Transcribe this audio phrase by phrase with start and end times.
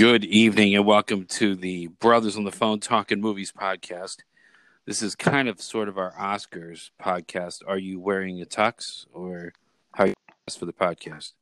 [0.00, 4.20] Good evening and welcome to the Brothers on the Phone Talking Movies podcast.
[4.86, 7.58] This is kind of sort of our Oscars podcast.
[7.68, 9.52] Are you wearing a tux or
[9.92, 10.14] how you
[10.46, 11.32] dressed for the podcast?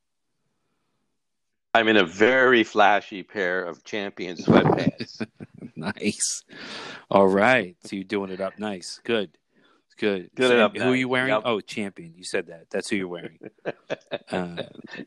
[1.73, 5.25] I'm in a very flashy pair of champion sweatpants.
[5.77, 6.43] nice.
[7.09, 7.77] All right.
[7.85, 8.99] So you're doing it up nice.
[9.05, 9.37] Good.
[9.97, 10.31] Good.
[10.35, 11.29] Good So up who are you wearing?
[11.29, 11.43] Yep.
[11.45, 12.13] Oh, champion.
[12.13, 12.69] You said that.
[12.69, 13.39] That's who you're wearing.
[14.31, 14.61] Uh,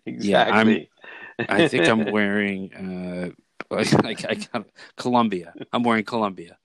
[0.05, 0.91] exactly.
[1.39, 4.67] I think I'm wearing uh, I, I got
[4.97, 5.55] Columbia.
[5.73, 6.59] I'm wearing Columbia.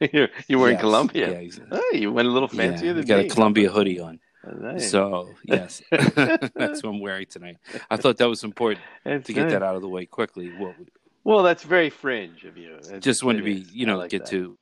[0.00, 0.80] you're, you're wearing Yes.
[0.82, 1.30] Columbia.
[1.30, 1.78] Yeah, exactly.
[1.80, 3.26] Oh, you went a little Yeah, fancier I than got me.
[3.26, 4.18] a Columbia hoodie on.
[4.60, 4.90] Nice.
[4.90, 7.58] So yes, that's what I'm wearing tonight.
[7.90, 10.50] I thought that was important That's to get that out of the way quickly.
[10.58, 10.74] Well,
[11.22, 12.76] Well, that's very fringe of you.
[12.82, 14.30] That's- just wanted to be, you know, like get that.
[14.30, 14.58] to.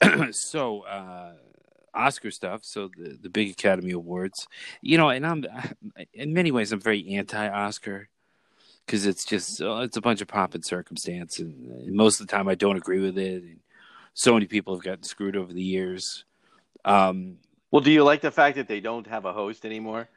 [0.32, 1.34] so, uh,
[1.94, 2.64] Oscar stuff.
[2.64, 4.46] So the the big Academy Awards,
[4.82, 5.44] you know, and I'm
[6.12, 8.08] in many ways I'm very anti-Oscar
[8.86, 12.26] because it's just uh, it's a bunch of pomp and circumstance, and, and most of
[12.26, 13.42] the time I don't agree with it.
[13.42, 13.60] And
[14.14, 16.24] so many people have gotten screwed over the years.
[16.84, 17.38] Um,
[17.70, 20.08] Well, do you like the fact that they don't have a host anymore?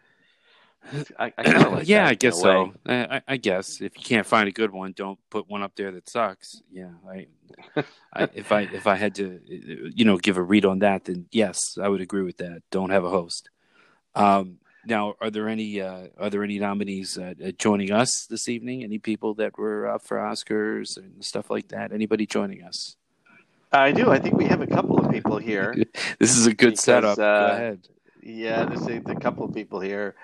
[1.17, 2.73] I, I kinda like yeah, that I guess so.
[2.85, 5.75] I, I- I guess if you can't find a good one, don't put one up
[5.75, 6.61] there that sucks.
[6.71, 7.27] Yeah, I,
[8.13, 11.27] I, if I if I had to, you know, give a read on that, then
[11.31, 12.63] yes, I would agree with that.
[12.71, 13.49] Don't have a host.
[14.15, 18.49] Um, now, are there any uh, are there any nominees uh, uh, joining us this
[18.49, 18.83] evening?
[18.83, 21.93] Any people that were up for Oscars and stuff like that?
[21.93, 22.95] Anybody joining us?
[23.71, 24.11] I do.
[24.11, 25.75] I think we have a couple of people here.
[26.19, 27.17] This is a good Because, setup.
[27.17, 27.87] Go uh, ahead.
[28.23, 30.15] Yeah, there's a, a couple of people here.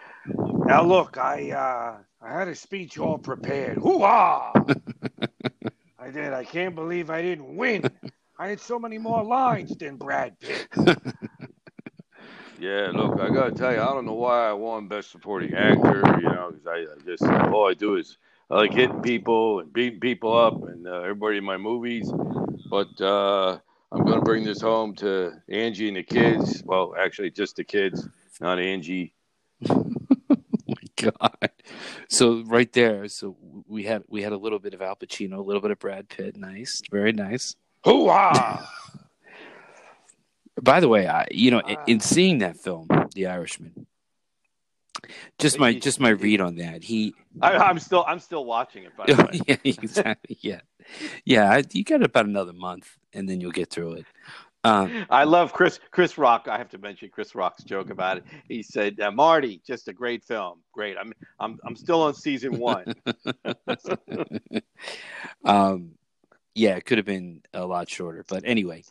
[0.65, 3.77] Now look, I uh I had a speech all prepared.
[3.77, 4.51] Hoo-ah!
[5.99, 6.33] I did.
[6.33, 7.89] I can't believe I didn't win.
[8.39, 10.67] I had so many more lines than Brad Pitt.
[12.59, 16.03] Yeah, look, I gotta tell you, I don't know why I won Best Supporting Actor.
[16.21, 18.17] You know, 'cause I, I just all I do is
[18.49, 22.11] I like hitting people and beating people up and uh, everybody in my movies.
[22.69, 23.59] But uh,
[23.91, 26.63] I'm gonna bring this home to Angie and the kids.
[26.65, 28.07] Well, actually, just the kids,
[28.41, 29.13] not Angie.
[30.97, 31.51] God.
[32.09, 33.37] So right there, so
[33.67, 36.09] we had we had a little bit of Al Pacino, a little bit of Brad
[36.09, 36.35] Pitt.
[36.37, 37.55] Nice, very nice.
[37.83, 38.69] Hoo-ah!
[40.61, 43.85] By the way, I you know, in, in seeing that film, The Irishman,
[45.37, 46.83] just my just my read on that.
[46.83, 48.97] He, I, I'm still I'm still watching it.
[48.97, 50.61] By the way, yeah, exactly, yeah,
[51.25, 51.51] yeah.
[51.51, 54.05] I- You got about another month, and then you'll get through it.
[54.63, 56.47] Um, I love Chris Chris Rock.
[56.49, 58.23] I have to mention Chris Rock's joke about it.
[58.47, 60.61] He said, uh, "Marty, just a great film.
[60.73, 60.97] Great.
[60.97, 62.93] I'm I'm I'm still on season one.
[65.45, 65.91] um,
[66.55, 68.83] yeah, it could have been a lot shorter, but anyway,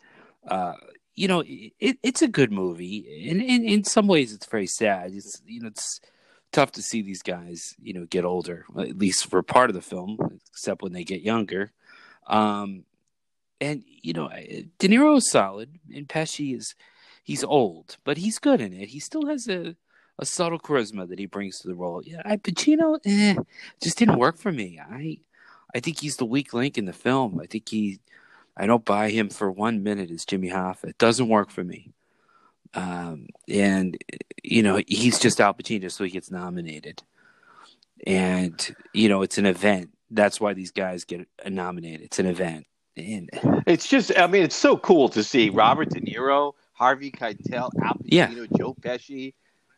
[0.47, 0.73] uh,
[1.15, 5.11] you know, it, it's a good movie, and in, in some ways, it's very sad.
[5.13, 5.99] It's you know, it's
[6.51, 9.81] tough to see these guys, you know, get older, at least for part of the
[9.81, 11.71] film, except when they get younger.
[12.27, 12.83] Um,
[13.59, 16.75] and you know, De Niro is solid, and Pesci is
[17.23, 18.89] he's old, but he's good in it.
[18.89, 19.75] He still has a
[20.19, 22.01] a subtle charisma that he brings to the role.
[22.03, 23.35] Yeah, I Pacino, eh,
[23.81, 24.79] just didn't work for me.
[24.79, 25.19] I
[25.75, 27.39] I think he's the weak link in the film.
[27.41, 27.99] I think he,
[28.55, 30.85] I don't buy him for one minute as Jimmy Hoffa.
[30.85, 31.91] It doesn't work for me.
[32.73, 33.97] Um, and
[34.43, 37.03] you know, he's just Al Pacino, so he gets nominated.
[38.05, 39.89] And you know, it's an event.
[40.09, 42.01] That's why these guys get nominated.
[42.01, 42.65] It's an event.
[42.97, 43.29] And
[43.67, 47.93] It's just, I mean, it's so cool to see Robert De Niro, Harvey Keitel, Al
[47.93, 48.45] Pacino, Yeah.
[48.57, 49.33] Joe Pesci.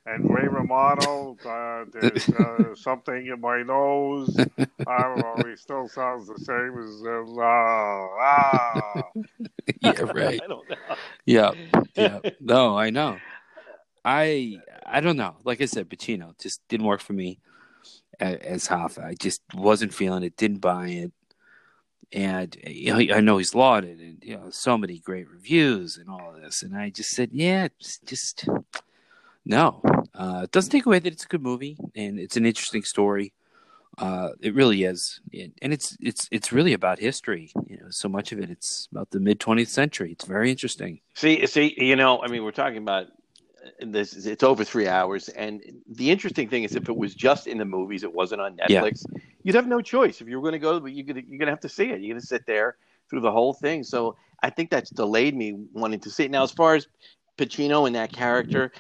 [0.06, 4.36] And Ray Romano, uh, there's uh, something in my nose.
[4.88, 5.50] I don't know.
[5.50, 7.44] He still sounds the same as uh,
[8.20, 9.04] ah.
[9.82, 10.40] yeah, right.
[10.44, 10.76] I don't know.
[11.26, 11.52] Yeah,
[11.96, 12.20] yeah.
[12.40, 13.18] No, I know.
[14.04, 15.36] I I don't know.
[15.44, 17.40] Like I said, Pacino just didn't work for me
[18.20, 19.04] as Hoffa.
[19.04, 20.36] I just wasn't feeling it.
[20.38, 21.12] Didn't buy it.
[22.12, 26.34] And know, I know he's lauded, and you know, so many great reviews and all
[26.34, 26.64] of this.
[26.64, 27.68] And I just said, yeah,
[28.06, 28.48] just
[29.46, 29.82] no.
[30.14, 33.34] Uh, it doesn't take away that it's a good movie and it's an interesting story.
[33.98, 37.52] Uh, it really is, and it's it's it's really about history.
[37.68, 38.50] You know, so much of it.
[38.50, 40.14] It's about the mid twentieth century.
[40.14, 41.02] It's very interesting.
[41.16, 43.08] See, see, you know, I mean, we're talking about
[43.80, 44.16] this.
[44.16, 47.58] Is it's over three hours, and the interesting thing is, if it was just in
[47.58, 48.82] the movies, it wasn't on Yeah.
[48.82, 49.06] Netflix.
[49.44, 50.80] You'd have no choice if you were going to go.
[50.80, 52.02] But you're going to you're to have to see it.
[52.02, 52.78] You're going to sit there
[53.10, 53.84] through the whole thing.
[53.84, 56.32] So I think that's delayed me wanting to see it.
[56.32, 56.88] Now, as far as
[57.38, 58.72] Pacino and that character,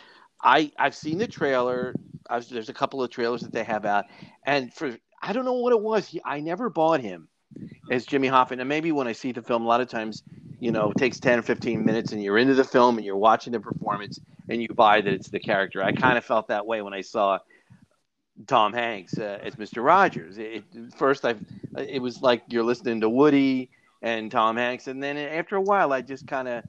[0.44, 1.95] I I've seen the trailer.
[2.30, 4.06] I've, there's a couple of trailers that they have out,
[4.45, 6.07] and for I don't know what it was.
[6.07, 7.27] He, I never bought him
[7.91, 8.51] as Jimmy Hoffa.
[8.51, 10.23] And maybe when I see the film, a lot of times,
[10.59, 13.17] you know, it takes 10 or 15 minutes and you're into the film and you're
[13.17, 14.19] watching the performance
[14.49, 15.83] and you buy that it's the character.
[15.83, 17.39] I kind of felt that way when I saw
[18.47, 19.83] Tom Hanks uh, as Mr.
[19.83, 20.37] Rogers.
[20.37, 20.63] It,
[20.97, 21.35] first, I
[21.77, 23.69] it was like you're listening to Woody
[24.01, 26.63] and Tom Hanks, and then after a while, I just kind of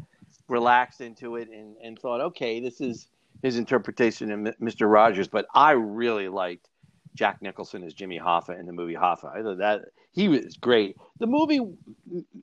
[0.48, 3.06] relaxed into it and, and thought, okay, this is
[3.42, 4.90] his interpretation of Mr.
[4.90, 5.28] Rogers.
[5.28, 6.68] But I really liked
[7.14, 9.34] Jack Nicholson as Jimmy Hoffa in the movie Hoffa.
[9.34, 9.82] I thought that
[10.12, 10.96] he was great.
[11.18, 11.60] The movie,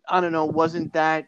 [0.08, 1.28] I don't know, wasn't that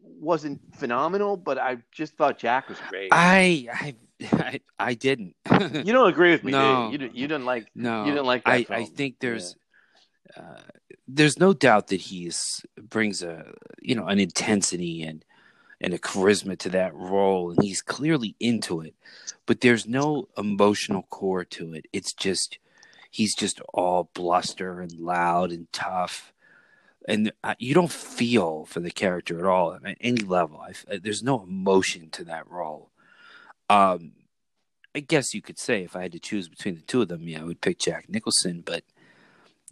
[0.00, 3.08] wasn't phenomenal, but I just thought Jack was great.
[3.12, 3.94] I I
[4.32, 5.34] I, I didn't.
[5.50, 6.52] you don't agree with me?
[6.52, 6.90] No.
[6.90, 7.66] You, you, you didn't like.
[7.74, 8.80] no, you didn't like I film.
[8.80, 9.56] I think there's.
[10.36, 10.60] Uh,
[11.08, 15.24] there's no doubt that he's brings a you know an intensity and
[15.80, 18.94] and a charisma to that role and he's clearly into it
[19.44, 22.58] but there's no emotional core to it it's just
[23.12, 26.32] he's just all bluster and loud and tough
[27.06, 31.42] and you don't feel for the character at all at any level I, there's no
[31.42, 32.90] emotion to that role
[33.70, 34.12] um
[34.94, 37.28] i guess you could say if i had to choose between the two of them
[37.28, 38.82] yeah i would pick jack nicholson but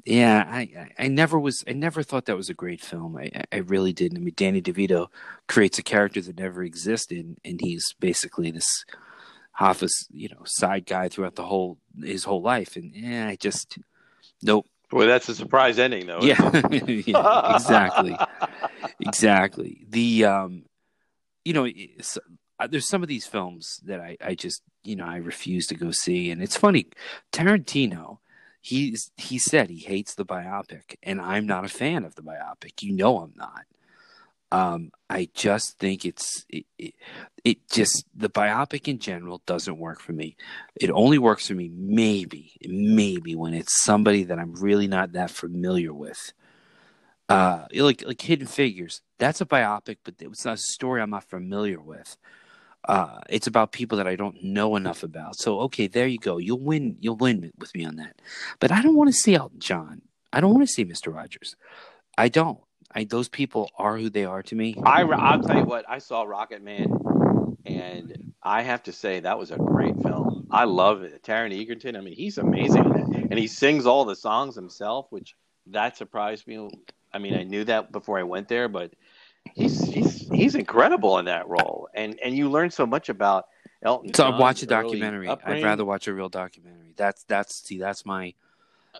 [0.04, 1.62] yeah, I, I, I never was.
[1.68, 3.16] I never thought that was a great film.
[3.16, 4.18] I, I really didn't.
[4.18, 5.08] I mean, Danny DeVito
[5.46, 8.84] creates a character that never existed, and he's basically this
[9.60, 12.76] Hoffa's, you know, side guy throughout the whole his whole life.
[12.76, 13.78] And I just
[14.42, 14.66] nope.
[14.90, 16.22] Boy, that's a surprise ending, though.
[16.22, 16.40] Yeah,
[16.70, 18.16] yeah, exactly,
[18.98, 19.84] exactly.
[19.88, 20.64] The um,
[21.44, 21.68] you know,
[22.58, 25.74] uh, there's some of these films that I I just you know I refuse to
[25.74, 26.86] go see, and it's funny,
[27.30, 28.18] Tarantino.
[28.62, 32.82] He's he said he hates the biopic, and I'm not a fan of the biopic.
[32.82, 33.64] You know I'm not.
[34.52, 36.94] Um, I just think it's it, it,
[37.44, 40.36] it just the biopic in general doesn't work for me.
[40.76, 45.30] It only works for me maybe maybe when it's somebody that I'm really not that
[45.30, 46.32] familiar with.
[47.28, 51.30] Uh, like like Hidden Figures, that's a biopic, but it's not a story I'm not
[51.30, 52.16] familiar with.
[52.88, 55.36] Uh, it's about people that I don't know enough about.
[55.36, 56.38] So okay, there you go.
[56.38, 56.96] You'll win.
[57.00, 58.20] You'll win with me on that.
[58.58, 60.02] But I don't want to see Elton John.
[60.32, 61.56] I don't want to see Mister Rogers.
[62.18, 62.58] I don't.
[62.92, 64.74] I those people are who they are to me.
[64.84, 66.88] I, I'll tell you what, I saw Rocket Man,
[67.64, 70.46] and I have to say that was a great film.
[70.50, 71.22] I love it.
[71.22, 73.28] Taron Egerton, I mean, he's amazing.
[73.30, 75.36] And he sings all the songs himself, which
[75.66, 76.68] that surprised me.
[77.12, 78.92] I mean, I knew that before I went there, but
[79.54, 81.88] he's he's he's incredible in that role.
[81.94, 83.46] And and you learn so much about
[83.82, 84.12] Elton.
[84.14, 85.28] So John's watch a documentary.
[85.28, 86.94] I'd rather watch a real documentary.
[86.96, 88.34] That's that's see that's my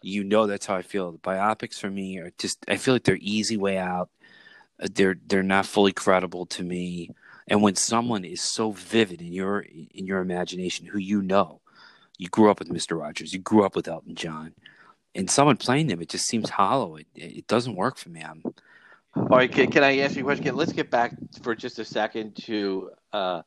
[0.03, 1.13] you know that's how I feel.
[1.13, 4.11] The biopics for me are just I feel like they're easy way out.
[4.79, 7.11] They're they're not fully credible to me.
[7.49, 11.61] And when someone is so vivid in your in your imagination, who you know,
[12.19, 14.55] you grew up with Mister Rogers, you grew up with Elton John,
[15.15, 16.97] and someone playing them, it just seems hollow.
[16.97, 18.23] It, it doesn't work for me.
[18.23, 18.43] I'm
[19.17, 20.55] All right, can, can I ask you a question?
[20.55, 23.43] Let's get back for just a second to uh,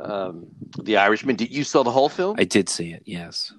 [0.00, 0.46] um,
[0.82, 1.34] the Irishman.
[1.36, 2.36] Did you saw the whole film?
[2.38, 3.02] I did see it.
[3.06, 3.52] Yes,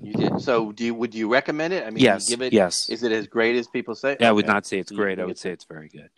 [0.00, 0.40] you did.
[0.40, 1.86] So, do you, would you recommend it?
[1.86, 2.52] I mean, yes, give it.
[2.54, 2.88] yes.
[2.88, 4.16] Is it as great as people say?
[4.20, 5.18] I would not say it's great.
[5.20, 6.10] I would say it's very good.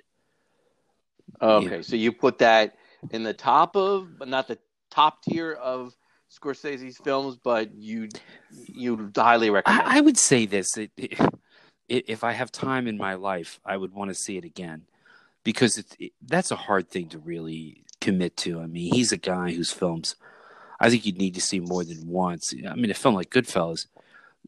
[1.43, 1.83] Okay, Yeah.
[1.83, 2.77] so you put that
[3.11, 4.59] in the top of, but not the
[4.91, 5.95] top tier of
[6.31, 8.09] Scorsese's films, but you
[8.51, 9.83] you highly recommend.
[9.83, 11.19] I, I would say this: it, it,
[11.89, 14.83] if I have time in my life, I would want to see it again
[15.45, 18.61] because it's it, that's a hard thing to really commit to.
[18.61, 20.17] I mean, he's a guy whose films
[20.81, 22.53] I think you'd need to see more than once.
[22.69, 23.87] I mean, a film like Goodfellas,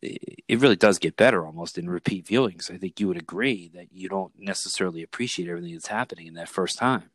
[0.03, 2.71] it really does get better almost in repeat viewings.
[2.71, 6.49] I think you would agree that you don't necessarily appreciate everything that's happening in that
[6.49, 7.11] first time.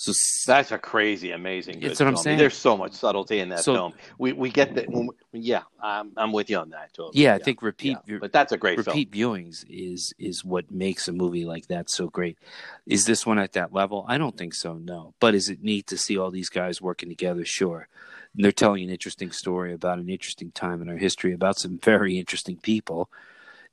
[0.00, 0.12] So
[0.46, 1.80] That's a crazy, amazing.
[1.80, 2.22] That's what I'm film.
[2.24, 2.38] saying.
[2.38, 3.92] There's so much subtlety in that So- film.
[4.16, 4.88] We we get that.
[4.88, 6.94] We, yeah, I'm I'm with you on that.
[6.94, 7.22] Totally.
[7.22, 8.16] yeah, I think repeat yeah.
[8.18, 8.86] But that's a great film.
[8.96, 12.38] repeat viewings is is what makes a movie like that so great.
[12.86, 14.06] Is this one at that level?
[14.08, 14.72] I don't think so.
[14.78, 17.44] No, but is it neat to see all these guys working together?
[17.44, 17.86] Sure,
[18.34, 21.78] and they're telling an interesting story about an interesting time in our history about some
[21.82, 23.10] very interesting people,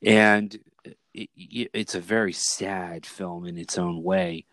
[0.02, 4.44] and it, it, it's a very sad film in its own way.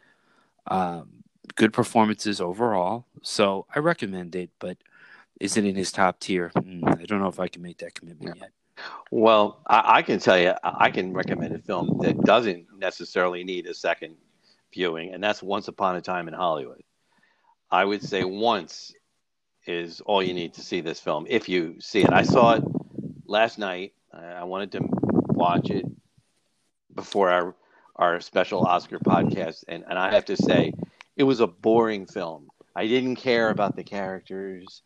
[0.67, 1.24] Um,
[1.55, 4.49] good performances overall, so I recommend it.
[4.59, 4.77] But
[5.39, 6.51] is it in his top tier?
[6.55, 8.51] Mm, I don't know if I can make that commitment yet.
[9.11, 13.67] Well, I, I can tell you, I can recommend a film that doesn't necessarily need
[13.67, 14.15] a second
[14.73, 16.81] viewing, and that's Once Upon a Time in Hollywood.
[17.71, 18.93] I would say once
[19.65, 22.11] is all you need to see this film if you see it.
[22.11, 22.63] I saw it
[23.25, 23.93] last night.
[24.13, 24.81] I I wanted to
[25.29, 25.85] watch it
[26.93, 27.55] before our
[27.95, 30.73] our special Oscar podcast, and, and I have to say,
[31.15, 32.49] it was a boring film.
[32.75, 34.83] I didn't care about the characters,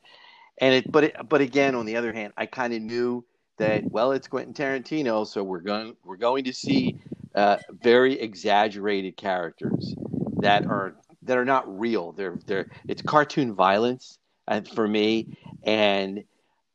[0.59, 0.91] and it.
[0.91, 3.25] But it, but again, on the other hand, I kind of knew
[3.57, 6.99] that well, it's Quentin Tarantino, so we're going we're going to see
[7.35, 9.95] uh, very exaggerated characters
[10.37, 12.11] that are that are not real.
[12.11, 16.23] They're they're it's cartoon violence uh, for me, and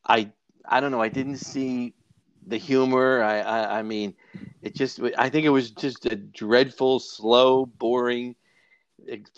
[0.06, 0.30] I
[0.68, 1.02] I don't know.
[1.02, 1.94] I didn't see
[2.46, 3.22] the humor.
[3.22, 4.14] I, I, I mean,
[4.62, 5.00] it just.
[5.16, 8.34] I think it was just a dreadful, slow, boring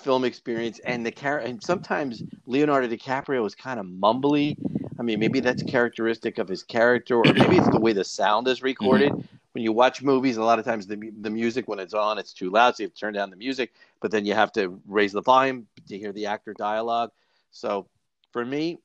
[0.02, 4.56] film experience, and the char- and sometimes Leonardo DiCaprio was kind of mumbly.
[4.98, 8.48] I mean, maybe that's characteristic of his character, or maybe it's the way the sound
[8.48, 9.12] is recorded.
[9.12, 9.36] Mm-hmm.
[9.52, 12.32] When you watch movies, a lot of times the the music when it's on, it's
[12.32, 13.72] too loud, so you have to turn down the music.
[14.00, 17.10] But then you have to raise the volume to hear the actor dialogue.
[17.50, 17.88] So
[18.32, 18.78] for me,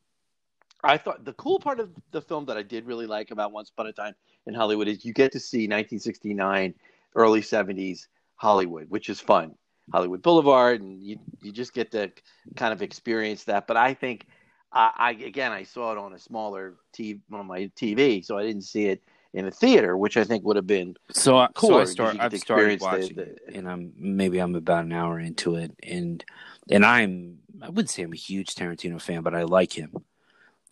[0.84, 3.70] I thought the cool part of the film that I did really like about Once
[3.70, 4.16] Upon a Time
[4.48, 6.74] in Hollywood is you get to see 1969,
[7.16, 9.56] early 70s Hollywood, which is fun.
[9.92, 12.12] Hollywood Boulevard, and you you just get to
[12.56, 13.68] kind of experience that.
[13.68, 14.28] But I think
[14.72, 18.44] I, I again I saw it on a smaller TV on my TV, so I
[18.44, 21.70] didn't see it in a theater, which I think would have been So, I, cool
[21.70, 25.20] so I start, I've started watching the- the- and I'm maybe I'm about an hour
[25.20, 26.24] into it, and
[26.70, 29.94] and I'm I wouldn't say I'm a huge Tarantino fan, but I like him,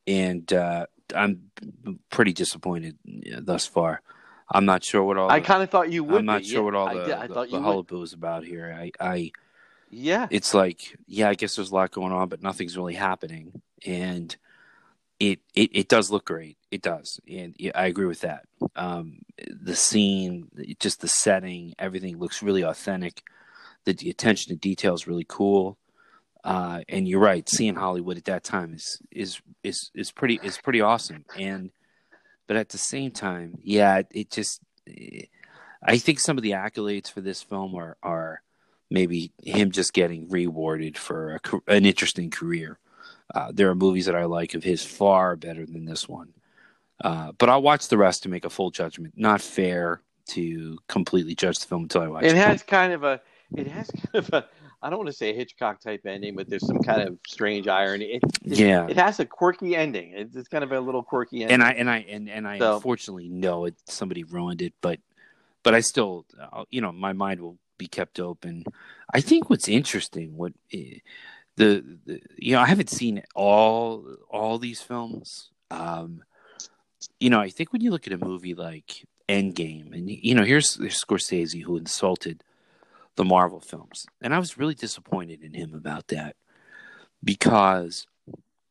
[0.07, 1.51] and uh, I'm
[2.09, 2.97] pretty disappointed
[3.41, 4.01] thus far.
[4.51, 5.29] I'm not sure what all.
[5.29, 6.19] I kind of thought you would.
[6.19, 6.47] I'm not be.
[6.47, 7.13] sure Yeah, what all I the, did.
[7.13, 8.75] I the, thought the you hullabaloo is about here.
[8.77, 9.31] I, I,
[9.91, 13.61] Yeah, it's like, yeah, I guess there's a lot going on, but nothing's really happening,
[13.85, 14.35] and
[15.19, 16.57] it it, it does look great.
[16.71, 18.45] It does, and yeah, I agree with that.
[18.75, 23.23] Um, the scene, just the setting, everything looks really authentic.
[23.85, 25.77] The, the attention to detail is really cool.
[26.43, 30.57] Uh, and you're right, seeing Hollywood at that time is is is is pretty is
[30.57, 31.25] pretty awesome.
[31.37, 31.71] And
[32.49, 34.59] but at the same time, yeah, it, just
[35.83, 38.41] I think some of the accolades for this film are are
[38.89, 42.79] maybe him just getting rewarded for a, an interesting career.
[43.35, 46.33] Uh, there are movies that I like of his far better than this one,
[47.03, 49.13] uh, but I'll watch the rest to make a full judgment.
[49.15, 52.31] Not fair to completely judge the film until I watch it.
[52.31, 53.21] it has kind of a.
[53.55, 54.45] It has kind of a.
[54.81, 57.67] I don't want to say a Hitchcock type ending, but there's some kind of strange
[57.67, 58.05] irony.
[58.13, 58.87] It, it, Yeah.
[58.87, 60.13] it has a quirky ending.
[60.15, 61.55] It's, it's kind of a little quirky ending.
[61.55, 63.75] and I and I and, and I So- unfortunately know it.
[63.87, 64.99] Somebody ruined it, but
[65.63, 66.25] but I still,
[66.69, 68.63] you know, my mind will be kept open.
[69.13, 70.99] I think what's interesting, what eh,
[71.57, 75.49] the, the you know, I haven't seen all all these films.
[75.71, 76.23] Um,
[77.19, 80.43] you know, I think when you look at a movie like Endgame, and you know,
[80.43, 82.43] here's, here's Scorsese who insulted
[83.19, 86.37] the Marvel films, and I was really disappointed in him about that
[87.21, 88.07] because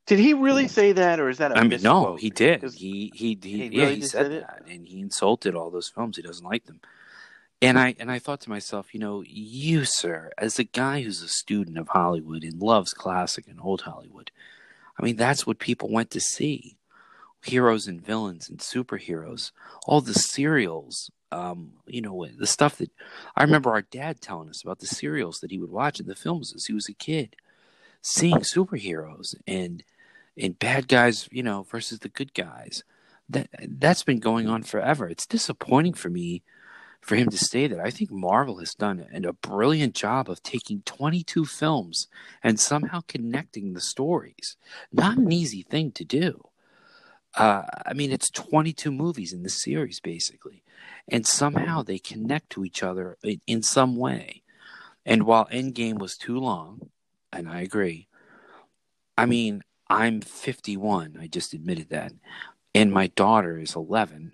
[0.06, 2.62] Did he really say that, or is that a I mean, no, he did.
[2.62, 4.40] He he he, he yeah, he said said it?
[4.46, 6.16] that, and he insulted all those films.
[6.16, 6.80] He doesn't like them.
[7.60, 11.20] And I and I thought to myself, you know, you sir, as a guy who's
[11.20, 14.30] a student of Hollywood and loves classic and old Hollywood,
[14.98, 16.78] I mean, that's what people went to see:
[17.44, 19.52] heroes and villains and superheroes,
[19.86, 21.10] all the serials.
[21.30, 22.90] Um, you know, the stuff that
[23.36, 26.14] I remember our dad telling us about the serials that he would watch in the
[26.14, 27.36] films as he was a kid,
[28.00, 29.84] seeing superheroes and
[30.36, 32.82] and bad guys, you know, versus the good guys.
[33.28, 35.08] That that's been going on forever.
[35.08, 36.42] It's disappointing for me
[37.00, 37.80] for him to say that.
[37.80, 42.08] I think Marvel has done a brilliant job of taking 22 films
[42.42, 44.56] and somehow connecting the stories.
[44.92, 46.48] Not an easy thing to do.
[47.34, 50.62] Uh, I mean, it's 22 movies in the series, basically,
[51.08, 53.16] and somehow they connect to each other
[53.46, 54.42] in, some way.
[55.06, 56.90] And while Endgame was too long,
[57.32, 58.08] and I agree,
[59.16, 61.18] I mean, I'm 51.
[61.20, 62.12] I just admitted that.
[62.74, 64.32] And my daughter is 11.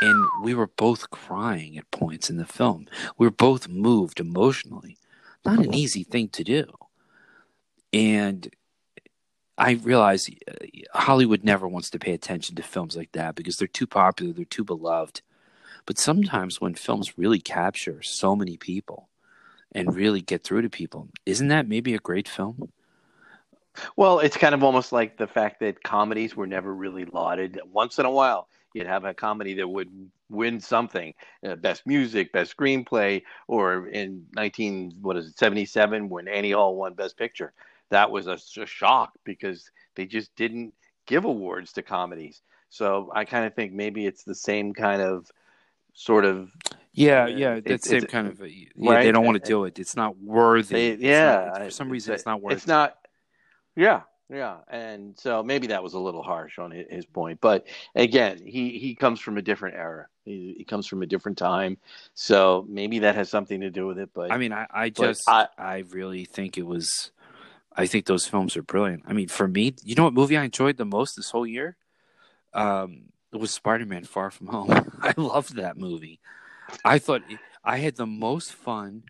[0.00, 2.86] And we were both crying at points in the film.
[3.18, 4.96] We were both moved emotionally.
[5.44, 6.64] Not an easy thing to do.
[7.92, 8.50] And
[9.58, 10.52] I realize uh,
[10.92, 14.44] Hollywood never wants to pay attention to films like that because they're too popular, they're
[14.44, 15.22] too beloved.
[15.86, 19.08] But sometimes when films really capture so many people
[19.72, 22.72] and really get through to people, isn't that maybe a great film?
[23.96, 27.60] Well, it's kind of almost like the fact that comedies were never really lauded.
[27.70, 29.90] Once in a while, you'd have a comedy that would
[30.28, 31.14] win something,
[31.46, 36.74] uh, best music, best screenplay, or in 19 what is it 77 when Annie Hall
[36.74, 37.52] won Best Picture.
[37.90, 40.74] That was a, a shock because they just didn't
[41.06, 42.42] give awards to comedies.
[42.68, 45.30] So I kind of think maybe it's the same kind of
[45.96, 46.50] sort of
[46.92, 48.40] Yeah, yeah, that's same kind of.
[48.46, 49.02] Yeah, right?
[49.02, 49.78] they don't want to do it.
[49.78, 50.94] It's not worthy.
[50.94, 52.52] They, yeah, not- for some reason, it's, it's not worth.
[52.52, 52.98] It's not.
[53.74, 58.40] Yeah, yeah, and so maybe that was a little harsh on his, point, but again,
[58.44, 60.06] he he comes from a different era.
[60.24, 61.76] He, he comes from a different time,
[62.14, 64.10] so maybe that has something to do with it.
[64.14, 67.10] But I mean, I, I just, I, I- really think it was.
[67.78, 69.02] I think those films are brilliant.
[69.06, 71.76] I mean, for me, you know what movie I enjoyed the most this whole year?
[72.54, 74.70] Um, was Spider-Man: Far From Home.
[75.02, 76.20] I loved that movie.
[76.84, 77.22] I thought
[77.64, 79.04] I had the most fun.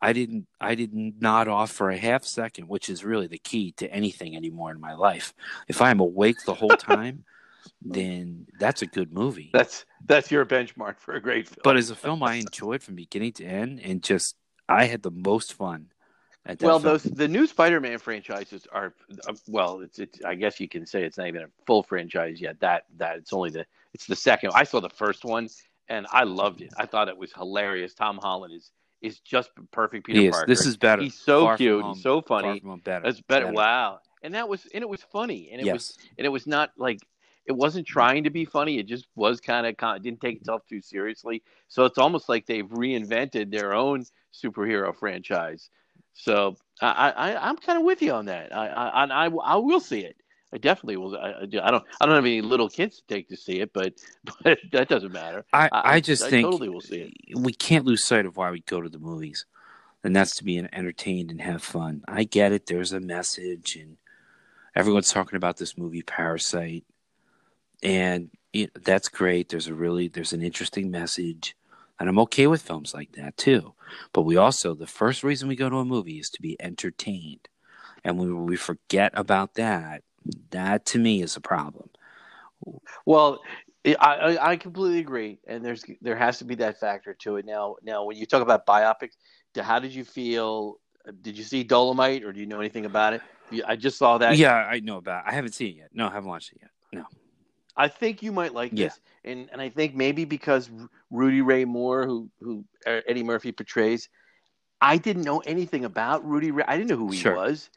[0.00, 0.46] I didn't.
[0.60, 3.92] I did not nod off for a half second, which is really the key to
[3.92, 5.34] anything anymore in my life.
[5.66, 7.24] If I am awake the whole time,
[7.82, 9.50] then that's a good movie.
[9.52, 11.58] That's that's your benchmark for a great film.
[11.64, 14.36] But as a film, I enjoyed from beginning to end, and just
[14.68, 15.88] I had the most fun.
[16.60, 18.94] Well, those the new Spider-Man franchises are
[19.28, 19.80] uh, well.
[19.80, 22.58] It's, it's I guess you can say it's not even a full franchise yet.
[22.60, 24.52] That that it's only the it's the second.
[24.54, 25.48] I saw the first one
[25.88, 26.72] and I loved it.
[26.78, 27.94] I thought it was hilarious.
[27.94, 30.30] Tom Holland is is just perfect Peter He.
[30.30, 30.46] Parker.
[30.46, 31.02] This is better.
[31.02, 31.84] He's so Far cute.
[31.84, 32.62] He's so far funny.
[32.84, 33.04] better.
[33.04, 33.52] That's better.
[33.52, 34.00] Wow.
[34.22, 35.74] And that was and it was funny and it yes.
[35.74, 37.00] was and it was not like
[37.46, 38.78] it wasn't trying to be funny.
[38.78, 41.42] It just was kind of didn't take itself too seriously.
[41.68, 45.70] So it's almost like they've reinvented their own superhero franchise.
[46.18, 48.54] So I, I I'm kind of with you on that.
[48.54, 50.16] I I I, I will see it.
[50.52, 51.16] I definitely will.
[51.16, 51.84] I, I don't.
[52.00, 53.94] I don't have any little kids to take to see it, but
[54.44, 55.44] but that doesn't matter.
[55.52, 57.38] I, I- I just I think totally will see it.
[57.38, 59.46] we can't lose sight of why we go to the movies,
[60.02, 62.02] and that's to be entertained and have fun.
[62.08, 62.66] I get it.
[62.66, 63.96] There's a message, and
[64.74, 66.84] everyone's talking about this movie Parasite,
[67.82, 69.50] and it, that's great.
[69.50, 71.54] There's a really there's an interesting message,
[71.98, 73.74] and I'm okay with films like that too.
[74.12, 77.48] But we also the first reason we go to a movie is to be entertained,
[78.04, 80.02] and when we forget about that,
[80.50, 81.90] that to me is a problem.
[83.06, 83.40] Well,
[83.84, 87.46] I, I completely agree, and there's there has to be that factor to it.
[87.46, 89.12] Now, now when you talk about biopics,
[89.58, 90.78] how did you feel?
[91.22, 93.22] Did you see Dolomite, or do you know anything about it?
[93.66, 94.36] I just saw that.
[94.36, 95.24] yeah, I know about.
[95.26, 95.90] I haven't seen it yet.
[95.94, 96.70] No, I haven't watched it yet.
[96.92, 97.06] No.
[97.78, 98.86] I think you might like Yeah.
[98.86, 100.70] this, and and I think maybe because
[101.10, 104.10] Rudy Ray Moore, who who Eddie Murphy portrays,
[104.80, 106.64] I didn't know anything about Rudy Ray.
[106.68, 107.34] I didn't know who he Sure.
[107.34, 107.70] was.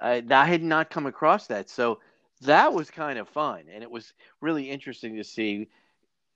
[0.00, 2.00] I, I had not come across that, so
[2.42, 5.68] that was kind of fun, and it was really interesting to see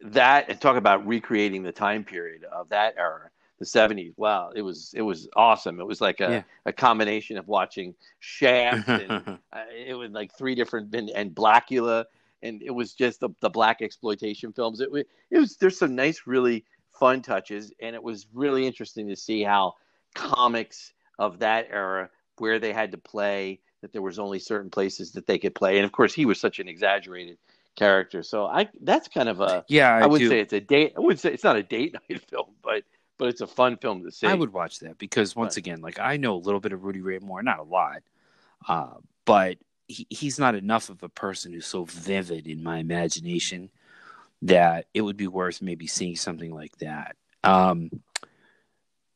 [0.01, 4.15] that and talk about recreating the time period of that era, the '70s.
[4.17, 5.81] Wow, it was it was awesome.
[5.81, 6.43] It was like a, Yeah.
[6.67, 9.15] a combination of watching Shaft and
[9.53, 12.05] uh, it was like three different and, and Blacula,
[12.47, 14.81] and it was just the, the black exploitation films.
[14.81, 14.89] It,
[15.31, 16.65] it was there's some nice, really
[16.99, 19.75] fun touches, and it was really interesting to see how
[20.15, 25.13] comics of that era, where they had to play, that there was only certain places
[25.13, 27.39] that they could play, and of course he was such an exaggerated
[27.77, 28.23] character.
[28.23, 30.29] So I that's kind of a yeah, I, I, would do.
[30.29, 30.95] say it's a date.
[30.97, 32.85] I would say it's not a date night film, but
[33.19, 34.27] but it's a fun film to see.
[34.27, 36.85] I would watch that because once But- again, like I know a little bit of
[36.85, 38.03] Rudy Ray Moore, not a lot,
[38.69, 38.95] uh,
[39.25, 43.71] but he, he's not enough of a person who's so vivid in my imagination
[44.43, 47.17] that it would be worth maybe seeing something like that.
[47.45, 47.91] Um,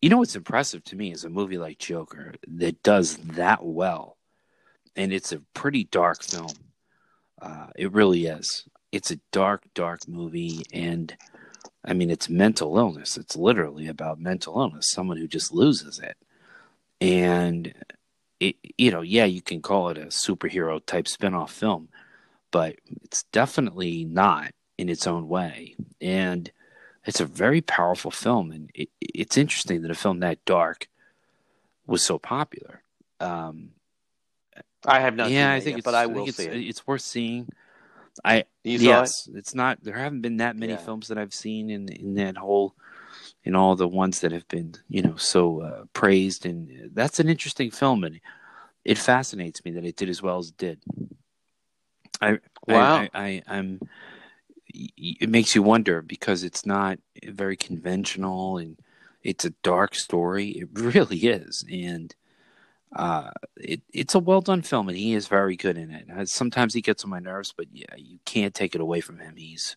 [0.01, 4.17] you know what's impressive to me is a movie like Joker that does that well,
[4.97, 6.53] and it's a pretty dark film.
[7.41, 8.65] Uh, it really is.
[8.93, 11.15] It's a dark, dark movie, and
[11.85, 13.17] I mean, it's mental illness.
[13.17, 16.17] It's literally about mental illness, someone who just loses it.
[17.01, 17.73] And,
[18.41, 21.89] it, you know, yeah, you can call it a superhero type spin off film,
[22.51, 25.77] but it's definitely not in its own way.
[26.01, 26.51] And
[27.05, 28.51] it's a very powerful film.
[28.51, 30.89] And it, it's interesting that a film that dark
[31.87, 32.83] was so popular.
[33.21, 33.71] Um,
[34.87, 35.31] I have not.
[35.31, 36.69] yeah, seen I think yet, but I I will think it's, see it.
[36.69, 37.49] it's worth seeing.
[38.25, 39.83] I You yes, it's not.
[39.83, 40.79] There haven't been that many Yeah.
[40.79, 42.75] films that I've seen in in that whole,
[43.45, 47.29] in all the ones that have been you know so uh, praised, and that's an
[47.29, 48.21] interesting film, and
[48.85, 50.81] it fascinates me that it did as well as it did.
[52.21, 52.97] I Wow.
[52.97, 53.81] I, I, I'm.
[54.73, 58.79] It makes you wonder because it's not very conventional, and
[59.23, 60.51] it's a dark story.
[60.51, 62.15] It really is, and
[62.95, 66.07] uh, it, it's a well done film, and he is very good in it.
[66.11, 69.19] Uh, Sometimes he gets on my nerves, but yeah, you can't take it away from
[69.19, 69.35] him.
[69.37, 69.77] He's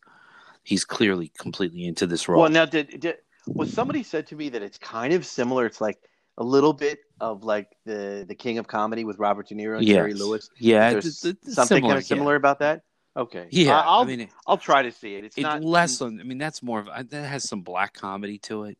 [0.63, 2.41] he's clearly completely into this role.
[2.41, 3.67] Well, now did, did well?
[3.67, 5.65] Somebody said to me that it's kind of similar.
[5.65, 5.99] It's like
[6.37, 9.85] a little bit of like the the King of Comedy with Robert De Niro and
[9.87, 9.95] Yes.
[9.95, 10.49] Jerry Lewis.
[10.57, 12.83] yeah, it's, it's something similar, kind of similar about that.
[13.15, 13.47] Okay.
[13.51, 15.23] Yeah, yeah I- I'll I mean, I'll try to see it.
[15.25, 16.01] It's it not less.
[16.01, 18.77] On, I mean, that's more of that has some black comedy to it.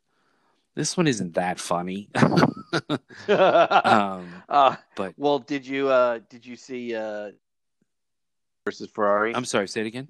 [0.76, 2.10] This one isn't that funny.
[2.15, 7.32] um, uh, but well, did you uh did you see uh
[8.65, 9.36] versus Ferrari?
[9.36, 9.67] I'm sorry.
[9.67, 10.08] Say it again.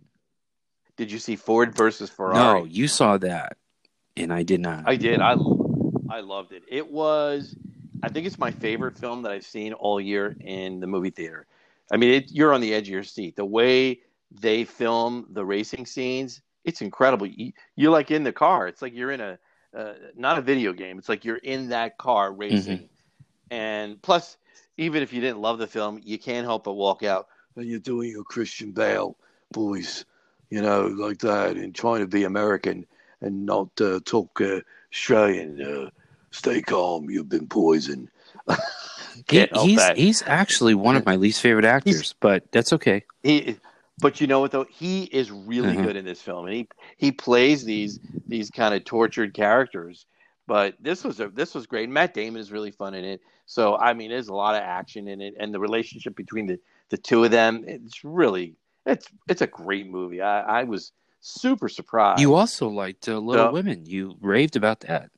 [0.95, 2.61] did you see Ford versus Ferrari?
[2.61, 3.57] No, you saw that,
[4.17, 4.83] and I did not.
[4.87, 5.21] I did.
[5.21, 5.35] I
[6.09, 6.63] I loved it.
[6.67, 7.55] It was,
[8.03, 11.47] I think it's my favorite film that I've seen all year in the movie theater.
[11.91, 13.35] I mean, it, you're on the edge of your seat.
[13.35, 17.25] The way they film the racing scenes, it's incredible.
[17.25, 18.67] You, you're like in the car.
[18.67, 19.39] It's like you're in a
[19.75, 20.99] uh, not a video game.
[20.99, 22.89] It's like you're in that car racing.
[23.49, 24.37] And plus,
[24.77, 27.27] even if you didn't love the film, you can't help but walk out.
[27.55, 29.17] And you're doing your Christian Bale
[29.53, 30.05] voice,
[30.49, 32.85] you know, like that, and trying to be American
[33.23, 34.59] and not uh, talk uh,
[34.91, 35.61] Australian.
[35.61, 35.89] Uh,
[36.31, 37.09] stay calm.
[37.09, 38.09] You've been poisoned.
[39.29, 39.95] He, he's that.
[39.97, 43.03] he's actually one of my least favorite actors, but that's okay.
[43.21, 43.57] He,
[43.99, 44.65] But you know what though?
[44.65, 45.83] He is really Mhm.
[45.83, 50.07] good in this film, and he he plays these these kind of tortured characters.
[50.47, 51.89] But this was a this was great.
[51.89, 53.21] Matt Damon is really fun in it.
[53.45, 56.59] So I mean, there's a lot of action in it, and the relationship between the
[56.89, 58.55] the two of them, it's really
[58.87, 60.21] it's it's a great movie.
[60.21, 60.91] I, I was
[61.23, 62.21] super surprised.
[62.21, 63.51] You also liked uh, Little Yeah.
[63.51, 63.85] Women.
[63.85, 65.09] You raved about that.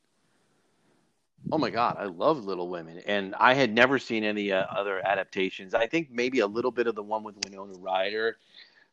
[1.52, 5.06] Oh my god, I love Little Women, and I had never seen any uh, other
[5.06, 5.74] adaptations.
[5.74, 8.38] I think maybe a little bit of the one with Winona Ryder,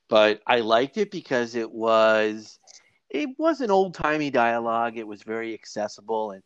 [0.09, 2.59] but I liked it because it was
[3.09, 4.99] it was an old timey dialogue.
[4.99, 6.43] It was very accessible, and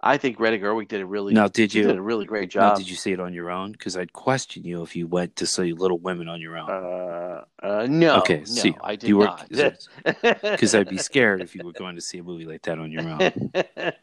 [0.00, 1.82] I think Greta Gerwig did a really Now, did you?
[1.82, 2.78] did a really great Now, job.
[2.78, 3.72] did you see it on your own?
[3.72, 6.70] Because I'd question you if you went to see Little Women on your own.
[6.70, 9.48] Uh, uh, no, okay, no, see, I did you were not.
[10.40, 12.92] because I'd be scared if you were going to see a movie like that on
[12.92, 13.50] your own.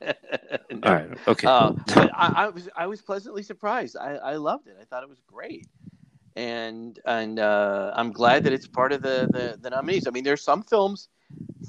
[0.71, 0.89] No.
[0.89, 1.47] All right, okay.
[1.47, 3.95] Uh, but I, I was I was pleasantly surprised.
[3.95, 4.75] I, I loved it.
[4.79, 5.67] I thought it was great,
[6.35, 10.05] and and uh, I'm glad that it's part of the, the the nominees.
[10.07, 11.07] I mean, there's some films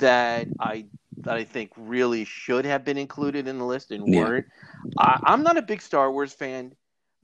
[0.01, 0.87] that I
[1.25, 4.13] that I think really should have been included in the list and Yeah.
[4.13, 4.47] weren't.
[4.99, 6.75] I, I'm not a big Star Wars fan.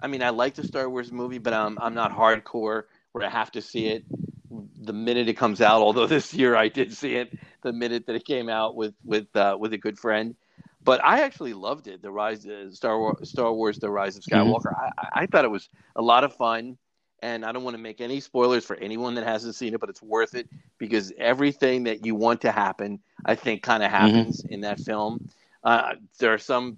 [0.01, 3.31] I mean, I like the Star Wars movie, but I'm I'm not hardcore where I
[3.31, 4.05] have to see it
[4.51, 5.83] the minute it comes out.
[5.83, 9.35] Although this year I did see it the minute that it came out with with
[9.37, 10.37] uh, with a good friend.
[10.85, 12.03] But I actually loved it.
[12.03, 14.73] The rise, uh, Star Wars, Star Wars: The Rise of Skywalker.
[14.79, 16.79] I, I- I thought it was a lot of fun,
[17.23, 19.89] and I don't want to make any spoilers for anyone that hasn't seen it, but
[19.89, 24.45] it's worth it because everything that you want to happen, I think, kind of happens
[24.45, 25.31] in that film.
[25.63, 26.77] Uh, there are some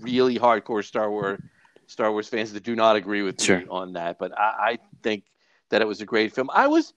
[0.00, 1.38] really hardcore Star Wars
[1.86, 3.58] Star Wars fans that do not agree with Sure.
[3.58, 5.24] me on that, but I, I think
[5.68, 6.48] that it was a great film.
[6.52, 6.94] I was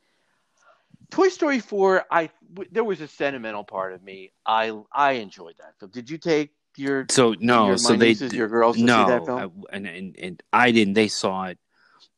[1.12, 2.06] Toy Story four.
[2.10, 4.32] I w- there was a sentimental part of me.
[4.46, 5.92] I I enjoyed that film.
[5.92, 9.12] Did you take your so no, your, so my they your girls to no, see
[9.12, 9.40] that film?
[9.72, 10.94] I- and, and and I didn't.
[10.94, 11.58] They saw it,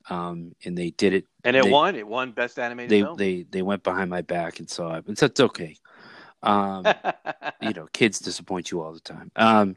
[0.10, 1.26] um, and they did it.
[1.44, 1.96] and it they- won.
[1.96, 3.18] It won best animated They film.
[3.18, 5.06] they they went behind my back and saw it.
[5.08, 5.78] It's that's okay.
[6.44, 6.86] Um,
[7.62, 9.32] you know, kids disappoint you all the time.
[9.36, 9.76] Um,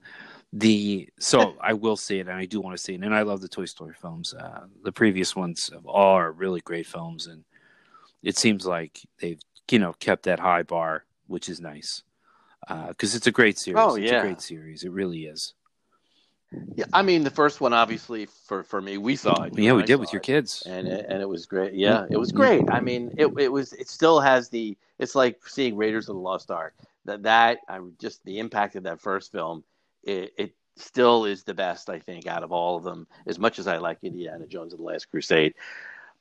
[0.52, 3.22] the so I will say it, and I do want to see it, and I
[3.22, 4.34] love the Toy Story films.
[4.34, 7.44] Uh, the previous ones are really great films, and
[8.22, 9.40] it seems like they've
[9.70, 12.02] you know kept that high bar, which is nice
[12.88, 13.78] because it's a great series.
[13.80, 14.18] Oh, it's yeah.
[14.18, 14.84] a great series.
[14.84, 15.54] It really is.
[16.74, 19.58] Yeah, I mean the first one, obviously for for me, we saw it.
[19.58, 20.26] yeah, we I did with your it.
[20.26, 20.62] kids.
[20.66, 21.74] and it, and it was great.
[21.74, 22.38] Yeah, it was mm-hmm.
[22.38, 22.70] great.
[22.70, 26.20] I mean, it it was it still has the it's like seeing Raiders of the
[26.20, 26.74] Lost Ark.
[27.04, 29.64] That that I just the impact of that first film.
[30.04, 33.06] It, it still is the best I think out of all of them.
[33.26, 35.54] As much as I like Indiana Jones and the Last Crusade,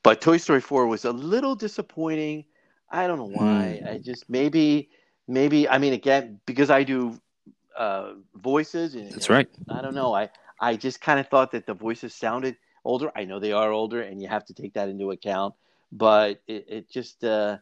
[0.03, 2.45] but Toy Story Four was a little disappointing.
[2.89, 3.79] I don't know why.
[3.81, 3.87] Hmm.
[3.87, 4.89] I just maybe
[5.27, 7.19] maybe I mean again because I do
[7.77, 9.47] uh, voices and That's right.
[9.69, 10.13] I don't know.
[10.13, 10.29] I
[10.59, 13.11] I just kind of thought that the voices sounded older.
[13.15, 15.55] I know they are older, and you have to take that into account.
[15.91, 17.57] But it, it just uh,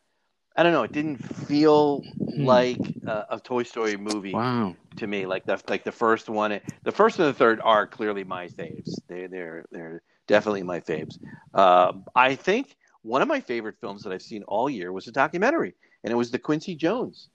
[0.55, 0.83] I don't know.
[0.83, 2.03] It didn't feel
[2.37, 4.75] like a, a Toy Story movie Wow.
[4.97, 5.25] to me.
[5.25, 9.01] Like the like the first one, the first and the third are clearly my faves.
[9.07, 11.17] They they're they're definitely my faves.
[11.53, 15.11] Um I think one of my favorite films that I've seen all year was a
[15.11, 17.29] documentary, and it was the Quincy Jones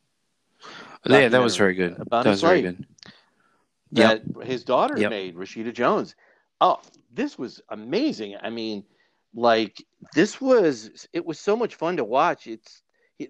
[1.06, 1.96] Yeah, that was very good.
[2.00, 2.86] About That was very good.
[3.92, 4.22] Yep.
[4.34, 5.10] that his daughter Yep.
[5.10, 6.16] made, Rashida Jones.
[6.60, 6.80] Oh,
[7.12, 8.36] this was amazing.
[8.42, 8.84] I mean,
[9.34, 12.46] like this was it was so much fun to watch.
[12.46, 12.82] It's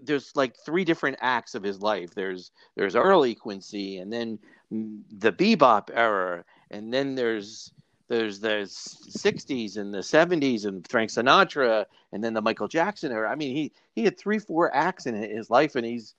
[0.03, 2.14] there's like three different acts of his life.
[2.14, 4.38] There's there's early Quincy, and then
[4.70, 7.73] the bebop era, and then there's
[8.09, 13.31] there's the '60s and the '70s and Frank Sinatra, and then the Michael Jackson era.
[13.31, 16.14] I mean, he he had three four acts in his life, and he's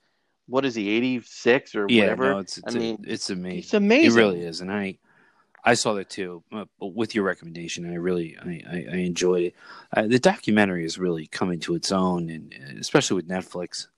[0.48, 2.32] what is he 86 or Yeah, whatever?
[2.32, 3.58] no, it's, it's I mean, it's amazing.
[3.58, 4.10] it's amazing.
[4.10, 4.98] It really is, and I
[5.64, 6.42] I saw that too.
[6.52, 9.54] uh, But with your recommendation, I really I, I, I enjoyed it.
[9.96, 13.88] Uh, the documentary is really coming to its own, and uh, especially with Netflix.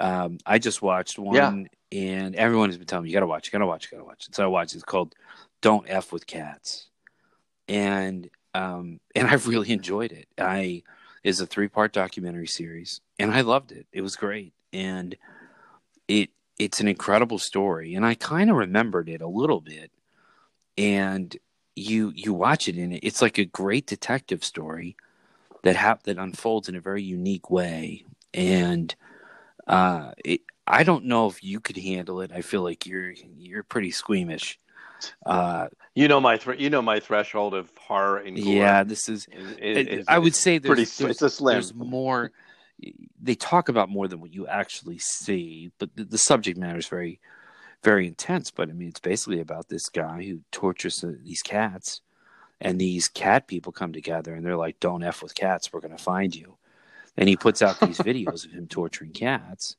[0.00, 1.98] Um, I just watched one, Yeah.
[1.98, 3.96] and everyone has been telling me you got to watch, you got to watch, you
[3.96, 4.26] got to watch.
[4.28, 4.34] it.
[4.34, 4.74] So I watched.
[4.74, 5.14] It's called
[5.60, 6.88] "Don't F with Cats,"
[7.68, 10.28] and um, and I've really enjoyed it.
[10.38, 10.82] I
[11.24, 13.86] is a three part documentary series, and I loved it.
[13.92, 15.16] It was great, and
[16.08, 19.90] it it's an incredible story and i kind of remembered it a little bit
[20.76, 21.36] and
[21.76, 24.96] you you watch it and it's like a great detective story
[25.62, 28.94] that hap- that unfolds in a very unique way and
[29.68, 33.62] uh it i don't know if you could handle it i feel like you're you're
[33.62, 34.58] pretty squeamish
[35.26, 39.08] uh You know my thr you know my threshold of horror and gore yeah this
[39.08, 41.04] is is- is- i would say there's, pretty.
[41.04, 41.54] there's it's a slim.
[41.54, 42.32] there's more
[43.20, 46.86] they talk about more than what you actually see but the, the subject matter is
[46.88, 47.20] very
[47.82, 52.00] very intense but i mean it's basically about this guy who tortures uh, these cats
[52.60, 55.96] and these cat people come together and they're like don't f with cats we're going
[55.96, 56.58] to find you
[57.18, 59.76] and he puts out these videos of him torturing cats.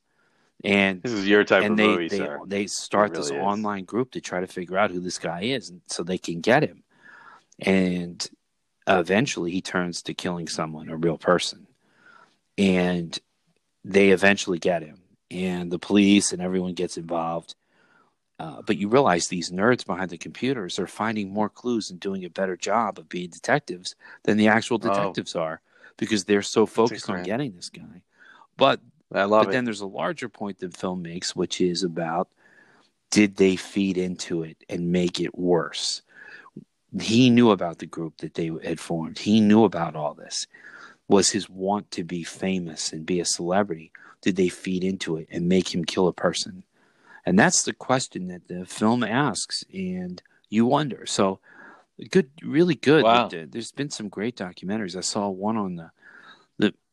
[0.64, 2.40] And This is your type and of they movie, they, sir.
[2.46, 3.32] they start It this is.
[3.32, 6.42] online group to try to figure out who this guy is, and so they can
[6.42, 6.84] get him.
[7.60, 8.30] And
[8.86, 11.66] eventually, he turns to killing someone, a real person,
[12.60, 13.18] and
[13.86, 14.98] they eventually get him.
[15.32, 17.56] And the police and everyone gets involved.
[18.38, 22.24] Uh, but you realize these nerds behind the computers are finding more clues and doing
[22.24, 24.88] a better job of being detectives than the actual Oh.
[24.88, 25.62] detectives are
[25.98, 28.02] because they're so focused on getting this guy.
[28.58, 28.80] But
[29.14, 29.54] I love but it.
[29.54, 32.30] then there's a larger point that film makes, which is about
[33.12, 36.02] did they feed into it and make it worse?
[37.02, 39.20] He knew about the group that they had formed.
[39.20, 40.48] He knew about all this.
[41.10, 43.92] Was his want to be famous and be a celebrity?
[44.22, 46.64] Did they feed into it and make him kill a person?
[47.26, 51.06] And that's the question that the film asks, and you wonder.
[51.06, 51.40] So,
[52.12, 53.04] good, really good.
[53.04, 53.28] Wow.
[53.30, 54.96] There's been some great documentaries.
[54.96, 55.92] I saw one on the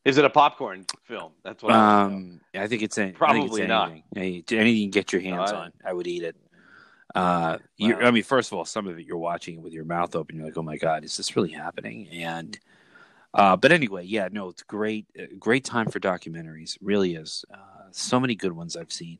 [0.04, 1.32] Is it a popcorn film?
[1.42, 2.20] That's what I want to know.
[2.22, 3.90] um, I think it's a, Probably think it's not.
[4.16, 4.44] anything.
[4.58, 6.36] Anything you can get your hands I- on, I would eat it.
[7.14, 8.02] Uh, you Wow.
[8.02, 10.36] I mean, first of all, some of it you're watching it with your mouth open.
[10.36, 12.58] You're like, "Oh my god, is this really happening?" And,
[13.36, 15.06] uh, but anyway, yeah, no, it's great.
[15.18, 16.76] uh, Great time for documentaries.
[16.80, 17.44] Really is.
[17.52, 17.58] Uh,
[17.92, 19.18] so many good ones I've seen.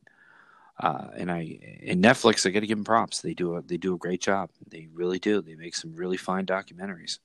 [0.79, 3.21] Uh, and I and Netflix, I got to give them props.
[3.21, 4.51] They do a they do a great job.
[4.69, 5.41] They really do.
[5.41, 7.19] They make some really fine documentaries.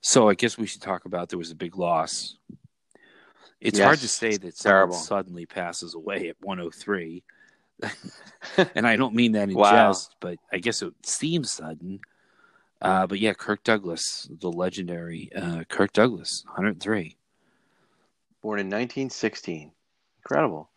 [0.00, 2.36] So I guess we should talk about there was a big loss.
[3.60, 4.94] It's hard to say that terrible.
[4.94, 7.22] someone suddenly passes away at 103.
[8.74, 9.88] and I don't mean that in Wow.
[9.92, 12.00] jest, but I guess it seems sudden.
[12.82, 17.16] Uh, but yeah, Kirk Douglas, the legendary uh, Kirk Douglas, 103.
[18.42, 19.72] Born in 1916.
[20.18, 20.68] Incredible.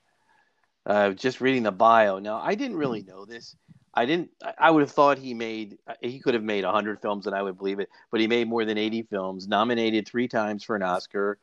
[0.86, 2.20] Uh, just reading the bio.
[2.20, 3.56] Now, I didn't really know this.
[3.94, 4.30] I didn't.
[4.58, 5.80] I- would have thought he made.
[6.02, 7.90] He could have made 100 films, and I would believe it.
[8.10, 9.48] But he made more than 80 films.
[9.48, 11.40] Nominated three times for an Oscar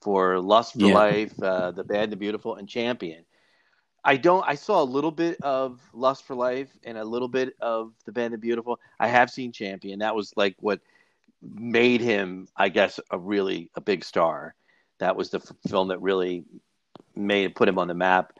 [0.00, 0.94] for Lust for Yeah.
[0.94, 3.24] Life, uh, The Bad, and the Beautiful, and Champion.
[4.04, 4.44] I don't.
[4.46, 8.12] I saw a little bit of Lust for Life and a little bit of The
[8.12, 8.78] Band of Beautiful.
[8.98, 9.98] I have seen Champion.
[10.00, 10.80] That was like what
[11.42, 14.54] made him, I guess, a really a big star.
[14.98, 16.44] That was the f- film that really
[17.14, 18.32] made put him on the map.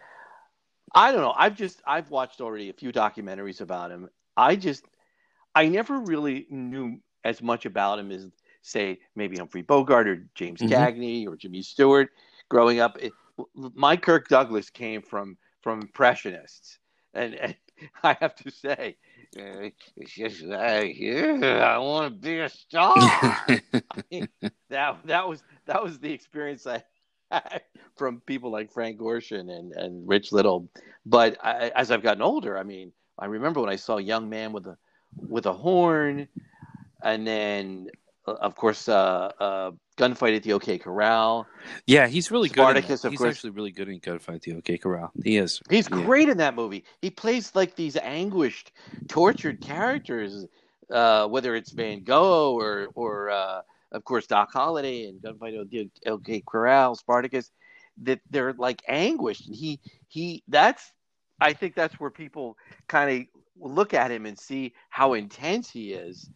[0.95, 1.35] I don't know.
[1.37, 4.09] I've just I've watched already a few documentaries about him.
[4.37, 4.85] I just
[5.55, 8.27] I never really knew as much about him as
[8.63, 10.69] say maybe Humphrey Bogart or James Mhm.
[10.69, 12.11] Cagney or Jimmy Stewart.
[12.49, 13.13] Growing up, it,
[13.55, 16.79] my Kirk Douglas came from from impressionists,
[17.15, 17.57] and, and
[18.03, 18.97] I have to say,
[19.39, 22.95] uh, it's just like, yeah, I want to be a star.
[24.71, 26.83] that that was that was the experience I
[27.31, 27.63] had
[27.97, 30.69] from people like Frank Gorshin and and Rich Little.
[31.07, 34.29] But I, as I've gotten older, I mean, I remember when I saw a young
[34.29, 34.77] man with a
[35.17, 36.29] with a horn,
[37.03, 37.89] and then
[38.27, 41.47] of course uh, uh, gunfight at the OK Corral.
[41.87, 42.77] yeah, he's really good.
[42.77, 43.09] in Spartacus, that.
[43.09, 43.35] of He's course.
[43.37, 45.11] actually really good in Gunfight at the OK Corral.
[45.25, 45.61] He is.
[45.69, 46.03] He's Yeah.
[46.05, 46.85] great in that movie.
[47.03, 48.73] He plays like these anguished,
[49.09, 50.47] tortured characters,
[50.91, 53.61] uh, whether it's Van Gogh or, or uh,
[53.93, 57.51] of course, Doc Holliday and Gunfight at the OK Corral, Spartacus.
[58.03, 60.45] That they're like anguished, and he he.
[60.47, 60.93] That's
[61.41, 62.57] I think that's where people
[62.87, 63.27] kind of
[63.73, 66.31] look at him and see how intense he is.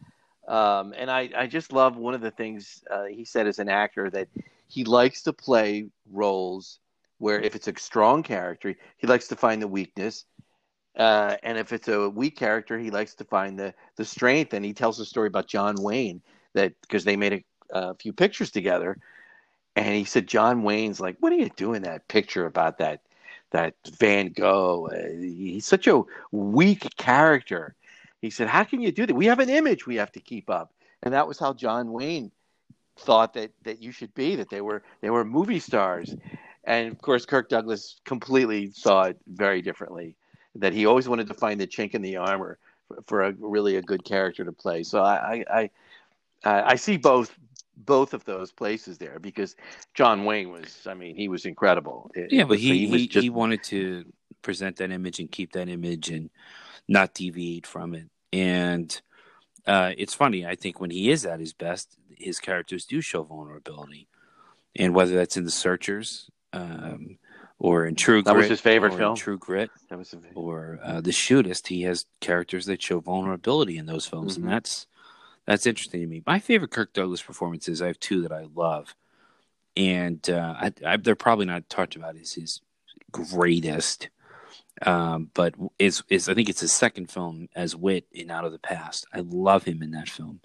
[0.48, 3.68] Um, and I, I just love one of the things uh, he said as an
[3.68, 4.28] actor that
[4.68, 6.80] he likes to play roles
[7.18, 10.24] where if it's a strong character, he likes to find the weakness.
[10.96, 14.52] Uh, and if it's a weak character, he likes to find the, the strength.
[14.52, 16.20] And he tells a story about John Wayne
[16.54, 18.98] that because they made a, a few pictures together.
[19.76, 23.02] And he said, John Wayne's like, what are you doing that picture about that,
[23.52, 24.88] that Van Gogh?
[24.92, 26.02] Uh, he's such a
[26.32, 27.74] weak character.
[28.22, 29.14] He said, how can you do that?
[29.14, 30.72] We have an image we have to keep up.
[31.02, 32.30] And that was how John Wayne
[33.00, 36.14] thought that, that you should be, that they were, they were movie stars.
[36.64, 40.14] And of course, Kirk Douglas completely saw it very differently.
[40.54, 43.76] That he always wanted to find the chink in the armor for, for a really
[43.76, 44.82] a good character to play.
[44.84, 45.70] So I I,
[46.44, 47.34] I I see both
[47.76, 49.56] both of those places there because
[49.94, 52.10] John Wayne was I mean he was incredible.
[52.14, 54.04] It- Yeah, but so he he, just he wanted to
[54.42, 56.28] present that image and keep that image and
[56.88, 58.08] not deviate from it.
[58.32, 59.00] And
[59.66, 60.46] uh, it's funny.
[60.46, 64.08] I think when he is at his best, his characters do show vulnerability,
[64.76, 67.18] and whether that's in the Searchers um,
[67.58, 69.16] or in True That Grit, was his favorite or film.
[69.16, 73.76] True Grit, that was a, or uh, The Shootist, he has characters that show vulnerability
[73.76, 74.42] in those films, Mhm.
[74.42, 74.86] and that's
[75.44, 76.22] that's interesting to me.
[76.26, 78.94] My favorite Kirk Douglas performances, I have two that I love,
[79.76, 82.60] and uh, I, I, they're probably not talked about as his
[83.10, 84.08] greatest,
[84.80, 88.52] um, but is is I think it's his second film as Whit in Out of
[88.52, 89.06] the Past.
[89.12, 90.40] I love him in that film,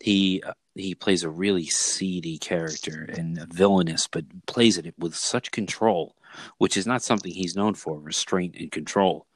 [0.00, 5.50] he uh, he plays a really seedy character and villainous, but plays it with such
[5.50, 6.14] control,
[6.58, 9.26] which is not something he's known for restraint and control.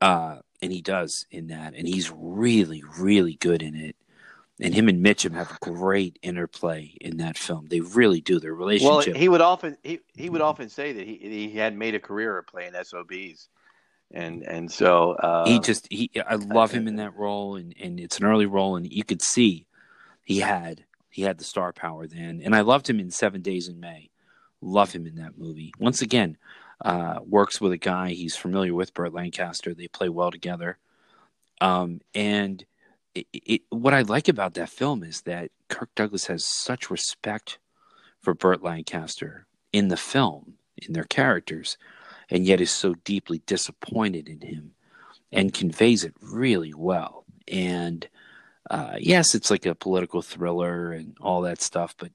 [0.00, 3.96] Uh, and he does in that, and he's really, really good in it.
[4.60, 7.66] And him and Mitchum have a great interplay in that film.
[7.68, 8.40] They really do.
[8.40, 9.14] Their relationship.
[9.14, 12.00] Well, he would often he, he would often say that he he had made a
[12.00, 13.48] career of playing SOBs,
[14.12, 18.00] and and so uh, he just he I love him in that role and, and
[18.00, 19.66] it's an early role and you could see
[20.24, 23.68] he had he had the star power then and I loved him in Seven Days
[23.68, 24.10] in May.
[24.60, 25.72] Love him in that movie.
[25.78, 26.36] Once again,
[26.84, 29.74] uh, works with a guy he's familiar with, Burt Lancaster.
[29.74, 30.78] They play well together.
[31.60, 32.64] Um, and
[33.14, 37.58] it, it, what I like about that film is that Kirk Douglas has such respect
[38.20, 41.76] for Burt Lancaster in the film, in their characters,
[42.30, 44.72] and yet is so deeply disappointed in him
[45.32, 47.24] and conveys it really well.
[47.46, 48.06] And
[48.70, 52.12] uh, yes, it's like a political thriller and all that stuff, but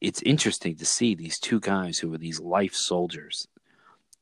[0.00, 3.48] it's interesting to see these two guys who are these life soldiers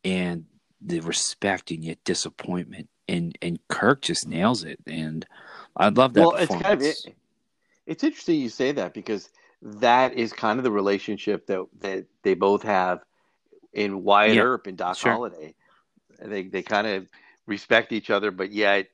[0.04, 0.46] and
[0.80, 2.88] the respect and yet disappointment.
[3.08, 5.24] And and Kirk just nails it, and
[5.76, 6.20] I love that.
[6.20, 7.14] well, it's kind of it,
[7.86, 9.30] it's interesting you say that because
[9.62, 13.04] that is kind of the relationship that that they both have
[13.76, 15.12] in Wyatt Yeah, Earp and Doc sure.
[15.12, 15.54] Holliday.
[16.18, 17.06] They they kind of
[17.46, 18.88] respect each other, but yet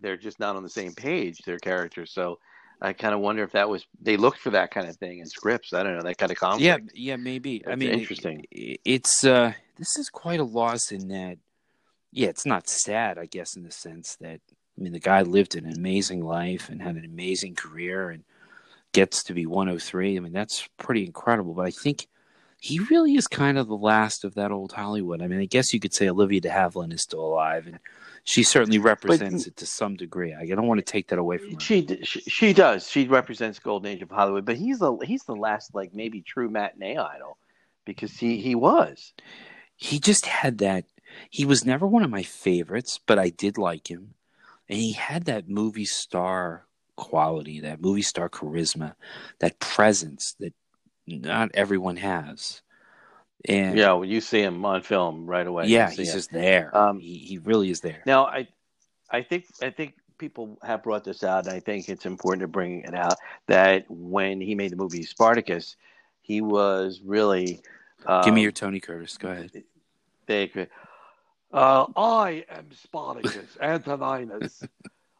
[0.00, 1.38] they're just not on the same page.
[1.38, 2.38] Their characters, so
[2.80, 5.26] I kind of wonder if that was they looked for that kind of thing in
[5.26, 5.72] scripts.
[5.72, 6.90] I don't know that kind of conflict.
[6.94, 7.66] Yeah, yeah, maybe.
[7.66, 8.44] I mean, interesting.
[8.54, 11.38] i- It's uh, this is quite a loss in that.
[12.12, 14.40] Yeah, it's not sad, I guess, in the sense that
[14.78, 18.22] I mean, the guy lived an amazing life and had an amazing career, and
[18.92, 20.16] gets to be 103.
[20.16, 21.54] I mean, that's pretty incredible.
[21.54, 22.06] But I think
[22.66, 25.22] he really is kind of the last of that old Hollywood.
[25.22, 27.78] I mean, I guess you could say Olivia De Havilland is still alive, and
[28.24, 30.34] she certainly represents it to some degree.
[30.34, 31.60] I don't want to take that away from her.
[31.60, 32.90] She, she she does.
[32.90, 36.50] She represents golden age of Hollywood, but he's the he's the last like maybe true
[36.50, 37.38] matinee idol
[37.84, 39.12] because he he was.
[39.76, 40.84] he just had that
[41.30, 44.14] he was never one of my favorites but i did like him
[44.68, 48.94] and he had that movie star quality that movie star charisma
[49.38, 50.52] that presence that
[51.06, 52.62] not everyone has
[53.48, 55.66] and Yeah, when you see him on film right away.
[55.66, 58.48] yeah he's just there Um, he, he really is there Now, I,
[59.10, 62.48] I think I think people have brought this out, and I think it's important to
[62.48, 63.16] bring it out
[63.46, 65.76] that when he made the movie Spartacus,
[66.22, 67.60] he was really.
[68.06, 69.50] Um, give me your tony curtis go ahead
[70.26, 70.50] They
[71.52, 74.62] Uh, I am Spartacus Antoninus.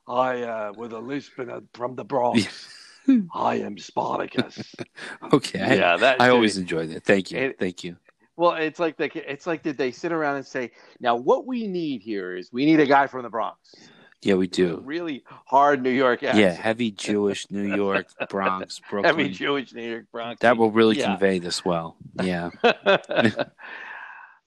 [0.08, 2.68] I, uh, with a lisp and a, from the Bronx.
[3.34, 4.74] I am Spartacus.
[5.32, 6.20] okay yeah, that.
[6.20, 7.96] I, always enjoy that thank you It- thank you
[8.36, 11.66] Well, it's like they, it's like did they sit around and say, now what we
[11.66, 13.74] need here is we need a guy from the Bronx.
[14.22, 16.38] yeah we do really hard New York accent.
[16.38, 20.40] yeah heavy jewish new york bronx brooklyn Heavy Jewish New York Bronx.
[20.40, 21.06] that will really Yeah.
[21.12, 22.50] convey this well yeah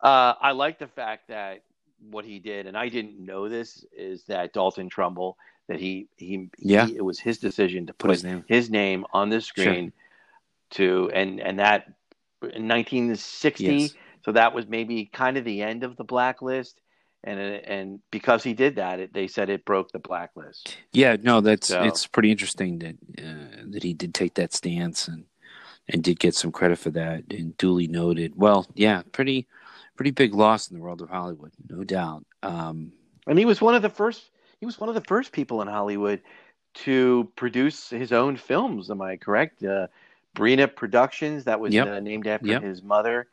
[0.01, 1.63] uh, I like the fact that
[2.09, 5.35] what he did, and I didn't know this, is that Dalton Trumbull
[5.69, 6.87] that he he, Yeah.
[6.87, 9.93] he it was his decision to put his name his name on the screen
[10.71, 11.85] to and and that
[12.41, 13.93] in 1960 Yes.
[14.25, 16.81] so that was maybe kind of the end of the blacklist
[17.23, 21.39] and and because he did that it, they said it broke the blacklist Yeah, no,
[21.41, 25.25] that's So- it's pretty interesting that uh, that he did take that stance and
[25.91, 28.33] and did get some credit for that and duly noted.
[28.35, 29.47] Well, yeah, pretty
[29.95, 32.25] pretty big loss in the world of Hollywood, no doubt.
[32.43, 32.93] Um,
[33.27, 34.29] and he was one of the first
[34.59, 36.21] he was one of the first people in Hollywood
[36.75, 39.87] to produce his own films am I correct uh,
[40.35, 41.87] Bryna Productions that was Yep.
[41.87, 42.63] uh, named after Yep.
[42.63, 43.27] his mother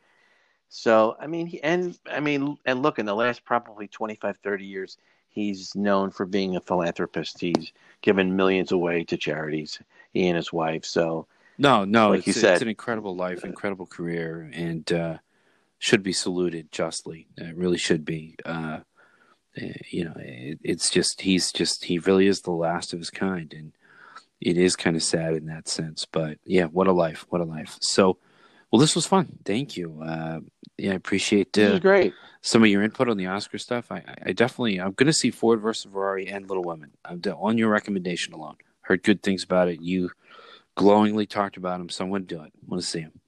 [0.69, 4.65] so I mean he, and I mean and look in the last probably 25 30
[4.65, 9.79] years he's known for being a philanthropist he's given millions away to charities
[10.13, 11.27] he and his wife so
[11.59, 12.63] no, no, Like it's, you it's said.
[12.63, 15.19] an incredible life, incredible career, and uh,
[15.79, 17.29] should be saluted justly.
[17.39, 18.37] It really should be.
[18.45, 18.81] Uh,
[19.57, 23.53] you know, it, it's just he's just he really is the last of his kind,
[23.53, 23.73] and
[24.41, 26.05] it is kind of sad in that sense.
[26.05, 27.79] But yeah, what a life, what a life.
[27.81, 28.19] So,
[28.71, 29.39] well, this was fun.
[29.45, 30.03] Thank you.
[30.03, 30.41] Uh,
[30.77, 32.13] yeah, I appreciate this uh, is great
[32.47, 33.91] some of your input on the Oscar stuff.
[33.91, 36.93] I, I definitely, I'm going to see Ford versus Ferrari and Little Women.
[37.05, 38.55] I'm de- on your recommendation alone.
[38.83, 39.81] Heard good things about it.
[39.81, 40.11] You
[40.77, 42.53] glowingly talked about him, so I'm going to do it.
[42.65, 43.21] want to see him.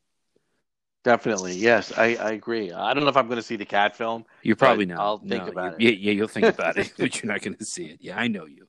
[1.08, 2.70] Definitely, yes, I, I agree.
[2.70, 4.26] I don't know if I'm going to see the cat film.
[4.42, 4.98] You're probably not.
[4.98, 5.98] I'll think No, about you- it.
[5.98, 7.98] Yeah, yeah, you'll think about it, but you're not going to see it.
[8.02, 8.66] Yeah, I know you.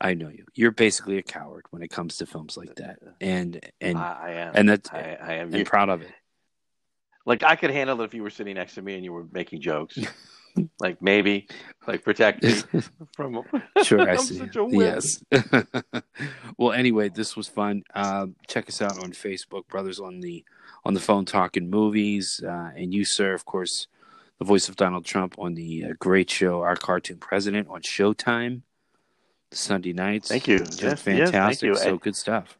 [0.00, 0.44] I know you.
[0.54, 4.52] You're basically a coward when it comes to films like that, and and I, am,
[4.54, 5.52] and that's I, I am.
[5.52, 6.12] and proud of it.
[7.26, 9.26] like I could handle it if you were sitting next to me and you were
[9.32, 9.98] making jokes.
[10.78, 11.48] like maybe,
[11.88, 12.54] like protect me
[13.16, 13.42] from.
[13.82, 14.38] Sure, I see.
[14.38, 14.64] such a.
[14.70, 15.24] Yes.
[16.56, 17.82] well, anyway, this was fun.
[17.92, 20.44] Uh, check us out on Facebook, Brothers on the
[20.84, 23.86] on the phone talking movies, uh, and you, sir, of course,
[24.38, 28.62] the voice of Donald Trump on the uh, great show, Our Cartoon President on Showtime,
[29.50, 30.28] Sunday nights.
[30.28, 30.58] Thank you.
[30.58, 31.60] Yes, yes, fantastic.
[31.60, 31.74] thank you.
[31.76, 32.58] So good stuff.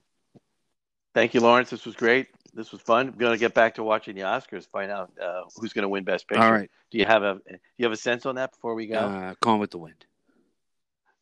[1.12, 1.70] Thank you, Lawrence.
[1.70, 2.28] This was great.
[2.54, 3.08] This was fun.
[3.08, 4.68] I'm gonna get back to watching the Oscars.
[4.68, 6.42] Find out uh, who's gonna win Best Picture.
[6.42, 8.86] All right, Do you have a Do you have a sense on that before we
[8.86, 8.98] go?
[8.98, 10.06] uh, Gone with the Wind.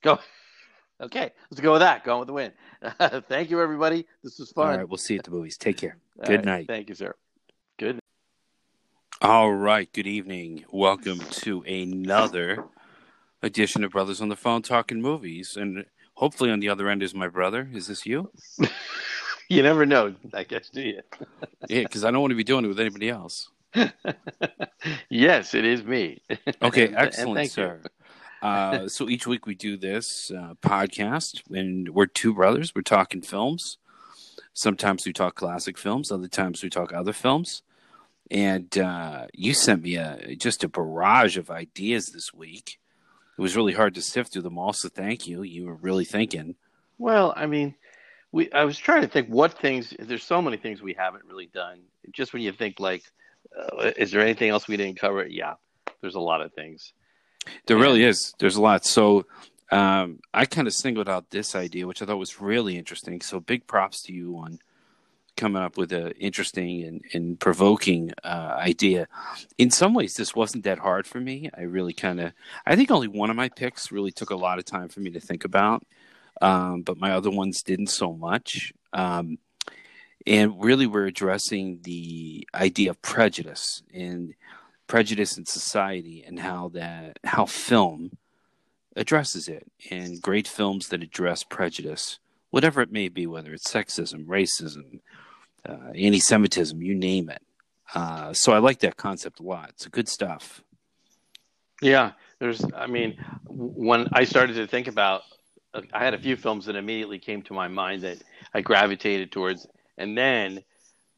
[0.02, 0.18] go.
[1.00, 2.04] Okay, let's go with that.
[2.04, 2.52] Going with the Wind.
[3.28, 4.06] Thank you, everybody.
[4.22, 4.78] This was fun.
[4.78, 5.58] right, we'll see you at the movies.
[5.58, 5.96] Take care.
[6.18, 6.44] Good right.
[6.44, 6.66] night.
[6.68, 7.14] Thank you, sir.
[7.78, 7.98] Good.
[9.20, 9.92] All right.
[9.92, 10.64] Good evening.
[10.70, 12.64] Welcome to another
[13.42, 15.56] edition of Brothers on the Phone Talking Movies.
[15.56, 15.84] And
[16.14, 17.68] hopefully on the other end is my brother.
[17.72, 18.30] Is this you?
[19.48, 21.00] You never know, I guess, do you?
[21.68, 23.50] Yeah, because I don't want to be doing it with anybody else.
[25.10, 26.22] yes, it is me.
[26.62, 27.82] Okay, excellent, sir.
[28.40, 32.74] Uh, so each week we do this uh, podcast, and we're two brothers.
[32.74, 33.76] We're talking films.
[34.54, 36.12] Sometimes we talk classic films.
[36.12, 37.62] Other times we talk other films.
[38.30, 42.78] And uh, you sent me a just a barrage of ideas this week.
[43.36, 44.72] It was really hard to sift through them all.
[44.72, 45.42] So thank you.
[45.42, 46.54] You were really thinking.
[46.98, 47.74] Well, I mean,
[48.30, 48.50] we.
[48.52, 49.94] I was trying to think what things.
[49.98, 51.80] There's so many things we haven't really done.
[52.12, 53.02] Just when you think like,
[53.58, 55.26] uh, is there anything else we didn't cover?
[55.26, 55.54] Yeah,
[56.00, 56.92] there's a lot of things.
[57.66, 58.34] There really is.
[58.38, 58.84] There's a lot.
[58.84, 59.26] So
[59.72, 63.22] um, I kind of singled out this idea, which I thought was really interesting.
[63.22, 64.58] So big props to you on
[65.34, 69.08] coming up with an interesting and, and provoking uh, idea.
[69.56, 71.48] In some ways, this wasn't that hard for me.
[71.56, 72.32] I really kind of,
[72.66, 75.10] I think only one of my picks really took a lot of time for me
[75.12, 75.86] to think about,
[76.42, 78.74] um, but my other ones didn't so much.
[78.92, 79.38] Um,
[80.26, 84.34] and really, we're addressing the idea of prejudice and
[84.86, 88.10] prejudice in society and how that how film
[88.96, 92.18] addresses it and great films that address prejudice
[92.50, 95.00] whatever it may be whether it's sexism racism
[95.68, 97.42] uh, anti-semitism you name it
[97.94, 100.62] uh, so i like that concept a lot it's good stuff
[101.82, 102.64] Yeah, there's.
[102.76, 103.18] I mean,
[103.48, 105.22] when I started to think about,
[105.92, 108.22] I had a few films that immediately came to my mind that
[108.54, 109.66] I gravitated towards,
[109.98, 110.62] and then,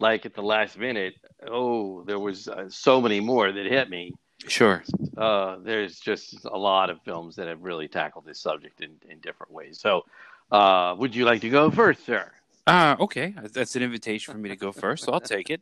[0.01, 1.15] like at the last minute,
[1.47, 4.15] oh, there was uh, so many more that hit me.
[4.49, 4.83] Sure
[5.17, 9.19] Uh, there's just a lot of films that have really tackled this subject in, in
[9.21, 9.79] different ways.
[9.81, 10.05] So,
[10.51, 12.31] uh, would you like to go first, sir?
[12.67, 15.61] uh, okay that's an invitation for me to go first so i'll take it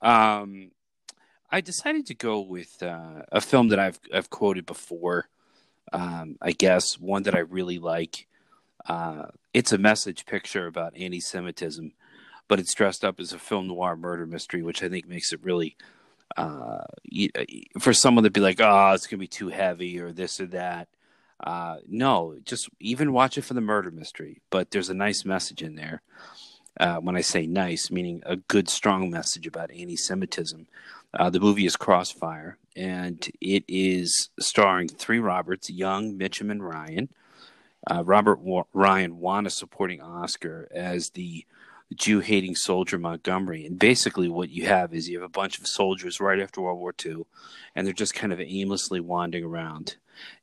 [0.00, 0.70] um,
[1.50, 5.28] i decided to go with uh, a film that i've, I've quoted before
[5.92, 8.28] um, i guess one that i really like
[8.88, 11.92] uh, it's a message picture about anti-Semitism,
[12.48, 15.42] but it's dressed up as a film noir murder mystery, which I think makes it
[15.42, 15.76] really
[16.36, 17.30] uh, y-
[17.78, 20.88] for someone to be like, "Oh, it's gonna be too heavy" or this or that.
[21.42, 24.40] Uh, no, just even watch it for the murder mystery.
[24.50, 26.02] But there's a nice message in there.
[26.78, 30.66] Uh, when I say nice, meaning a good, strong message about anti-Semitism.
[31.14, 37.08] Uh, the movie is Crossfire, and it is starring three Roberts: Young, Mitchum, and Ryan
[37.90, 41.44] uh, Robert Wa- Ryan won a supporting Oscar as the
[41.94, 43.64] Jew hating soldier Montgomery.
[43.64, 46.78] And basically, what you have is you have a bunch of soldiers right after World
[46.78, 47.26] War II,
[47.74, 49.96] and they're just kind of aimlessly wandering around.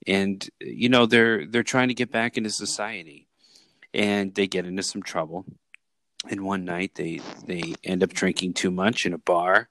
[0.08, 3.28] And you know they're they're trying to get back into society,
[3.94, 5.46] and they get into some trouble.
[6.30, 9.68] And one night they they end up drinking too much in a bar,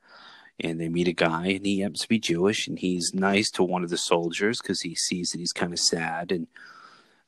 [0.60, 3.62] and they meet a guy, and he happens to be Jewish, and he's nice to
[3.62, 6.48] one of the soldiers because he sees that he's kind of sad and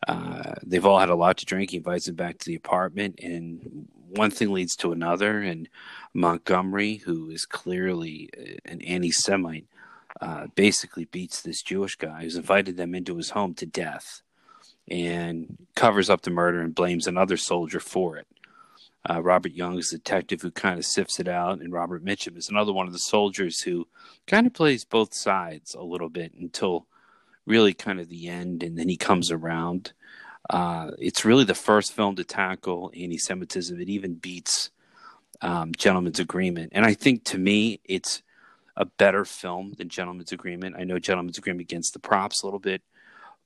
[0.07, 1.71] uh, they've all had a lot to drink.
[1.71, 5.41] He invites them back to the apartment, and one thing leads to another.
[5.41, 5.69] And
[6.13, 8.31] Montgomery, who is clearly
[8.65, 9.67] an anti Semite,
[10.21, 14.23] uh, basically beats this Jewish guy who's invited them into his home to death
[14.89, 18.27] and covers up the murder and blames another soldier for it.
[19.09, 22.39] Uh, Robert Young is a detective who kind of sifts it out, and Robert Mitchum
[22.39, 23.87] is another one of the soldiers who
[24.27, 26.87] kind of plays both sides a little bit until
[27.45, 29.93] really kind of the end, and then he comes around.
[30.51, 33.81] Uh, it's really the first film to tackle anti-Semitism.
[33.81, 34.71] It even beats
[35.41, 38.23] um, Gentleman's Agreement, and I think to me, it's
[38.77, 40.77] a better film than Gentleman's Agreement.
[40.79, 42.83] I know Gentleman's Agreement against the props a little bit,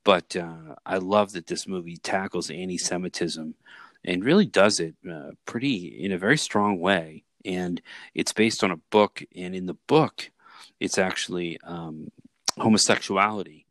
[0.03, 3.53] but uh, I love that this movie tackles anti-Semitism
[4.03, 7.23] and really does it uh, pretty in a very strong way.
[7.45, 7.81] And
[8.13, 10.31] it's based on a book, and in the book,
[10.79, 12.11] it's actually um,
[12.57, 13.65] homosexuality.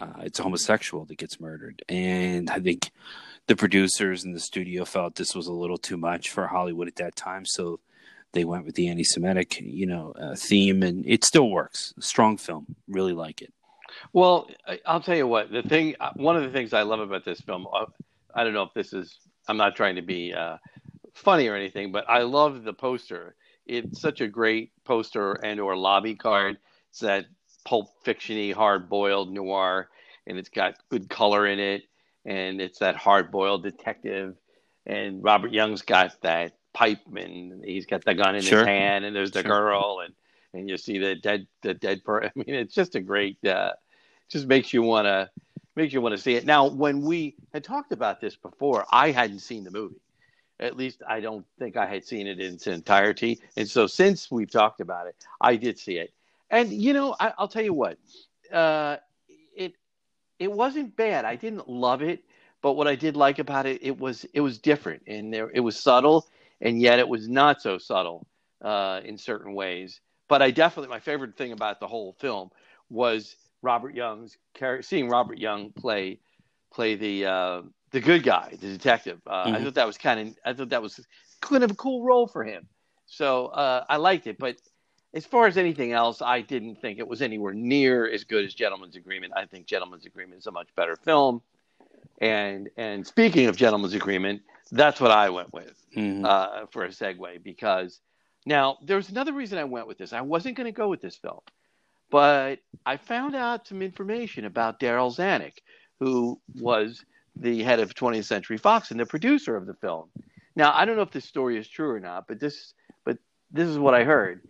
[0.00, 2.90] Uh, it's a homosexual that gets murdered, and I think
[3.46, 6.96] the producers in the studio felt this was a little too much for Hollywood at
[6.96, 7.78] that time, so
[8.32, 11.92] they went with the anti-Semitic, you know, uh, theme, and it still works.
[12.00, 13.52] Strong film, really like it.
[14.14, 14.48] Well,
[14.86, 15.52] I'll tell you what.
[15.52, 17.84] The thing, uh, one of the things I love about this film, uh,
[18.34, 19.18] I don't know if this is.
[19.48, 20.56] I'm not trying to be uh,
[21.12, 23.34] funny or anything, but I love the poster.
[23.66, 26.56] It's such a great poster and or lobby card.
[27.00, 27.26] That
[27.64, 29.88] pulp fictiony, hard boiled noir,
[30.26, 31.82] and it's got good color in it,
[32.24, 34.36] and it's that hard boiled detective.
[34.86, 38.60] And Robert Young's got that pipe, and he's got the gun in Sure.
[38.60, 39.50] his hand, and there's the Sure.
[39.50, 40.14] girl, and
[40.54, 42.30] and you see the dead the dead person.
[42.36, 43.42] I mean, it's just a great.
[43.44, 43.72] Uh,
[44.28, 45.30] just makes you want to
[45.76, 46.44] makes you want to see it.
[46.44, 50.00] Now, when we had talked about this before, I hadn't seen the movie.
[50.60, 53.40] At least I don't think I had seen it in its entirety.
[53.56, 56.12] And so since we've talked about it, I did see it.
[56.52, 57.98] And you know, I, I'll tell you what,
[58.52, 58.98] uh,
[59.56, 59.74] it
[60.38, 61.24] it wasn't bad.
[61.24, 62.24] I didn't love it,
[62.62, 65.60] but what I did like about it, it was it was different and there it
[65.60, 66.28] was subtle,
[66.60, 68.26] and yet it was not so subtle
[68.62, 70.00] uh, in certain ways.
[70.28, 72.50] But I definitely my favorite thing about the whole film
[72.90, 74.38] was Robert Young's
[74.82, 76.20] seeing Robert Young play
[76.72, 79.20] play the uh, the good guy, the detective.
[79.26, 79.62] Uh, I Mhm.
[79.62, 81.00] thought that was kind of I thought that was
[81.40, 82.66] kind of a cool role for him.
[83.06, 84.56] So uh, I liked it, but
[85.14, 88.54] as far as anything else, I didn't think it was anywhere near as good as
[88.54, 89.32] Gentleman's Agreement.
[89.36, 91.42] I think Gentleman's Agreement is a much better film.
[92.20, 96.24] And and speaking of Gentleman's Agreement, that's what I went with Mhm.
[96.24, 98.00] uh, for a segue because
[98.46, 100.12] now there's another reason I went with this.
[100.12, 101.40] I wasn't going to go with this film,
[102.10, 105.58] but I found out some information about Darryl Zanuck,
[106.00, 107.04] who was
[107.36, 110.10] the head of 20th Century Fox and the producer of the film.
[110.56, 112.72] Now I don't know if this story is true or not, but this
[113.04, 113.18] but
[113.50, 114.42] this is what I heard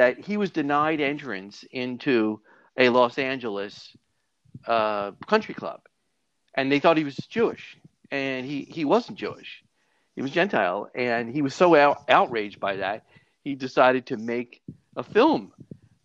[0.00, 2.40] that he was denied entrance into
[2.76, 3.96] a Los Angeles
[4.66, 5.80] uh, country club,
[6.54, 7.76] and they thought he was Jewish,
[8.10, 9.62] and he he wasn't Jewish
[10.20, 13.04] he was Gentile, and he was so out, outraged by that,
[13.42, 14.60] he decided to make
[14.96, 15.52] a film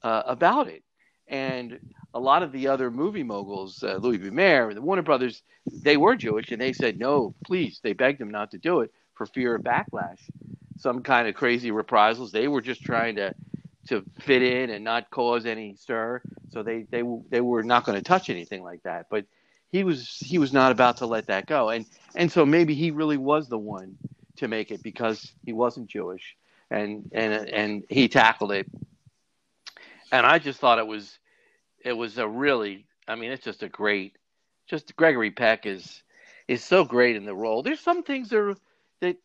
[0.04, 0.84] uh, about it.
[1.28, 1.80] And
[2.14, 4.30] a lot of the other movie moguls, uh, Louis B.
[4.30, 7.82] Mayer, the Warner Brothers, they were Jewish, and they said no, please.
[7.84, 10.22] They begged him not to do it for fear of backlash,
[10.78, 12.32] some kind of crazy reprisals.
[12.32, 13.34] They were just trying to
[13.88, 17.98] to fit in and not cause any stir, so they they they were not going
[17.98, 19.08] to touch anything like that.
[19.10, 19.26] But
[19.72, 22.92] he was he was not about to let that go, and and so maybe he
[22.92, 23.98] really was the one
[24.38, 26.36] to make it because he wasn't Jewish,
[26.72, 28.68] and and and he tackled it.
[30.12, 31.20] And I just thought it was
[31.84, 34.18] it was a really I mean it's just a great
[34.68, 36.02] just Gregory Peck is
[36.48, 37.64] is so great in the role.
[37.64, 38.56] There's some things that are,
[39.02, 39.18] that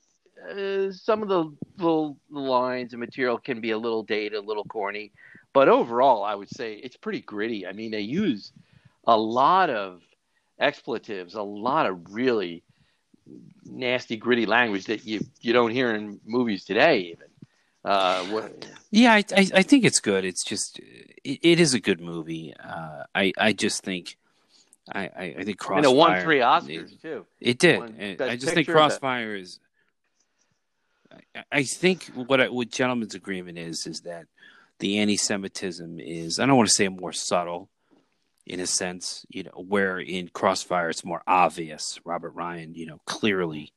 [0.49, 4.65] uh, some of the little lines and material can be a little dated, a little
[4.65, 5.13] corny,
[5.53, 7.67] but overall I would say it's pretty gritty.
[7.67, 8.53] I mean they use
[9.07, 10.03] a lot of
[10.59, 12.63] expletives, a lot of really
[13.65, 17.15] nasty, gritty language that you you don't hear in movies today.
[17.15, 17.27] Even
[17.85, 20.25] uh, what, Yeah, I, I I think it's good.
[20.25, 22.55] It's just it, it is a good movie.
[22.63, 24.17] Uh, I I just think
[24.93, 27.27] I I, I think and it won three Oscars too.
[27.41, 28.21] It did.
[28.21, 29.59] I just think Crossfire is.
[31.51, 34.27] I, think what I, what Gentleman's Agreement is is that
[34.79, 37.69] the anti-Semitism is I don't want to say more subtle,
[38.47, 42.01] in a sense, you know, where in Crossfire it's more obvious.
[42.05, 43.73] Robert Ryan, you know, clearly.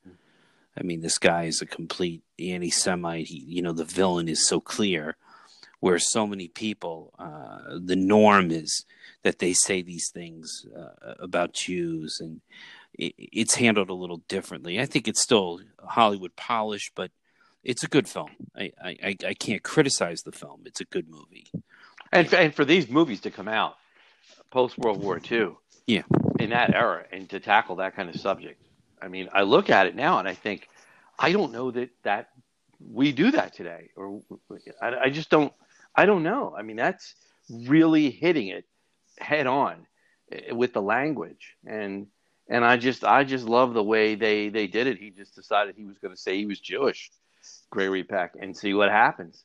[0.76, 3.28] I mean, this guy is a complete anti-Semite.
[3.28, 5.16] He, you know, the villain is so clear.
[5.80, 8.86] Where so many people, uh, the norm is
[9.24, 12.40] that they say these things uh, about Jews, and
[12.94, 14.80] it, it's handled a little differently.
[14.80, 17.12] I think it's still Hollywood polish, but
[17.64, 18.30] it's a good film.
[18.56, 20.62] I, I, I can't criticize the film.
[20.66, 21.48] It's a good movie.
[22.12, 23.76] And for, and for these movies to come out
[24.52, 25.52] post World War II,
[25.88, 26.04] Yeah.
[26.40, 28.62] in that era, and to tackle that kind of subject,
[29.02, 30.70] I mean, I look at it now and I think,
[31.18, 32.30] I don't know that that
[32.92, 34.22] we do that today, or
[34.82, 35.54] I, I just don't.
[35.96, 36.54] I don't know.
[36.58, 37.14] I mean, that's
[37.50, 38.66] really hitting it
[39.20, 39.86] head on
[40.32, 42.08] eh, with the language, and
[42.50, 44.98] and I just I just love the way they they did it.
[44.98, 47.12] He just decided he was going to say he was Jewish,
[47.74, 49.44] Gregory Peck, and see what happens.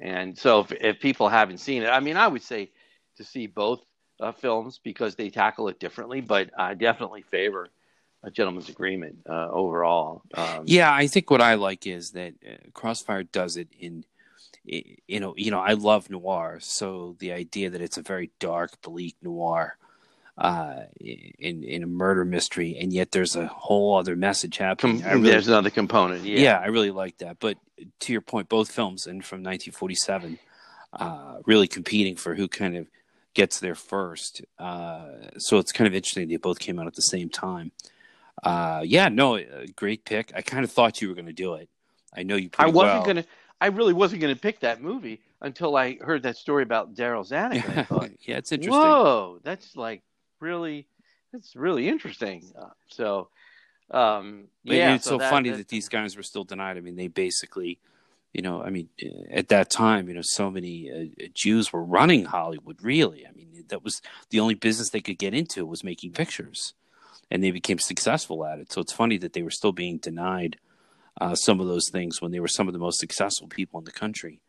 [0.00, 2.70] And so if, if people haven't seen it, I mean, I would say
[3.16, 3.80] to see both
[4.20, 7.68] uh, films because they tackle it differently, but I definitely favor
[8.24, 10.22] a gentleman's agreement uh, overall.
[10.34, 14.04] Um, Yeah, I think what I like is that uh, Crossfire does it in,
[14.64, 18.82] you know, you know, I love noir, so the idea that it's a very dark,
[18.82, 19.77] bleak noir,
[20.38, 25.00] uh, in in a murder mystery, and yet there's a whole other message happening.
[25.02, 26.24] com- really, there's another component.
[26.24, 26.38] yeah.
[26.38, 26.58] Yeah.
[26.58, 27.38] I really like that.
[27.40, 27.58] But
[28.00, 30.38] to your point, both films and from 1947,
[30.92, 32.86] uh, really competing for who kind of
[33.34, 34.42] gets there first.
[34.58, 35.06] Uh,
[35.38, 37.72] so it's kind of interesting they both came out at the same time.
[38.42, 40.32] Uh, yeah, no, uh, great pick.
[40.34, 41.68] I kind of thought you were going to do it.
[42.16, 42.50] I know you.
[42.58, 43.04] I wasn't well.
[43.04, 43.24] gonna.
[43.60, 45.20] I really wasn't gonna pick that movie.
[45.40, 48.10] until I heard that story about Darryl Zanuck.
[48.26, 48.80] Yeah, it's interesting.
[48.80, 50.02] whoa, that's like
[50.40, 50.86] really,
[51.32, 52.52] it's really interesting.
[52.58, 53.28] Uh, so,
[53.90, 56.76] um, yeah, it's so, that- funny that- that these guys were still denied.
[56.76, 57.78] I mean, they basically,
[58.32, 61.82] you know, I mean, uh, at that time, you know, so many uh, Jews were
[61.82, 62.82] running Hollywood.
[62.82, 66.74] Really, I mean, that was the only business they could get into was making pictures,
[67.30, 68.72] and they became successful at it.
[68.72, 70.58] So it's funny that they were still being denied
[71.20, 73.84] uh, some of those things when they were some of the most successful people in
[73.84, 74.40] the country.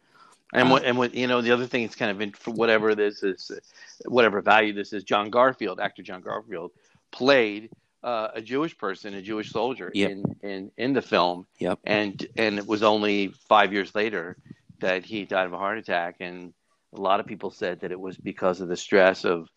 [0.54, 2.95] And what and what you know the other thing is kind of in, for whatever
[2.95, 3.60] this is, uh,
[4.06, 5.04] whatever value this is.
[5.04, 6.72] John Garfield, actor John Garfield,
[7.12, 7.70] played
[8.04, 10.10] uh, a Jewish person, a Jewish soldier Yep.
[10.10, 11.45] in, in in the film.
[11.60, 11.80] Yep.
[11.84, 14.38] And and it was only five years later
[14.80, 16.54] that he died of a heart attack, and
[16.95, 19.50] a lot of people said that it was because of the stress of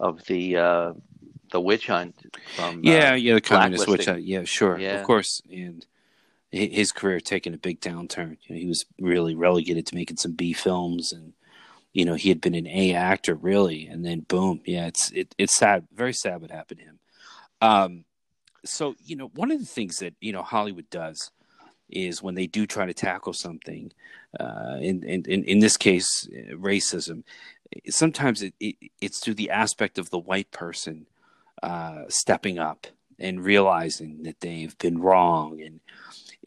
[0.00, 0.92] of the uh,
[1.52, 2.14] the witch hunt
[2.56, 4.22] from Yeah, uh, yeah, the communist witch hunt.
[4.22, 5.00] Yeah, sure, Yeah.
[5.00, 5.42] of course.
[5.50, 5.84] And
[6.50, 8.38] his career taking a big downturn.
[8.42, 11.34] You know, he was really relegated to making some B films, and
[11.92, 15.34] you know he had been an A actor really, and then boom, yeah, it's it,
[15.38, 16.98] it's sad, very sad what happened to him.
[17.60, 18.04] Um,
[18.64, 21.30] so you know, one of the things that you know Hollywood does
[21.90, 23.92] is when they do try to tackle something,
[24.38, 27.24] uh, in, in in this case, uh, racism.
[27.88, 31.06] Sometimes it, it it's through the aspect of the white person
[31.62, 32.86] uh, stepping up
[33.18, 35.80] and realizing that they've been wrong and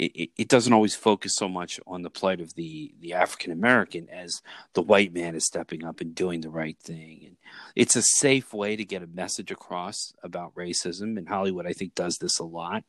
[0.06, 4.10] it, it, doesn't always focus so much on the plight of the, the African American
[4.10, 4.42] as
[4.74, 7.22] the white man is stepping up and doing the right thing.
[7.26, 7.38] And
[7.76, 11.18] it's a safe way to get a message across about racism.
[11.18, 12.84] And Hollywood, I think, does this a lot.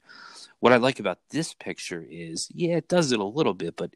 [0.61, 3.91] What I like about this picture is, yeah, it does it a little bit, but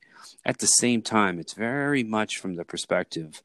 [0.44, 3.42] at the same time, it's very much from the perspective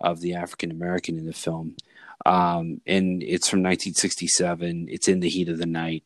[0.00, 1.76] of the African American in the film
[2.24, 4.88] um, and it's from 1967.
[4.90, 6.04] It's in the heat of the night.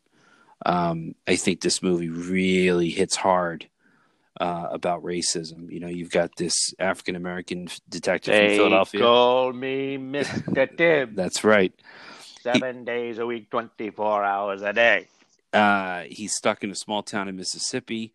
[0.65, 3.67] Um, I think this movie really hits hard
[4.39, 5.71] uh, about racism.
[5.71, 9.01] You know, you've got this African American detective from Philadelphia.
[9.01, 10.77] call me Mr.
[10.77, 11.15] Tibbs.
[11.15, 11.73] That's right.
[12.41, 15.07] Seven days a week, 24 hours a day.
[15.51, 18.13] Uh, he's stuck in a small town in Mississippi,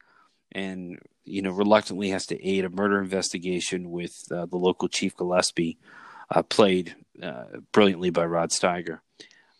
[0.53, 5.17] and you know, reluctantly has to aid a murder investigation with uh, the local chief
[5.17, 5.79] Gillespie,
[6.31, 9.01] uh, played uh, brilliantly by Rod Steiger.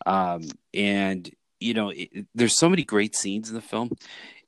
[0.05, 1.29] Um, and
[1.63, 3.89] you know, it, there's so many great scenes in the film,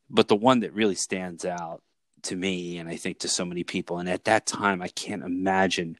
[0.10, 1.82] but the one that really stands out
[2.24, 5.24] to me, and I think to so many people, and at that time, I can't
[5.24, 5.98] imagine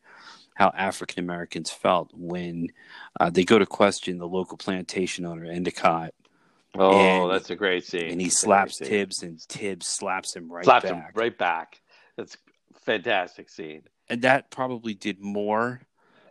[0.56, 2.68] how African Americans felt when
[3.20, 6.14] uh, they go to question the local plantation owner Endicott
[6.78, 8.10] Oh, And- that's a great scene.
[8.12, 8.78] and he That's slaps.
[8.80, 10.94] Tibbs, and Tibbs slaps him right slaps back.
[10.94, 11.82] him right back.
[12.18, 13.84] That's a fantastic scene.
[14.10, 15.80] And that probably did more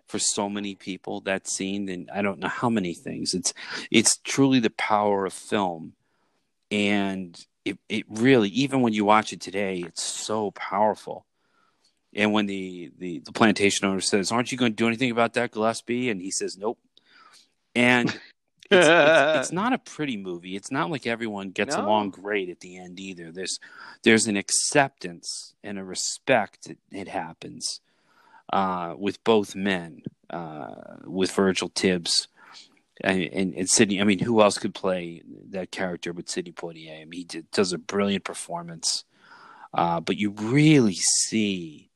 [0.07, 3.35] for so many people that scene and I don't know how many things.
[3.35, 3.53] It's
[3.91, 5.95] it's truly the power of film,
[6.71, 11.27] and it it really even when you watch it today, it's so powerful.
[12.15, 15.35] And when the the, the plantation owner says, "Aren't you going to do anything about
[15.35, 16.79] that, Gillespie?" and he says, "Nope,"
[17.75, 18.09] and
[18.71, 20.55] it's, it's, it's not a pretty movie.
[20.55, 21.85] It's not like everyone gets No.
[21.85, 23.33] along great at the end either.
[23.33, 23.59] There's
[24.05, 26.69] there's an acceptance and a respect.
[26.69, 27.81] It, it happens
[28.53, 30.75] uh, with both men, uh,
[31.05, 32.29] with Virgil Tibbs
[33.01, 34.01] and, and, and Sidney.
[34.01, 37.01] I mean, who else could play that character but Sidney Poitier?
[37.03, 39.05] I mean, he did, does a brilliant performance.
[39.73, 41.91] Uh, but you really see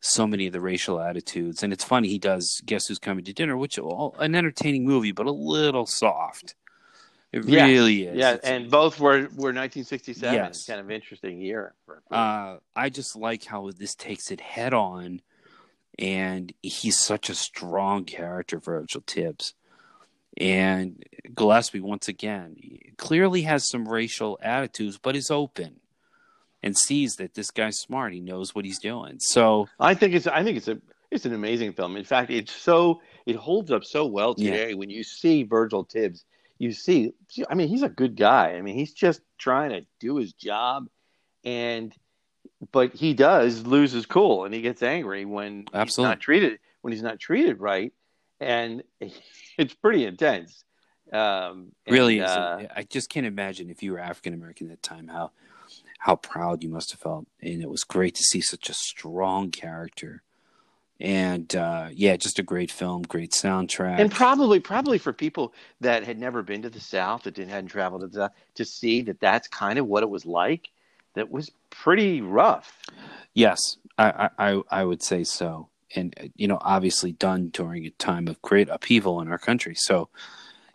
[0.00, 2.08] so many of the racial attitudes, and it's funny.
[2.08, 5.86] He does "Guess Who's Coming to Dinner," which all, an entertaining movie, but a little
[5.86, 6.54] soft.
[7.32, 7.66] It Yes.
[7.66, 8.16] really is.
[8.18, 10.34] Yeah, It's- and both were, were 1967.
[10.34, 10.66] Yes.
[10.66, 11.72] Kind of interesting year.
[11.86, 15.22] For, for- uh, I just like how this takes it head on,
[15.98, 19.54] and he's such a strong character, Virgil Tibbs.
[20.36, 22.56] And Gillespie, once again,
[22.96, 25.76] clearly has some racial attitudes, but is open
[26.62, 28.12] and sees that this guy's smart.
[28.12, 29.18] He knows what he's doing.
[29.20, 30.80] So, I think it's I think it's a
[31.12, 31.96] it's an amazing film.
[31.96, 34.50] In fact, it's so it holds up so well Yeah.
[34.50, 34.74] today.
[34.74, 36.24] When you see Virgil Tibbs,
[36.58, 37.12] you see.
[37.48, 38.54] I mean, he's a good guy.
[38.54, 40.88] I mean, he's just trying to do his job,
[41.44, 41.94] and
[42.72, 46.10] but he does lose his cool and he gets angry when he's Absolutely.
[46.10, 47.92] not treated when he's not treated right,
[48.40, 48.82] and
[49.58, 50.64] it's pretty intense.
[51.12, 54.88] Um, and, really, uh, I just can't imagine if you were African American at the
[54.88, 55.30] time how
[55.98, 59.50] how proud you must have felt, and it was great to see such a strong
[59.50, 60.22] character.
[61.00, 63.98] And uh, yeah, just a great film, great soundtrack.
[63.98, 67.68] and probably probably for people that had never been to the south that didn't hadn't
[67.68, 70.68] traveled to the south to see that that's kind of what it was like
[71.14, 72.82] that was pretty rough
[73.34, 75.68] yes, I, I I would say so.
[75.96, 79.74] And uh, you know, obviously done during a time of great upheaval in our country.
[79.76, 80.08] So,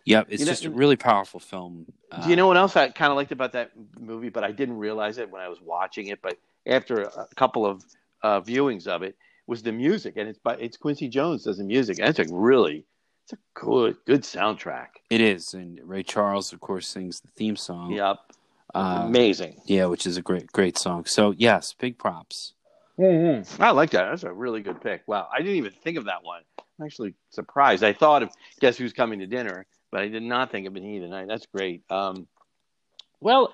[0.04, 1.86] yeah, it's You know- just a really powerful film.
[2.12, 3.70] Uh, do you know what else i kind of liked about that
[4.00, 6.36] movie but i didn't realize it when i was watching it but
[6.66, 7.84] after a couple of
[8.24, 9.14] uh, viewings of it
[9.46, 11.98] was the music, and it's by it's Quincy Jones does the music.
[12.00, 12.84] And it's a really
[13.24, 14.88] it's a good good soundtrack.
[15.10, 17.92] It is, and Ray Charles, of course, sings the theme song.
[17.92, 18.18] Yep,
[18.74, 19.60] Uh, amazing.
[19.64, 21.04] yeah, which is a great great song.
[21.04, 22.54] So yes, big props.
[23.58, 24.10] I like that.
[24.10, 25.02] That's a really good pick.
[25.06, 26.42] Wow, I didn't even think of that one.
[26.58, 27.82] I'm actually surprised.
[27.82, 31.02] I thought of Guess Who's Coming to Dinner, but I did not think of Beneath
[31.02, 31.26] the Night.
[31.28, 31.82] That's great.
[31.90, 32.26] Um,
[33.20, 33.52] well,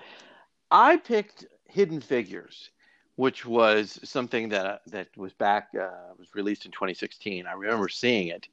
[0.69, 2.69] I picked Hidden Figures,
[3.15, 7.47] which was something that that was back uh, was released in 2016.
[7.47, 8.47] I remember seeing it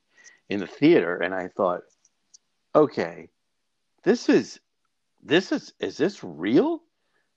[0.49, 1.83] in the theater, and I thought,
[2.75, 3.29] okay,
[4.05, 4.61] this is
[5.25, 6.83] this is is this real?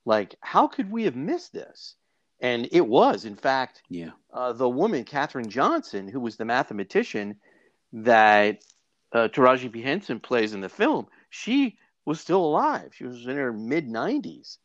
[0.05, 1.95] Like, how could we have missed this?
[2.39, 7.37] And it was, in fact, Yeah, uh, the woman, Katherine Johnson, who was the mathematician
[7.93, 8.63] that
[9.11, 9.81] uh, Taraji P.
[9.81, 12.91] Henson plays in the film, she was still alive.
[12.93, 14.57] She was in her mid 90s.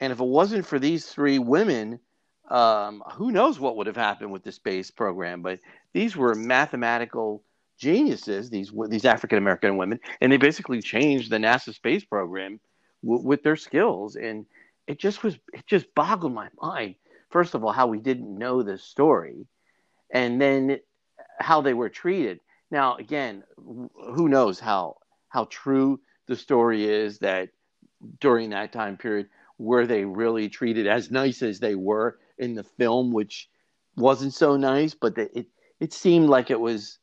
[0.00, 2.00] And if it wasn't for these three women,
[2.48, 5.42] um, who knows what would have happened with the space program?
[5.42, 5.60] But
[5.92, 7.44] these were mathematical
[7.80, 12.60] geniuses, these these African American women, and they basically changed the NASA space program
[13.02, 14.16] w- with their skills.
[14.16, 14.46] And
[14.86, 16.94] it just was, it just boggled my mind
[17.30, 19.46] first of all, how we didn't know this story,
[20.12, 20.78] and then
[21.38, 22.40] how they were treated.
[22.70, 24.96] Now, again, who knows how
[25.28, 27.50] how true the story is that
[28.20, 29.28] during that time period
[29.58, 33.48] were they really treated as nice as they were in the film, which
[33.96, 35.46] wasn't so nice, but the, it
[35.78, 36.98] it seemed like it was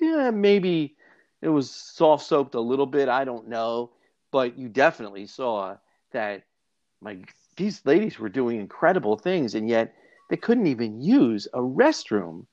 [0.00, 0.96] yeah, maybe
[1.40, 3.08] it was soft soaped a little bit.
[3.08, 3.90] I don't know,
[4.30, 5.76] but you definitely saw
[6.12, 6.44] that
[7.00, 7.18] my
[7.56, 9.94] these ladies were doing incredible things, and yet
[10.30, 12.46] they couldn't even use a restroom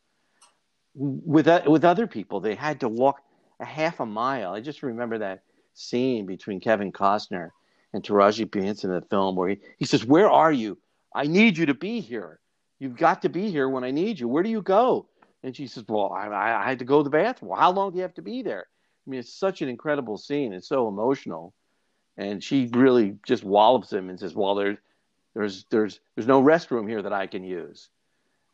[0.96, 2.40] with with other people.
[2.40, 3.22] They had to walk
[3.60, 4.54] a half a mile.
[4.54, 7.50] I just remember that scene between Kevin Costner
[7.94, 8.62] and Taraji P.
[8.62, 10.78] Henson in the film where he, he says, Where are you?
[11.14, 12.40] I need you to be here.
[12.80, 14.28] You've got to be here when I need you.
[14.28, 15.08] Where do you go?
[15.44, 17.52] And she says, Well, I, I had to go to the bathroom.
[17.52, 18.66] Well, how long do you have to be there?
[19.06, 20.54] I mean, it's such an incredible scene.
[20.54, 21.54] It's so emotional.
[22.18, 24.78] And she really just wallops him and says, Well, there's
[25.36, 27.90] there's there's there's no restroom here that I can use.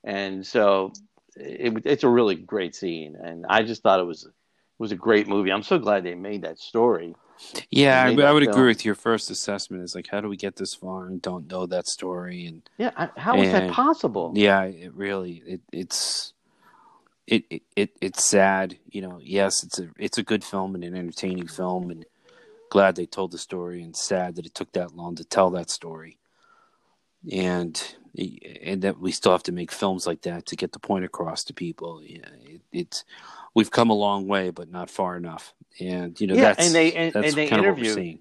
[0.03, 0.93] And so
[1.35, 3.15] it, it's a really great scene.
[3.21, 4.31] And I just thought it was it
[4.77, 5.51] was a great movie.
[5.51, 7.15] I'm so glad they made that story.
[7.71, 8.53] yeah, I, I would film.
[8.53, 9.83] agree with your first assessment.
[9.83, 12.45] Is like, how do we get this far and don't know that story?
[12.45, 14.31] And Yeah, how is that possible?
[14.35, 16.34] yeah, it really it, it's
[17.27, 18.77] it, it it it's sad.
[18.89, 22.05] You know, yes, it's a it's a good film and an entertaining film, and
[22.69, 23.81] glad they told the story.
[23.81, 26.17] And sad that it took that long to tell that story.
[27.31, 27.81] And
[28.63, 31.43] and that we still have to make films like that to get the point across
[31.45, 32.01] to people.
[32.03, 33.03] Yeah, it, it's
[33.55, 35.53] we've come a long way, but not far enough.
[35.79, 38.17] And you know, Yeah, that's and they- and- that's and they kind of what we're.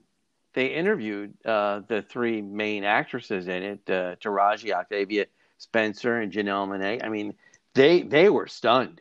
[0.54, 5.26] They interviewed uh, the three main actresses in it: uh, Taraji, Octavia
[5.58, 7.04] Spencer, and Janelle Monae.
[7.04, 7.34] I mean,
[7.74, 9.00] they they were stunned.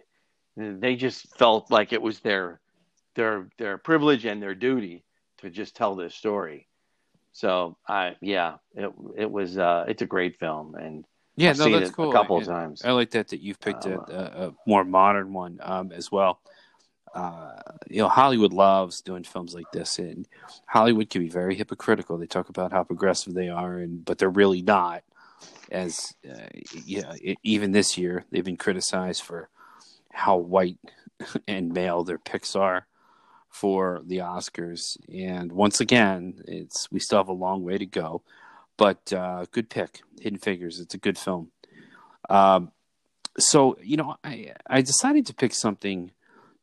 [0.55, 2.59] They just felt like it was their
[3.15, 5.03] their their privilege and their duty
[5.39, 6.67] to just tell this story.
[7.31, 11.05] So I yeah, it it was uh, it's a great film, and
[11.35, 12.09] Yeah, I've no, seen that's it cool.
[12.09, 12.81] a couple I- of times.
[12.85, 16.11] I like that that you've picked a, Um, a, a more modern one um, as
[16.11, 16.39] well.
[17.15, 17.59] Uh,
[17.89, 20.27] you know, Hollywood loves doing films like this, and
[20.65, 22.17] Hollywood can be very hypocritical.
[22.17, 25.03] They talk about how progressive they are, and but they're really not.
[25.71, 26.47] As uh,
[26.85, 29.49] yeah, even this year, they've been criticized for
[30.11, 30.77] how white
[31.47, 32.87] and male their picks are
[33.49, 34.97] for the Oscars.
[35.13, 38.23] And once again, it's we still have a long way to go,
[38.77, 40.79] but uh, good pick, Hidden Figures.
[40.79, 41.51] It's a good film.
[42.29, 42.71] Um,
[43.37, 46.11] so you know, I I decided to pick something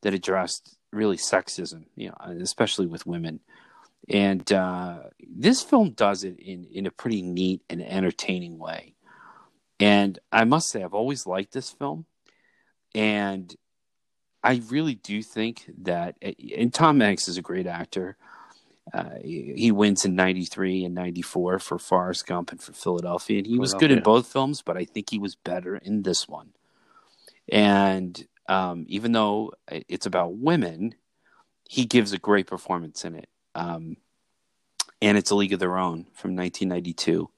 [0.02, 3.40] that addressed really sexism, you know, especially with women.
[4.10, 8.94] And uh, this film does it in in a pretty neat and entertaining way.
[9.78, 12.06] And I must say, I've always liked this film,
[12.92, 13.54] and
[14.42, 16.16] I really do think that.
[16.56, 18.16] And Tom Hanks is a great actor.
[18.92, 23.46] Uh, he, he wins in '93 and '94 for Forrest Gump and for Philadelphia, and
[23.46, 24.60] he was good in both films.
[24.60, 26.50] But I think he was better in this one.
[27.48, 30.96] And um, even though it's about women,
[31.68, 33.28] he gives a great performance in it.
[33.54, 33.96] Um,
[35.02, 37.28] and it's a League of Their Own from 1992,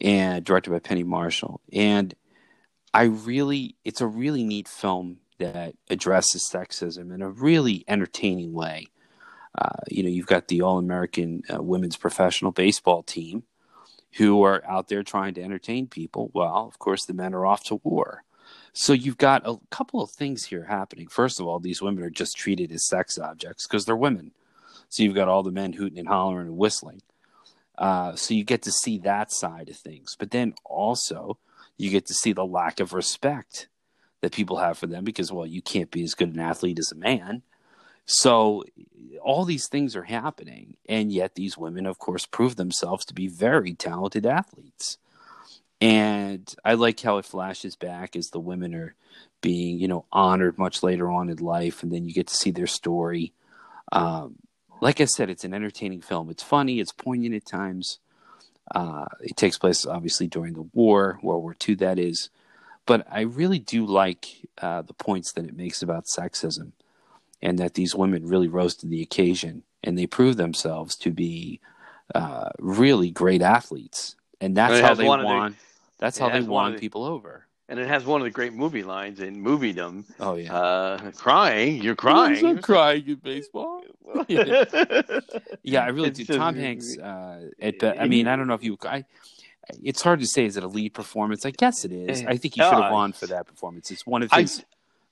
[0.00, 1.60] and directed by Penny Marshall.
[1.72, 2.14] And
[2.94, 8.88] I really, it's a really neat film that addresses sexism in a really entertaining way.
[9.56, 13.44] Uh, you know, you've got the All American uh, Women's Professional Baseball team
[14.16, 16.30] who are out there trying to entertain people.
[16.32, 18.24] Well, of course, the men are off to war.
[18.72, 21.08] So you've got a couple of things here happening.
[21.08, 24.32] First of all, these women are just treated as sex objects because they're women.
[24.88, 27.02] So you've got all the men hooting and hollering and whistling.
[27.76, 30.16] Uh, so you get to see that side of things.
[30.18, 31.38] But then also,
[31.76, 33.68] you get to see the lack of respect
[34.20, 36.92] that people have for them because well you can't be as good an athlete as
[36.92, 37.42] a man
[38.04, 38.64] so
[39.22, 43.28] all these things are happening and yet these women of course prove themselves to be
[43.28, 44.98] very talented athletes
[45.80, 48.94] and i like how it flashes back as the women are
[49.40, 52.50] being you know honored much later on in life and then you get to see
[52.50, 53.32] their story
[53.92, 54.36] um,
[54.80, 56.30] like i said it's an entertaining film.
[56.30, 56.80] It's funny.
[56.80, 57.98] It's poignant at times.
[58.74, 62.30] Uh, it takes place obviously during the war world war ii that is.
[62.86, 64.26] But i really do like
[64.60, 66.72] uh, the points that it makes about sexism
[67.40, 71.60] and that these women really rose to the occasion and they proved themselves to be
[72.14, 74.16] uh, really great athletes.
[74.40, 75.56] And that's how they won
[75.98, 79.20] that's how they won people over And it has one of the great movie lines
[79.20, 80.04] in moviedom.
[80.20, 82.44] oh yeah Uh, crying, you're crying.
[82.46, 83.82] I'm crying in baseball.
[84.28, 84.64] yeah,
[85.62, 86.24] Yeah, I really It's do.
[86.24, 86.96] just- Tom Hanks.
[86.96, 88.78] Uh, at, be- I mean, I don't know if you.
[88.84, 89.04] I,
[89.82, 90.46] it's hard to say.
[90.46, 91.44] Is it a lead performance?
[91.44, 92.24] I guess it is.
[92.24, 93.90] I think he should have won for that performance.
[93.90, 94.64] It's one of his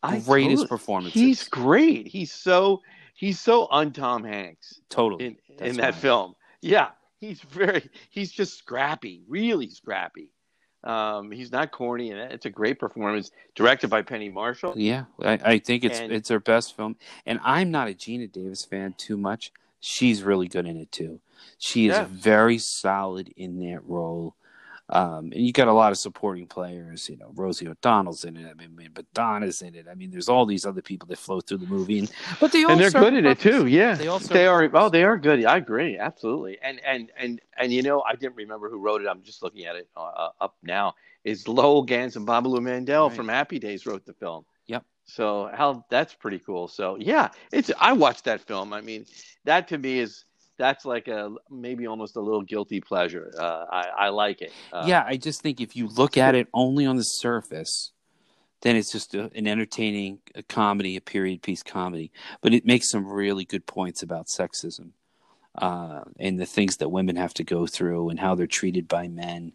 [0.02, 1.20] I greatest totally- performances.
[1.20, 2.06] He's great.
[2.08, 2.82] He's so
[3.12, 5.26] he's so un Tom Hanks totally.
[5.26, 6.34] in in that film.
[6.62, 6.88] Yeah,
[7.20, 10.30] he's very he's just scrappy, really scrappy.
[10.86, 14.74] Um, he's not corny, and it's a great performance, directed by Penny Marshall.
[14.76, 16.96] Yeah, I, I think it's And- it's her best film.
[17.26, 19.52] And I'm not a Geena Davis fan too much.
[19.80, 21.20] She's really good in it too.
[21.58, 22.06] She is Yeah.
[22.08, 24.34] very solid in that role.
[24.88, 27.08] Um, and you got a lot of supporting players.
[27.08, 28.46] You know, Rosie O'Donnell's in it.
[28.48, 29.86] I mean, Madonna's in it.
[29.90, 32.62] I mean, there's all these other people that flow through the movie, and but they
[32.64, 33.66] all and they're good at it too.
[33.66, 34.60] Yeah, They all they are.
[34.62, 34.80] purpose.
[34.80, 35.44] Oh, they are good.
[35.44, 36.58] I agree, absolutely.
[36.62, 39.08] And and and and you know, I didn't remember who wrote it.
[39.08, 40.94] I'm just looking at it uh, up now.
[41.24, 43.16] Is Lowell Ganz and Babaloo Mandel Right.
[43.16, 44.44] from Happy Days wrote the film?
[44.68, 44.84] Yep.
[45.06, 46.68] So how that's pretty cool.
[46.68, 48.72] So yeah, it's I watched that film.
[48.72, 49.04] I mean,
[49.44, 50.24] that to me is
[50.58, 53.32] that's like a maybe almost a little guilty pleasure.
[53.38, 54.52] Uh, I I like it.
[54.72, 57.92] Uh, yeah, I just think if you look at it only on the surface,
[58.62, 62.10] then it's just a, an entertaining a comedy, a period piece comedy.
[62.40, 64.90] But it makes some really good points about sexism
[65.58, 69.08] uh, and the things that women have to go through and how they're treated by
[69.08, 69.52] men.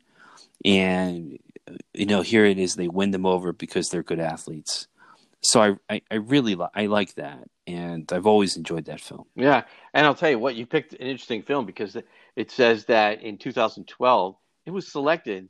[0.64, 1.40] And
[1.94, 4.88] you know, here it is; they win them over because they're good athletes.
[5.44, 9.26] So I, I, I really li- I like that, and I've always enjoyed that film.
[9.36, 9.64] Yeah,
[9.94, 11.98] and I'll tell you what, you picked an interesting film because
[12.36, 14.36] it says that in 2012
[14.66, 15.50] it was selected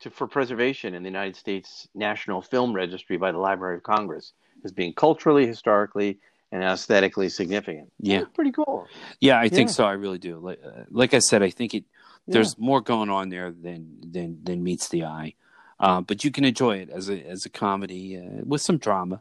[0.00, 4.32] to, for preservation in the United States National Film Registry by the Library of Congress
[4.64, 6.18] as being culturally, historically,
[6.52, 7.90] and aesthetically significant.
[7.98, 8.20] Yeah.
[8.20, 8.86] That's pretty cool.
[9.20, 9.72] Yeah, I think Yeah.
[9.74, 9.84] so.
[9.86, 10.38] I really do.
[10.38, 11.84] Like, uh, like I said, I think it.
[12.28, 15.34] There's more going on there than than than meets the eye,
[15.80, 19.20] uh, but you can enjoy it as a as a comedy uh, with some drama.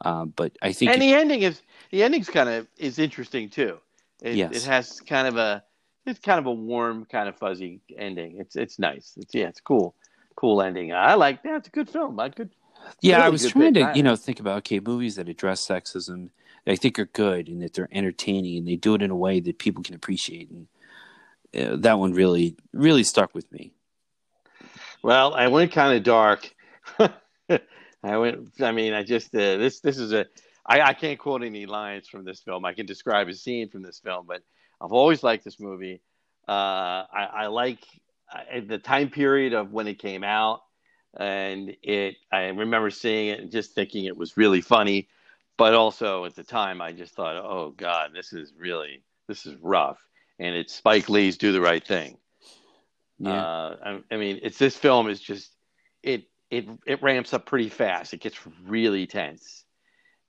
[0.00, 3.78] Uh, but I think and the ending is the ending's kind of is interesting too.
[4.22, 4.56] It, Yes.
[4.56, 5.62] it has kind of a
[6.06, 8.38] it's kind of a warm, kind of fuzzy ending.
[8.38, 9.12] It's it's nice.
[9.16, 9.94] It's yeah, it's cool,
[10.36, 10.92] cool ending.
[10.92, 11.56] I like that.
[11.56, 12.18] It's a good film.
[12.18, 12.50] I could
[13.02, 13.84] yeah, I was trying pick.
[13.84, 16.30] to I- you know think about okay movies that address sexism
[16.66, 19.40] I think are good and that they're entertaining and they do it in a way
[19.40, 20.66] that people can appreciate and
[21.54, 23.72] uh, that one really really stuck with me.
[25.02, 26.54] Well, I went kind of dark.
[28.02, 28.60] I went.
[28.60, 30.26] I mean, I just uh, this this is a.
[30.64, 32.64] I, I can't quote any lines from this film.
[32.64, 34.42] I can describe a scene from this film, but
[34.80, 36.00] I've always liked this movie.
[36.48, 37.78] Uh, I, I like
[38.32, 40.62] uh, the time period of when it came out,
[41.18, 42.16] and it.
[42.32, 45.08] I remember seeing it and just thinking it was really funny,
[45.56, 49.56] but also at the time I just thought, oh God, this is really this is
[49.60, 49.98] rough,
[50.38, 52.16] and it's Spike Lee's Do the Right Thing.
[53.18, 55.54] Yeah, Uh, I, I mean, it's this film is just
[56.02, 58.12] it it it ramps up pretty fast.
[58.12, 59.64] It gets really tense,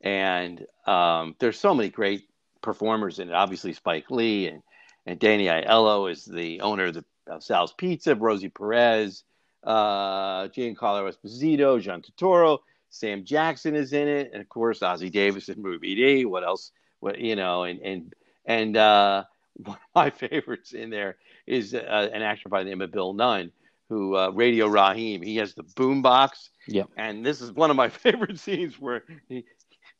[0.01, 2.27] and um, there's so many great
[2.61, 3.33] performers in it.
[3.33, 4.61] Obviously, Spike Lee and
[5.05, 8.15] and Danny Aiello is the owner of, the, of Sal's Pizza.
[8.15, 9.23] Rosie Perez,
[9.63, 12.59] uh, Giancarlo Esposito, John Turturro,
[12.91, 16.25] Sam Jackson is in it, and of course Ossie Davis in Movie D.
[16.25, 16.71] What else?
[16.99, 17.63] What you know?
[17.63, 18.13] And and
[18.45, 19.23] and uh,
[19.55, 21.17] one of my favorites in there
[21.47, 23.51] is uh, an actor by the name of Bill Nunn,
[23.91, 25.21] who uh, Radio Raheem.
[25.21, 26.87] He has the boombox, Yep.
[26.95, 29.43] and this is one of my favorite scenes where he,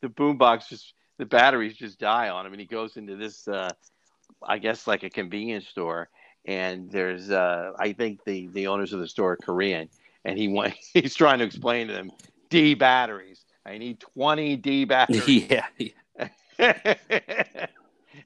[0.01, 3.69] the boombox just the batteries just die on him, and he goes into this, uh,
[4.41, 6.07] I guess, like a convenience store,
[6.45, 9.89] and there's, uh, I think the the owners of the store are Korean,
[10.23, 12.11] and he want, he's trying to explain to them
[12.49, 13.43] D batteries.
[13.65, 15.49] I need twenty D batteries.
[15.49, 15.65] yeah,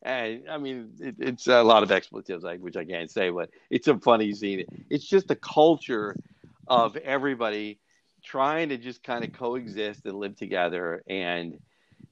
[0.05, 3.49] and I mean, it, it's a lot of expletives, like which I can't say, but
[3.69, 4.65] it's a funny scene.
[4.89, 6.15] It's just the culture
[6.67, 7.79] of everybody
[8.23, 11.59] trying to just kind of coexist and live together, and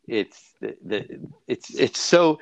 [0.07, 2.39] it's the, the it's it's so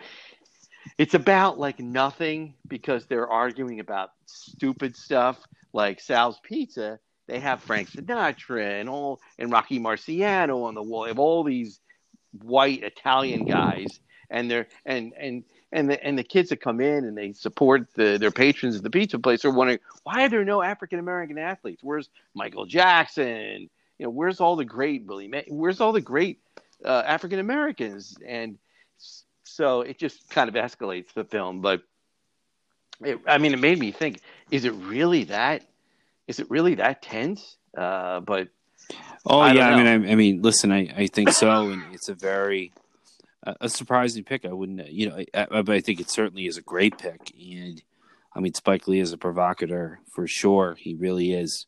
[0.98, 5.38] it's about like nothing because they're arguing about stupid stuff
[5.74, 7.00] like Sal's Pizza.
[7.28, 11.04] they have Frank Sinatra and all and Rocky Marciano on the wall.
[11.04, 11.82] They have all these
[12.42, 14.00] white Italian guys,
[14.32, 17.88] and they're and and and the and the kids that come in and they support
[17.94, 21.38] the, their patrons at the pizza place are wondering why are there no African American
[21.38, 21.84] athletes?
[21.84, 23.70] Where's Michael Jackson?
[24.00, 25.28] You know, where's all the great Billy?
[25.28, 26.40] May- where's all the great
[26.84, 28.18] uh, African Americans?
[28.26, 28.58] And
[29.44, 31.62] so it just kind of escalates the film.
[31.62, 31.84] But
[33.02, 35.64] it, I mean, it made me think: Is it really that?
[36.28, 37.58] Is it really that tense?
[37.78, 38.48] Uh, but
[39.26, 39.88] Oh I yeah, I mean.
[39.88, 42.72] I, I mean, listen, I, I think so, and it's a very
[43.44, 44.46] a surprising pick.
[44.46, 47.82] I wouldn't, you know, I, I think it certainly is a great pick, and
[48.36, 50.76] I mean, Spike Lee is a provocateur for sure.
[50.80, 51.66] He really is.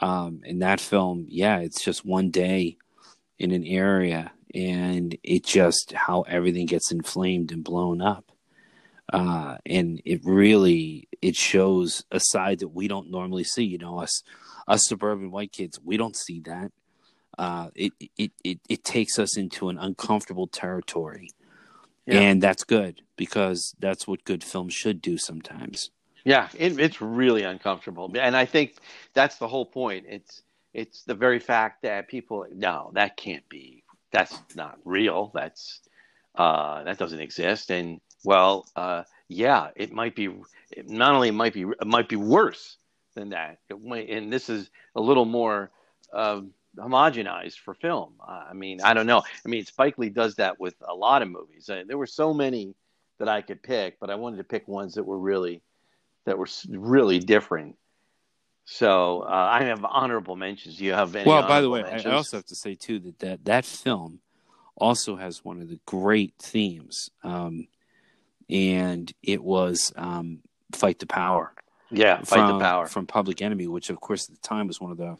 [0.00, 2.76] Um, in that film, yeah, it's just one day
[3.38, 8.30] in an area, and it just how everything gets inflamed and blown up.
[9.12, 13.64] Uh, and it really it shows a side that we don't normally see.
[13.64, 14.22] You know, us
[14.68, 16.72] us suburban white kids, we don't see that.
[17.38, 21.30] Uh, it, it it it takes us into an uncomfortable territory,
[22.06, 22.20] Yeah.
[22.20, 25.90] and that's good because that's what good films should do sometimes.
[26.24, 28.76] Yeah, it, it's really uncomfortable, and I think
[29.14, 30.06] that's the whole point.
[30.08, 35.30] It's it's the very fact that people no, that can't be, that's not real.
[35.34, 35.80] That's
[36.34, 37.70] uh, that doesn't exist.
[37.70, 40.30] And well, uh, yeah, it might be.
[40.70, 42.76] It not only might be, it might be worse
[43.14, 43.58] than that.
[43.70, 45.70] It might, and this is a little more
[46.12, 46.40] uh,
[46.76, 48.14] homogenized for film.
[48.26, 49.22] I mean, I don't know.
[49.44, 51.68] I mean, Spike Lee does that with a lot of movies.
[51.68, 52.74] Uh, there were so many
[53.18, 55.62] that I could pick, but I wanted to pick ones that were really
[56.24, 57.76] that were really different.
[58.64, 60.76] So uh, I have honorable mentions.
[60.78, 61.28] Do you have any?
[61.28, 62.06] well, by the way, I, mentions?
[62.06, 64.20] I also have to say too that that that film
[64.76, 67.68] also has one of the great themes, um,
[68.50, 70.40] and it was um,
[70.72, 71.52] "Fight the Power."
[71.90, 72.86] yeah, fight from, the power.
[72.86, 75.16] from Public Enemy, which of course at the time was one of the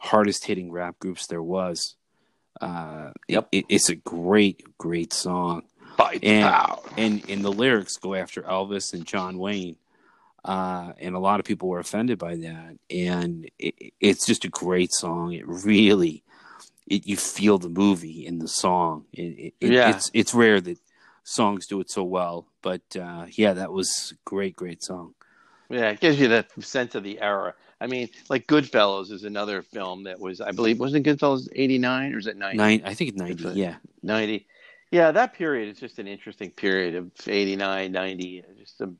[0.00, 1.94] hardest hitting rap groups there was.
[2.60, 3.48] Uh, Yep.
[3.52, 5.62] it, it's a great, great song,
[6.22, 6.54] and
[6.96, 9.76] and and the lyrics go after Elvis and John Wayne,
[10.44, 12.78] uh, and a lot of people were offended by that.
[12.90, 15.32] And it, it's just a great song.
[15.34, 16.24] It really,
[16.88, 19.04] it, you feel the movie in the song.
[19.12, 19.90] It, Yeah.
[19.90, 20.78] it's it's rare that
[21.22, 25.14] songs do it so well, but uh, yeah, that was a great, great song.
[25.70, 27.54] Yeah, it gives you that sense of the era.
[27.80, 32.12] I mean, like Goodfellas is another film that was, I believe, wasn't Goodfellas eighty nine
[32.14, 32.56] or is it ninety?
[32.56, 33.44] Nine, I think it's ninety.
[33.58, 33.76] Yeah.
[34.02, 34.46] 90.
[34.90, 38.96] Yeah, that period is just an interesting period of 89, 90, just some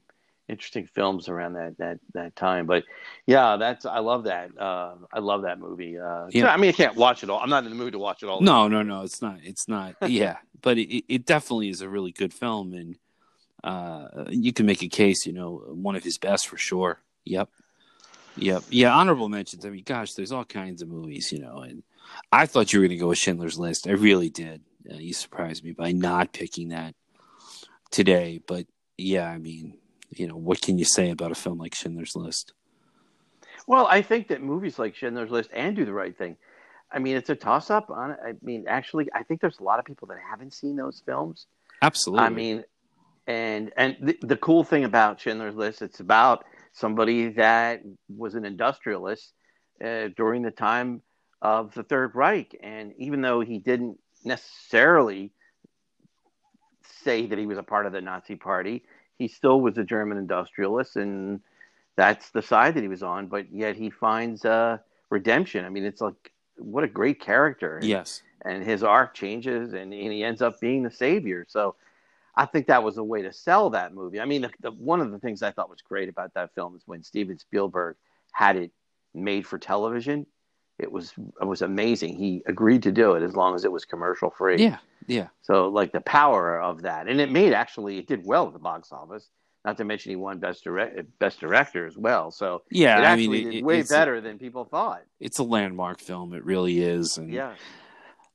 [0.47, 2.67] interesting films around that that that time.
[2.67, 2.85] But
[3.27, 4.51] yeah, that's I love that.
[4.59, 5.99] Uh, I love that movie.
[5.99, 6.49] Uh, Yeah.
[6.53, 7.41] I mean, I can't watch it all.
[7.41, 8.41] I'm not in the mood to watch it all.
[8.41, 9.03] No, no, no.
[9.03, 9.39] It's not.
[9.43, 9.97] It's not.
[10.07, 12.97] yeah, but it, it definitely is a really good film, and
[13.65, 15.27] uh, you can make a case.
[15.27, 17.01] You know, one of his best for sure.
[17.25, 17.49] Yep,
[18.39, 18.95] yep, yeah.
[18.95, 19.65] Honorable mentions.
[19.65, 21.33] I mean, gosh, there's all kinds of movies.
[21.33, 21.83] You know, and
[22.33, 23.87] I thought you were going to go with Schindler's List.
[23.87, 24.63] I really did.
[24.91, 26.95] Uh, you surprised me by not picking that
[27.91, 28.41] today.
[28.47, 28.67] But
[28.97, 29.75] yeah, I mean,
[30.11, 32.53] you know, what can you say about a film like Schindler's List?
[33.67, 36.37] Well, I think that movies like Schindler's List and Do the Right Thing.
[36.91, 37.91] I mean, it's a toss up.
[37.91, 38.19] On it.
[38.25, 41.47] I mean, actually, I think there's a lot of people that haven't seen those films.
[41.83, 42.25] Absolutely.
[42.25, 42.65] I mean,
[43.27, 46.47] and and the, the cool thing about Schindler's List, it's about
[46.79, 49.33] somebody that was an industrialist
[49.85, 51.03] uh, during the time
[51.43, 55.31] of the Third Reich, and even though he didn't necessarily
[57.05, 58.85] say that he was a part of the Nazi Party,
[59.19, 61.41] he still was a German industrialist, and
[61.97, 63.27] that's the side that he was on.
[63.27, 64.79] But yet he finds uh,
[65.11, 65.65] redemption.
[65.65, 67.77] I mean, it's like what a great character.
[67.77, 68.23] And- yes.
[68.43, 71.75] and his arc changes and, and he ends up being the savior so
[72.39, 75.01] i think that was a way to sell that movie i mean the, the, one
[75.01, 77.97] of the things i thought was great about that film is when steven spielberg
[78.33, 78.71] had it
[79.15, 80.25] made for television
[80.79, 83.85] it was it was amazing he agreed to do it as long as it was
[83.85, 84.79] commercial free Yeah.
[85.07, 85.29] Yeah.
[85.43, 88.59] so like the power of that and it made actually it did well at the
[88.59, 89.29] box office
[89.65, 92.99] not to mention he won best direct best director as well so Yeah.
[92.99, 96.33] it I actually mean, it- did way better than people thought It's a landmark film.
[96.33, 97.19] It really is.
[97.19, 97.55] And yeah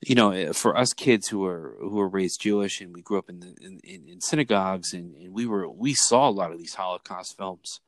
[0.05, 3.17] you know, eh, for us kids who are who were raised Jewish and we grew
[3.17, 6.51] up in the, in, in, in synagogues and, and we were we saw a lot
[6.51, 7.79] of these Holocaust films,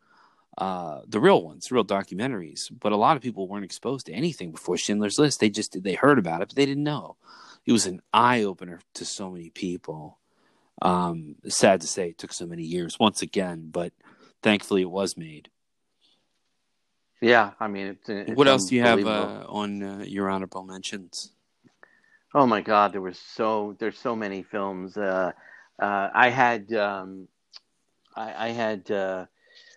[0.57, 2.71] uh, the real ones, real documentaries.
[2.71, 5.39] But a lot of people weren't exposed to anything before Schindler's List.
[5.39, 7.17] They just they heard about it, but they didn't know.
[7.65, 10.19] It was an eye opener to so many people.
[10.81, 13.93] Um, sad to say, it took so many years once again, but
[14.43, 15.49] thankfully it was made.
[17.21, 20.63] yeah i mean it's, it's what else do you have uh, on uh, your honorable
[20.63, 21.31] mentions?
[22.35, 24.97] Oh my God, there was so there's so many films.
[24.97, 25.31] Uh,
[25.79, 27.29] uh, I had um,
[28.13, 29.25] I, I had uh,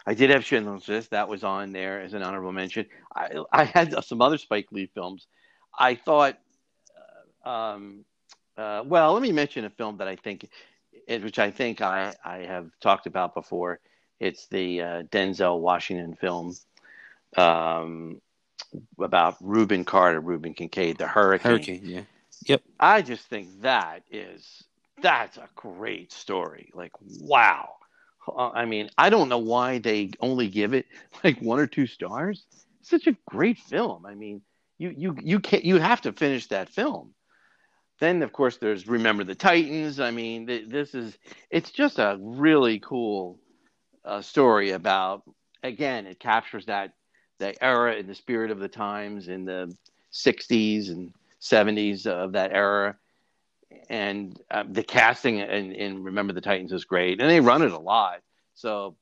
[0.05, 1.13] I did have Schindler's List.
[1.13, 2.87] That was on there as an honorable mention.
[3.15, 5.29] I, I had some other Spike Lee films.
[5.79, 6.37] I thought,
[7.47, 8.05] uh, um,
[8.57, 10.51] uh, well, let me mention a film that I think,
[11.07, 13.79] which I think I, I have talked about before.
[14.19, 16.57] It's the uh, Denzel Washington film
[17.37, 18.21] um,
[18.99, 21.53] about Rubin Carter, Reuben Kincaid, the Hurricane.
[21.53, 22.01] Hurricane, yeah.
[22.47, 22.63] Yep.
[22.81, 24.65] I just think that is
[25.03, 26.71] that's a great story.
[26.75, 27.71] Like, wow.
[28.37, 30.87] I mean, I don't know why they only give it
[31.25, 32.47] like one or two stars.
[32.83, 34.07] Such a great film.
[34.07, 34.43] I mean,
[34.79, 37.15] you you you can't you have to finish that film.
[38.01, 40.01] Then of course there's Remember the Titans.
[40.01, 41.17] I mean, th- this is
[41.51, 43.39] it's just a really cool
[44.05, 45.23] uh, story about
[45.63, 46.93] again it captures that
[47.39, 49.75] that era and the spirit of the times in the
[50.13, 52.97] 60s and 70s of that era
[53.91, 57.73] and um, the casting in, in Remember the Titans is great, and they run it
[57.73, 58.21] a lot.
[58.55, 58.97] So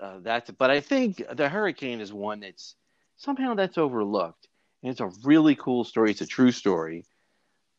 [0.00, 0.50] uh, that's.
[0.52, 2.76] But I think the Hurricane is one that's
[3.16, 4.48] somehow that's overlooked,
[4.82, 6.12] and it's a really cool story.
[6.12, 7.04] It's a true story.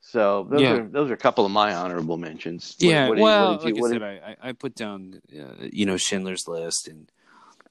[0.01, 0.73] So those Yeah.
[0.73, 2.75] are those are a couple of my honorable mentions.
[2.79, 5.97] Yeah, what well, you- like I said, I, I I put down, uh, you know,
[5.97, 7.09] Schindler's List, and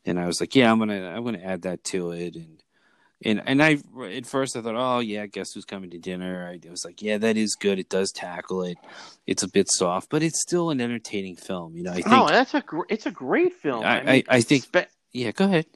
[0.06, 2.62] and I was like, yeah, I'm gonna I'm gonna add that to it, and
[3.22, 3.78] and and I
[4.12, 6.48] at first I thought, oh yeah, guess who's coming to dinner?
[6.48, 7.78] I was like, yeah, that is good.
[7.78, 8.78] It does tackle it.
[9.26, 11.76] It's a bit soft, but it's still an entertaining film.
[11.76, 12.08] You know, I think.
[12.08, 13.84] no, that's a gr- it's a great film.
[13.84, 14.64] I, mean, I, I think.
[14.64, 15.66] Spe- Yeah, go ahead.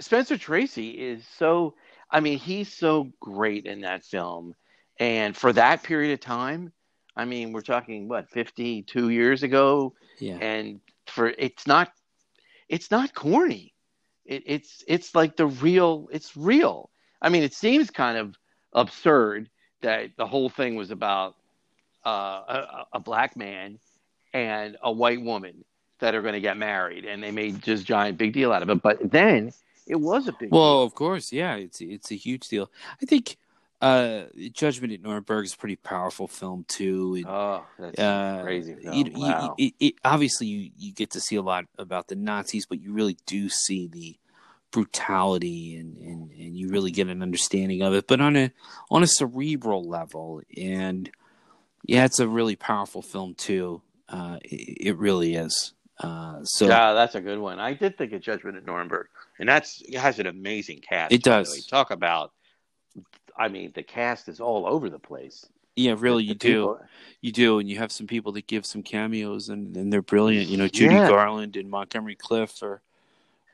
[0.00, 1.74] Spencer Tracy is so
[2.12, 4.54] I mean, he's so great in that film.
[5.00, 6.72] And for that period of time,
[7.16, 11.92] I mean, we're talking what, 52 years ago Yeah, and for it's not
[12.68, 13.71] it's not corny.
[14.24, 16.90] It, it's it's like the real it's real.
[17.20, 18.36] I mean, it seems kind of
[18.72, 19.48] absurd
[19.82, 21.34] that the whole thing was about
[22.04, 23.78] uh, a, a black man
[24.32, 25.64] and a white woman
[26.00, 28.70] that are going to get married, and they made just giant big deal out of
[28.70, 28.82] it.
[28.82, 29.52] But then
[29.86, 30.82] it was a big Well, deal.
[30.84, 32.70] of course, yeah, it's it's a huge deal.
[33.00, 33.36] I think
[33.82, 37.14] uh, Judgment at Nuremberg is a pretty powerful film too.
[37.16, 38.74] and, Oh, that's uh, crazy.
[38.76, 38.94] film.
[38.96, 39.54] you- you- wow.
[39.58, 42.92] it, it, obviously, you, you get to see a lot about the Nazis, but you
[42.92, 44.16] really do see the
[44.70, 48.06] brutality and, and, and you really get an understanding of it.
[48.06, 48.50] But on a
[48.90, 51.10] on a cerebral level, and
[51.84, 53.82] yeah, it's a really powerful film too.
[54.08, 55.74] Uh, it, it really is.
[55.98, 57.58] Uh, so yeah, that's a good one.
[57.60, 59.08] I did think of Judgment at Nuremberg,
[59.38, 61.12] and that's it has an amazing cast.
[61.12, 61.66] It does.
[61.66, 62.32] Talk about,
[63.36, 65.46] I mean, the cast is all over the place.
[65.76, 66.78] yeah, really, you do.
[67.22, 70.48] You do, and you have some people that give some cameos, and, and they're brilliant.
[70.48, 71.08] You know, Judy Yeah.
[71.08, 72.82] Garland and Montgomery Clift are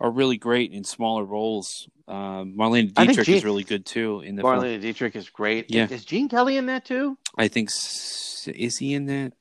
[0.01, 1.89] are really great in smaller roles.
[2.07, 4.61] Um, Marlene Dietrich is really good too in the film.
[4.63, 5.71] Marlene Dietrich is great.
[5.71, 5.89] Yeah.
[5.91, 7.19] Is Gene Kelly in that too?
[7.37, 9.33] I think is he in that?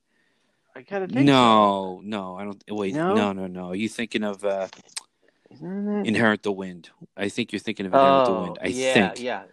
[0.75, 2.63] I kind of think No, no, I don't.
[2.69, 3.13] Wait, No?
[3.15, 3.69] no, no, no.
[3.69, 4.81] Are you thinking of uh, so.
[5.51, 6.05] Isn't he in that?
[6.07, 6.89] Inherit the Wind?
[7.15, 8.57] I think you're thinking of Inherit the Oh, Wind.
[8.61, 9.21] I yeah, think.
[9.23, 9.43] yeah.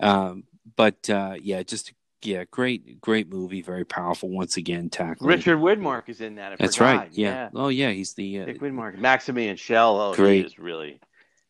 [0.00, 0.44] Um,
[0.76, 1.92] but uh, yeah, just
[2.22, 3.62] yeah, great, great movie.
[3.62, 4.28] Very powerful.
[4.28, 5.28] Once again, tackling.
[5.28, 6.52] Richard Widmark is in that.
[6.52, 6.96] I That's forgot.
[6.98, 7.08] right.
[7.12, 7.50] Yeah.
[7.54, 8.40] Oh yeah, he's the.
[8.40, 10.00] Uh, Dick Widmark, Maximilian Schell.
[10.00, 10.40] Oh, Great.
[10.40, 10.98] he is really,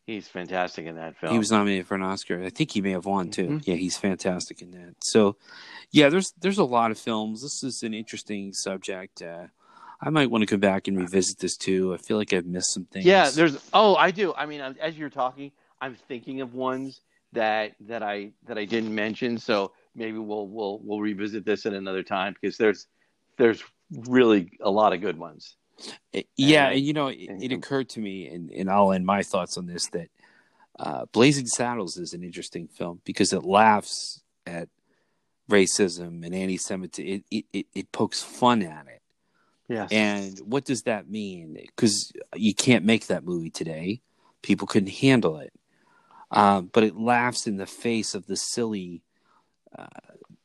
[0.06, 1.32] he's fantastic in that film.
[1.32, 2.42] He was nominated for an Oscar.
[2.42, 3.48] I think he may have won too.
[3.48, 3.66] Mhm.
[3.66, 4.94] Yeah, he's fantastic in that.
[5.02, 5.36] So,
[5.90, 7.42] yeah, there's there's a lot of films.
[7.42, 9.22] This is an interesting subject.
[9.22, 9.46] Uh,
[10.00, 11.94] I might want to come back and revisit this too.
[11.94, 13.06] I feel like I've missed some things.
[13.06, 13.58] Yeah, there's.
[13.72, 14.34] Oh, I do.
[14.34, 17.00] I mean, as you're talking, I'm thinking of ones
[17.36, 19.38] that that I that I didn't mention.
[19.38, 22.86] So maybe we'll we'll we'll revisit this at another time because there's
[23.36, 25.56] there's really a lot of good ones.
[26.14, 29.22] Uh, yeah, And- you know, it, it occurred to me, and, and I'll end my
[29.22, 30.08] thoughts on this that
[30.78, 34.68] uh, Blazing Saddles is an interesting film because it laughs at
[35.50, 37.06] racism and anti-Semitism.
[37.06, 39.02] It, it, it, it pokes fun at it.
[39.68, 39.88] Yes.
[39.92, 41.54] And what does that mean?
[41.54, 44.00] Because you can't make that movie today.
[44.40, 45.52] People couldn't handle it.
[46.30, 49.02] Um, but it laughs in the face of the silly
[49.76, 49.86] uh,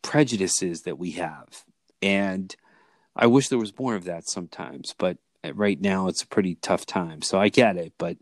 [0.02, 1.64] prejudices that we have.
[2.02, 2.56] And
[3.16, 4.94] I wish there was more of that sometimes.
[4.98, 5.18] But
[5.54, 7.22] right now, it's a pretty tough time.
[7.22, 7.94] So I get it.
[7.98, 8.18] But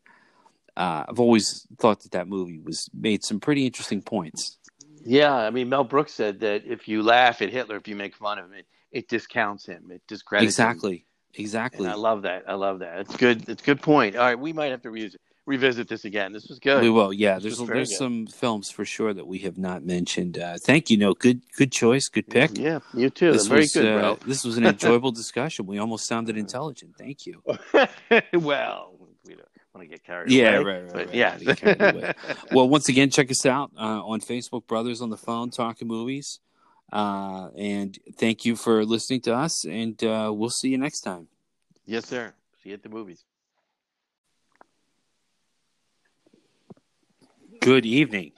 [0.78, 4.58] uh, I've always thought that that movie was made some pretty interesting points.
[5.06, 8.16] Yeah, I mean, Mel Brooks said that if you laugh at Hitler, if you make
[8.16, 9.92] fun of him, it, it discounts him.
[9.92, 10.66] It discredits him.
[10.68, 11.06] Exactly.
[11.36, 11.88] Exactly.
[11.88, 12.44] I love that.
[12.48, 13.00] I love that.
[13.00, 13.48] It's good.
[13.48, 14.16] It's a good point.
[14.16, 15.12] All right, we might have to re-
[15.50, 16.32] revisit this again.
[16.32, 16.82] This was good.
[16.82, 17.40] We will, yeah.
[17.40, 17.98] This There's there's good.
[17.98, 20.38] some films for sure that we have not mentioned.
[20.38, 22.58] Uh, thank you, no, good good choice, good pick.
[22.58, 23.34] Yeah, you too.
[23.34, 24.20] This Very was good, uh, bro.
[24.28, 25.66] this was an enjoyable discussion.
[25.66, 26.96] We almost sounded intelligent.
[26.98, 27.42] Thank you.
[28.34, 28.94] well,
[29.26, 30.64] we don't want to get carried Yeah, away.
[30.72, 31.14] right, right, right.
[31.14, 31.30] yeah.
[31.32, 32.14] Not to get carried away.
[32.52, 36.40] Well, once again, check us out uh, on Facebook, Brothers on the Phone, talking movies.
[36.92, 39.64] Uh, and thank you for listening to us.
[39.66, 41.28] And uh, we'll see you next time.
[41.86, 42.34] yes, sir.
[42.64, 43.24] See you at the movies.
[47.62, 48.32] Good evening.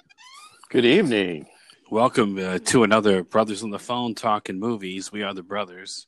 [0.69, 1.45] Good evening.
[1.91, 5.11] Welcome uh, to another Brothers on the Phone talking movies.
[5.11, 6.07] We are the brothers.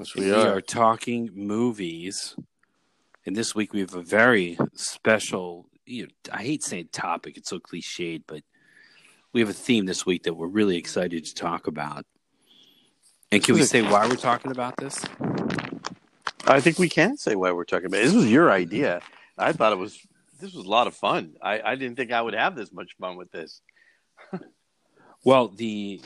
[0.00, 0.36] Yes, we are.
[0.36, 0.56] we are.
[0.56, 0.60] are.
[0.60, 2.34] talking movies.
[3.24, 7.50] And this week we have a very special, you know, I hate saying topic, it's
[7.50, 8.42] so cliched, but
[9.32, 12.04] we have a theme this week that we're really excited to talk about.
[13.30, 15.04] And can we say why we're talking about this?
[16.46, 18.06] I think we can say why we're talking about it.
[18.06, 19.02] This was your idea.
[19.38, 20.04] I thought it was
[20.40, 21.34] this was a lot of fun.
[21.42, 23.60] I, I didn't think I would have this much fun with this.
[25.24, 26.00] Well, the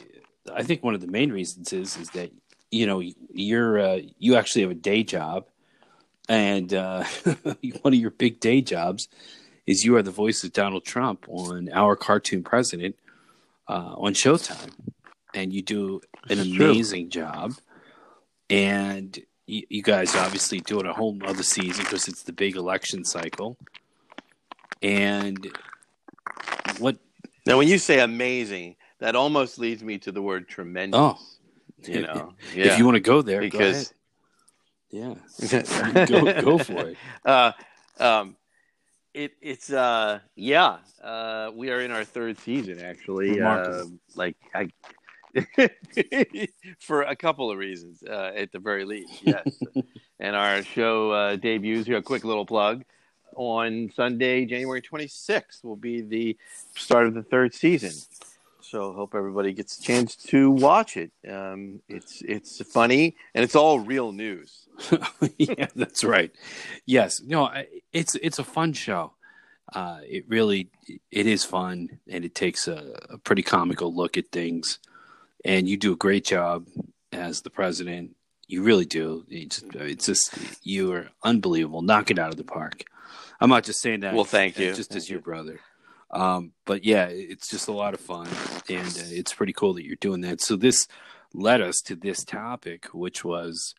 [0.53, 2.33] I think one of the main reasons is is that
[2.73, 3.01] you know
[3.33, 5.47] you're uh, you actually have a day job,
[6.29, 7.05] and uh,
[7.83, 9.07] one of your big day jobs
[9.67, 12.97] is you are the voice of Donald Trump on our cartoon president
[13.69, 14.73] uh, on Showtime,
[15.33, 16.71] and you do an This is true.
[16.71, 17.53] amazing job.
[18.51, 23.05] And you, you guys obviously doing a whole other season because it's the big election
[23.05, 23.57] cycle.
[24.83, 25.47] And
[26.79, 26.97] what
[27.47, 30.99] Now, when you say amazing, that almost leads me to the word tremendous.
[31.01, 31.19] Oh.
[31.87, 33.95] you know, if you want to go there, Because- go
[34.91, 35.15] yeah,
[36.07, 36.97] go go for it.
[37.25, 37.51] uh,
[37.99, 38.37] um,
[39.13, 43.85] it it's uh yeah uh we are in our third season actually uh,
[44.15, 44.69] like I
[46.81, 49.47] for a couple of reasons uh, at the very least yes
[50.21, 52.85] and our show uh, debuts here a quick little plug
[53.37, 56.37] on Sunday January 26th will be the
[56.77, 57.93] start of the third season
[58.61, 63.55] so hope everybody gets a chance to watch it um, it's it's funny and it's
[63.55, 64.65] all real news
[65.39, 66.31] yeah, that's right.
[66.87, 67.51] Yes, no,
[67.93, 69.13] it's it's a fun show.
[69.73, 70.71] Uh, it really
[71.11, 74.79] it is fun, and it takes a, a pretty comical look at things.
[75.45, 76.67] And you do a great job
[77.13, 78.17] as the president.
[78.47, 79.25] You really do.
[79.31, 81.83] It's it's just you are unbelievable.
[81.83, 82.85] Knock it out of the park.
[83.41, 84.15] I'm not just saying that.
[84.15, 84.75] Well, thank you.
[84.75, 85.25] Just as your you.
[85.25, 85.61] brother.
[86.11, 88.29] Um, but yeah, it's just a lot of fun,
[88.69, 90.41] and uh, it's pretty cool that you're doing that.
[90.41, 90.87] So this
[91.33, 93.75] led us to this topic, which was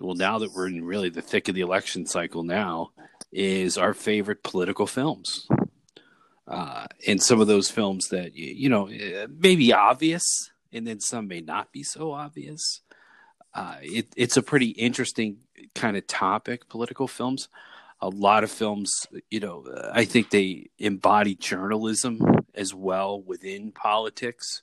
[0.00, 2.90] well, now that we're in really the thick of the election cycle now,
[3.32, 5.46] is our favorite political films.
[6.46, 11.00] Uh, and some of those films that, you know, eh, may be obvious, and then
[11.00, 12.80] some may not be so obvious.
[13.54, 15.38] Uh, it, it's a pretty interesting
[15.74, 17.48] kind of topic, political films.
[18.00, 22.20] A lot of films, you know, uh, I think they embody journalism
[22.54, 24.62] as well within politics.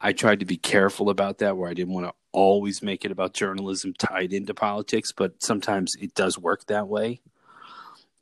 [0.00, 3.12] I- tried to be careful about that, where I didn't want to always make it
[3.12, 7.20] about journalism tied into politics, but sometimes it does work that way.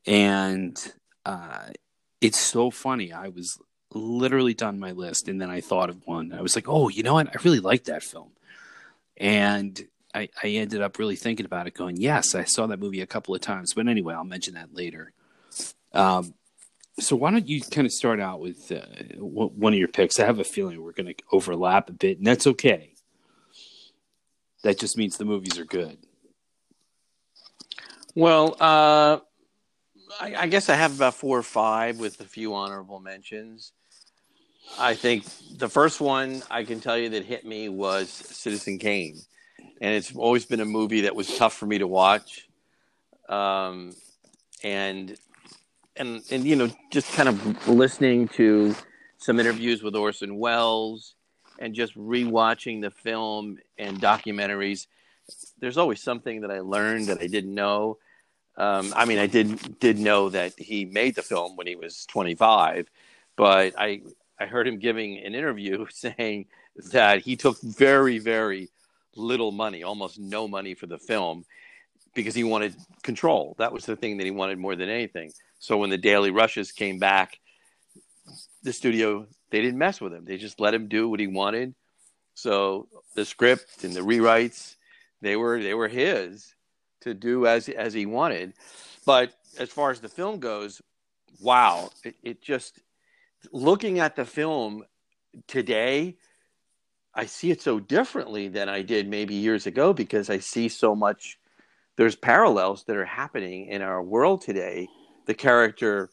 [0.07, 0.77] And
[1.25, 1.69] uh,
[2.21, 3.13] it's so funny.
[3.13, 3.59] I was
[3.95, 6.33] literally done my list, and then I thought of one.
[6.33, 7.29] I was like, "Oh, you know what?
[7.29, 8.33] I really like that film,"
[9.17, 9.81] and
[10.15, 13.07] I, I ended up really thinking about it, going, "Yes, I saw that movie a
[13.07, 15.13] couple of times." But anyway, I'll mention that later.
[15.93, 16.35] Um,
[16.99, 18.83] so why don't you kind of start out with uh,
[19.19, 20.21] one of your picks?
[20.21, 22.95] I have a feeling we're going to overlap a bit, and that's okay.
[24.63, 25.99] That just means the movies are good.
[28.15, 29.21] Well, uh,
[30.21, 33.73] I, I guess I have about four or five with a few honorable mentions.
[34.79, 35.25] I think
[35.57, 39.19] the first one I can tell you that hit me was Citizen Kane,
[39.83, 42.49] and it's always been a movie that was tough for me to watch,
[43.29, 43.93] um,
[44.65, 45.15] and
[45.97, 48.75] and and you know just kind of listening to
[49.19, 51.15] some interviews with Orson Welles
[51.59, 54.87] and just rewatching the film and documentaries
[55.59, 57.99] there's always something that I learned that I didn't know.
[58.57, 62.07] Um, I mean, I did did know that he made the film when he was
[62.07, 62.91] 25,
[63.37, 64.03] but I
[64.39, 66.47] I heard him giving an interview saying
[66.93, 68.71] that he took very very
[69.17, 71.45] little money, almost no money for the film,
[72.15, 73.55] because he wanted control.
[73.59, 75.33] That was the thing that he wanted more than anything.
[75.59, 77.39] So when the Daily Rushes came back,
[78.63, 80.25] the studio they didn't mess with him.
[80.25, 81.75] They just let him do what he wanted.
[82.35, 84.77] So the script and the rewrites
[85.21, 86.55] they were they were his
[87.03, 88.55] to do as as he wanted.
[89.05, 90.81] But as far as the film goes,
[91.41, 92.79] wow, it, it just
[93.53, 94.85] looking at the film
[95.47, 96.17] today,
[97.15, 100.95] I see it so differently than I did maybe years ago because I see so
[100.95, 101.39] much.
[101.97, 104.89] There's parallels that are happening in our world today.
[105.27, 106.11] The character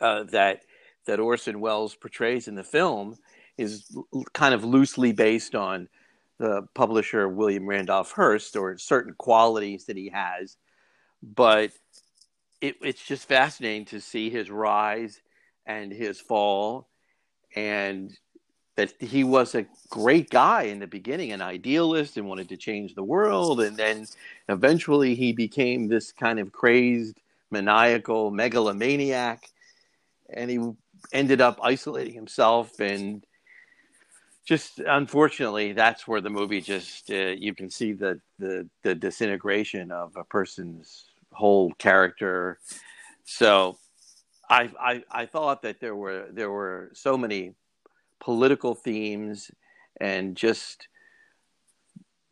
[0.00, 0.62] uh, that
[1.06, 3.18] that Orson Welles portrays in the film
[3.58, 5.88] is l- kind of loosely based on
[6.38, 10.56] the publisher William Randolph Hearst or certain qualities that he has,
[11.22, 11.72] but
[12.60, 15.20] it, it's just fascinating to see his rise
[15.66, 16.88] and his fall,
[17.54, 18.16] and
[18.76, 22.94] that he was a great guy in the beginning, an idealist, and wanted to change
[22.94, 24.06] the world, and then
[24.48, 27.20] eventually he became this kind of crazed,
[27.50, 29.48] maniacal megalomaniac,
[30.30, 30.58] and he
[31.12, 32.80] ended up isolating himself.
[32.80, 33.24] And
[34.44, 39.90] just unfortunately that's where the movie just uh, you can see the, the the disintegration
[39.90, 42.58] of a person's whole character.
[43.24, 43.78] So
[44.50, 47.54] I, I i thought that there were there were so many
[48.24, 49.50] political themes
[50.00, 50.88] and just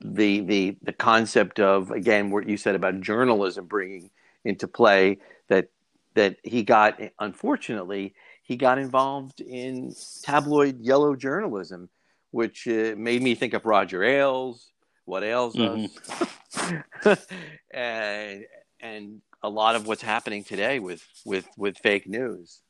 [0.01, 4.10] the the the concept of again what you said about journalism bringing
[4.44, 5.69] into play that
[6.14, 11.89] that he got unfortunately he got involved in tabloid yellow journalism
[12.32, 14.73] which uh, made me think of Roger Ailes,
[15.05, 17.09] what ails mm-hmm.
[17.09, 17.27] us,
[17.70, 18.44] and
[18.81, 22.60] and a lot of what's happening today with with with fake news.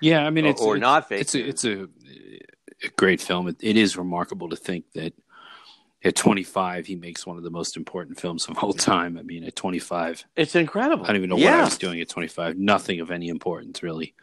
[0.00, 1.22] Yeah, I mean, it's or, it's, not fake.
[1.22, 1.88] It's a, it's a,
[2.84, 3.48] a great film.
[3.48, 5.14] It, it is remarkable to think that
[6.04, 9.18] at 25 he makes one of the most important films of all time.
[9.18, 11.04] I mean, at 25, it's incredible.
[11.04, 11.52] I don't even know yeah.
[11.52, 12.56] what I was doing at 25.
[12.56, 14.14] Nothing of any importance, really.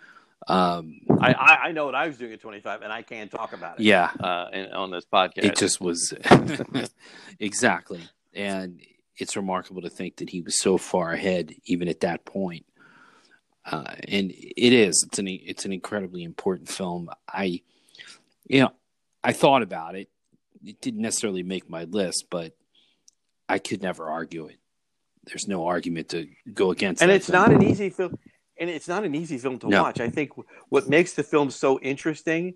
[0.48, 3.80] Um, I, I, know what I was doing at 25, and I can't talk about
[3.80, 3.84] it.
[3.84, 6.14] Yeah, uh, in, on this podcast, it just was
[7.40, 8.02] exactly,
[8.36, 8.80] and
[9.18, 12.66] it's remarkable to think that he was so far ahead, even at that point.
[13.66, 17.10] Uh, and it is it's an it's an incredibly important film.
[17.28, 17.62] I,
[18.46, 18.72] you know,
[19.24, 20.10] I thought about it.
[20.64, 22.54] It didn't necessarily make my list, but
[23.48, 24.58] I could never argue it.
[25.26, 27.02] There's no argument to go against.
[27.02, 28.18] And it's not an easy film
[28.58, 29.84] and it's not an easy film to no.
[29.84, 30.00] watch.
[30.00, 30.32] I think
[30.70, 32.56] what makes the film so interesting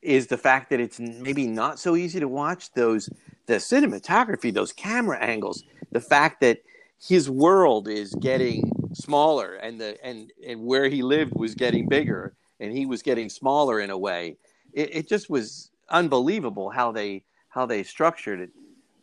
[0.00, 2.72] is the fact that it's maybe not so easy to watch.
[2.72, 3.08] Those
[3.46, 6.60] the cinematography, those camera angles, the fact that
[7.00, 12.34] his world is getting smaller, and the and and where he lived was getting bigger,
[12.60, 14.36] and he was getting smaller in a way.
[14.72, 18.50] It, it just was unbelievable how they how they structured it.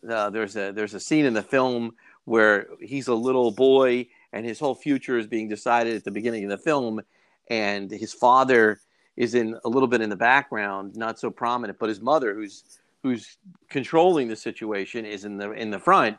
[0.09, 4.45] Uh, there's a there's a scene in the film where he's a little boy and
[4.45, 7.01] his whole future is being decided at the beginning of the film
[7.49, 8.79] and his father
[9.15, 12.63] is in a little bit in the background not so prominent but his mother who's
[13.03, 13.37] who's
[13.69, 16.17] controlling the situation is in the in the front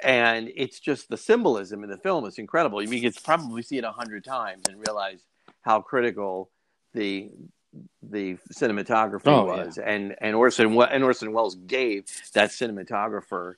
[0.00, 3.62] and it's just the symbolism in the film is incredible you mean you could probably
[3.62, 5.26] see it a hundred times and realize
[5.62, 6.50] how critical
[6.94, 7.30] the
[8.02, 9.88] the cinematography oh, was yeah.
[9.88, 13.54] and and Orson and Orson Welles gave that cinematographer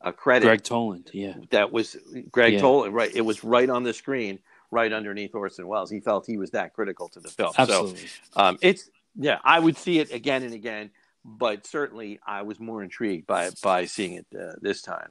[0.00, 0.46] a credit.
[0.46, 1.34] Gregg Toland, yeah.
[1.50, 1.96] That was
[2.30, 2.60] Gregg yeah.
[2.60, 3.10] Toland, right?
[3.14, 4.38] It was right on the screen,
[4.70, 5.90] right underneath Orson Welles.
[5.90, 7.52] He felt he was that critical to the film.
[7.56, 8.06] Absolutely.
[8.06, 10.90] So, um, it's yeah, I would see it again and again,
[11.24, 15.10] but certainly I was more intrigued by by seeing it uh, this time.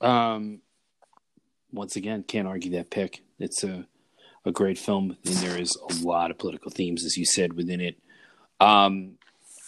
[0.00, 0.60] Um,
[1.72, 3.22] once again, can't argue that pick.
[3.38, 3.86] It's a
[4.44, 7.80] a great film, and there is a lot of political themes, as you said, within
[7.80, 7.98] it.
[8.60, 9.12] Um,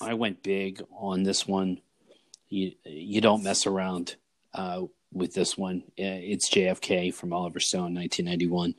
[0.01, 1.81] I went big on this one.
[2.48, 4.16] You you don't mess around
[4.55, 4.82] uh,
[5.12, 5.82] with this one.
[5.98, 8.74] Uh, it's JFK from Oliver Stone, 1991.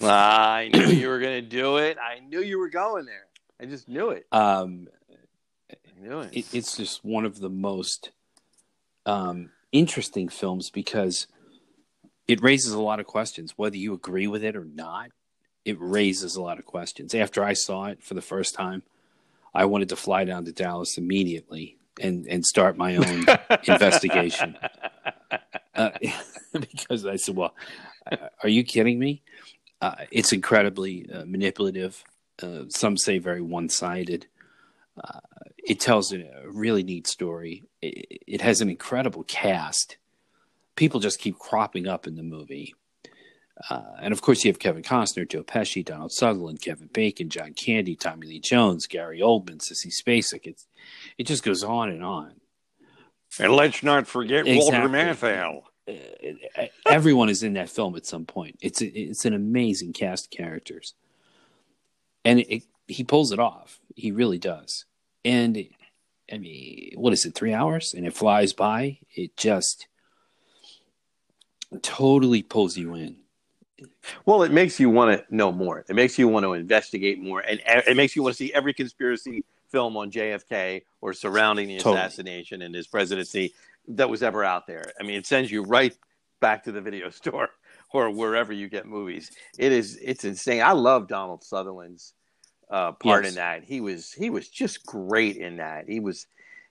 [0.00, 1.96] I knew you were going to do it.
[1.98, 3.26] I knew you were going there.
[3.60, 4.26] I just knew it.
[4.32, 4.88] Um,
[5.70, 6.36] I knew it.
[6.36, 6.46] it.
[6.52, 8.10] It's just one of the most
[9.06, 11.26] um, interesting films because
[12.26, 15.10] it raises a lot of questions, whether you agree with it or not.
[15.64, 17.14] It raises a lot of questions.
[17.14, 18.82] After I saw it for the first time,
[19.54, 23.24] I wanted to fly down to Dallas immediately and and start my own
[23.66, 24.58] investigation
[25.74, 25.90] uh,
[26.52, 27.54] because I said, "Well,
[28.42, 29.22] are you kidding me?"
[29.80, 32.04] Uh, it's incredibly uh, manipulative.
[32.42, 34.26] Uh, some say very one-sided.
[35.02, 35.20] Uh,
[35.58, 37.64] it tells a really neat story.
[37.82, 39.96] It, it, has an incredible cast.
[40.76, 42.74] People just keep cropping up in the movie.
[43.70, 47.52] Uh, and of course, you have Kevin Costner, Joe Pesci, Donald Sutherland, Kevin Bacon, John
[47.54, 50.40] Candy, Tommy Lee Jones, Gary Oldman, Sissy Spacek.
[50.44, 50.66] It's,
[51.18, 52.32] it just goes on and on.
[53.38, 54.58] And let's not forget exactly.
[54.58, 55.62] Walter Matthau.
[55.86, 58.56] Uh, everyone is in that film at some point.
[58.60, 60.94] It's a, it's an amazing cast of characters,
[62.24, 63.80] and it, it, he pulls it off.
[63.94, 64.86] He really does.
[65.24, 65.62] And
[66.32, 67.34] I mean, what is it?
[67.34, 68.98] Three hours, and it flies by.
[69.14, 69.86] It just
[71.82, 73.16] totally pulls you in.
[74.24, 75.84] Well, it makes you want to know more.
[75.88, 78.72] It makes you want to investigate more, and it makes you want to see every
[78.72, 81.96] conspiracy film on JFK or surrounding the totally.
[81.96, 83.52] assassination and his presidency
[83.88, 84.84] that was ever out there.
[85.00, 85.96] I mean, it sends you right
[86.40, 87.50] back to the video store
[87.92, 89.30] or wherever you get movies.
[89.58, 90.62] It is it's insane.
[90.62, 92.12] I love Donald Sutherland's
[92.70, 93.32] uh, part yes.
[93.32, 93.64] in that.
[93.64, 95.88] He was he was just great in that.
[95.88, 96.26] He was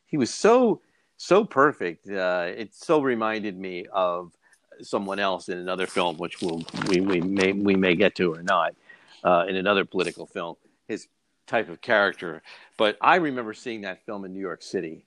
[0.06, 0.82] he was so
[1.18, 2.10] so perfect.
[2.10, 4.34] Uh, it so reminded me of
[4.82, 8.42] someone else in another film, which we'll, we we may we may get to or
[8.42, 8.76] not
[9.24, 10.56] uh, in another political film.
[10.88, 11.08] His
[11.48, 12.42] type of character.
[12.78, 15.06] But I remember seeing that film in New York City,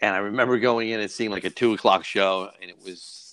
[0.00, 3.24] and I remember going in and seeing like a two o'clock show, and it was.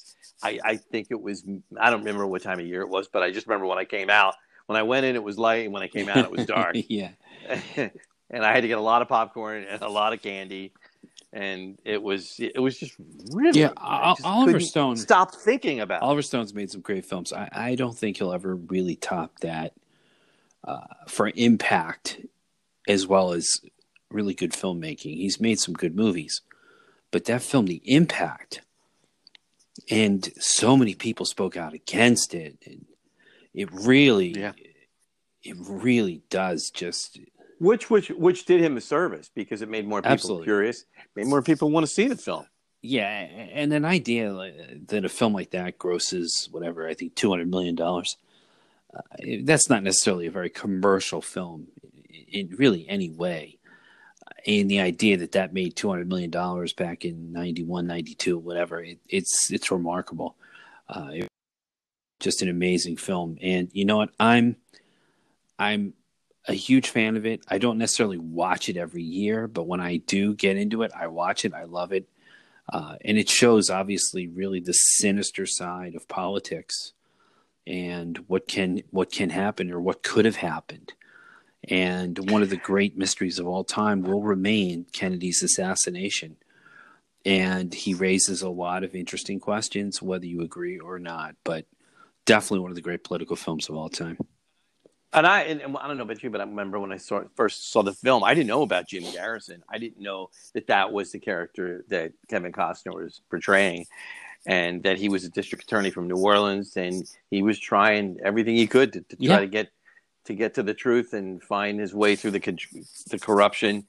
[0.44, 1.44] I, I think it was
[1.80, 3.86] I don't remember what time of year it was, but I just remember when I
[3.86, 4.36] came out
[4.66, 6.76] when I went in, it was light, and when I came out, it was dark.
[6.88, 7.12] yeah.
[7.76, 10.74] and I had to get a lot of popcorn and a lot of candy,
[11.36, 12.96] and it was it was just
[13.34, 13.68] really Yeah,
[14.16, 16.02] just Oliver Stone- Stop thinking about.
[16.02, 16.04] it.
[16.04, 17.34] Oliver Stone's made some great films.
[17.34, 19.74] I, I don't think he'll ever really top that
[20.64, 22.22] uh, for impact
[22.88, 23.60] as well as
[24.10, 25.16] really good filmmaking.
[25.18, 26.42] He's made some good movies,
[27.12, 28.62] but that film, The Impact,
[29.90, 32.58] and so many people spoke out against it.
[32.66, 32.86] And
[33.54, 34.54] it really, Yeah.
[35.44, 37.20] it really does just
[37.60, 40.46] Which which which did him a service because it made more people Absolutely.
[40.46, 42.46] curious, made more people want to see the film.
[42.82, 44.32] Yeah, and an idea
[44.88, 48.18] that a film like that grosses whatever I think two hundred million dollars.
[48.94, 49.02] Uh,
[49.44, 51.68] that's not necessarily a very commercial film
[52.28, 53.58] in really any way.
[54.48, 58.84] And the idea that that made two hundred million dollars back in 91, 92, whatever,
[58.84, 60.36] it, it's it's remarkable.
[60.88, 61.28] Uh, it-
[62.22, 64.10] just an amazing film, and you know what?
[64.20, 64.56] I'm
[65.60, 65.94] I'm
[66.48, 67.44] a huge fan of it.
[67.48, 71.08] I don't necessarily watch it every year, but when I do get into it, I
[71.08, 71.54] watch it.
[71.54, 72.08] I love it.
[72.72, 76.94] Uh, and it shows obviously really the sinister side of politics
[77.68, 80.94] and what can what can happen or what could have happened.
[81.68, 86.38] And one of the great mysteries of all time will remain Kennedy's assassination.
[87.26, 91.36] And he raises a lot of interesting questions, whether you agree or not.
[91.44, 91.66] But
[92.26, 94.18] definitely one of the great political films of all time.
[95.14, 97.22] And I and, and I don't know about you, but I remember when I saw
[97.36, 99.64] first saw the film, I didn't know about Jim Garrison.
[99.70, 103.86] I didn't know that that was the character that Kevin Costner was portraying,
[104.46, 108.56] and that he was a district attorney from New Orleans, and he was trying everything
[108.56, 109.40] he could to, to try Yeah.
[109.40, 109.70] to get
[110.26, 112.40] to get to the truth and find his way through the
[113.10, 113.88] the corruption.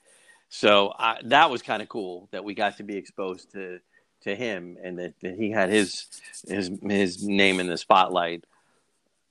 [0.48, 3.80] So I, that was kind of cool that we got to be exposed to
[4.22, 6.06] to him, and that, that he had his
[6.48, 8.44] his his name in the spotlight.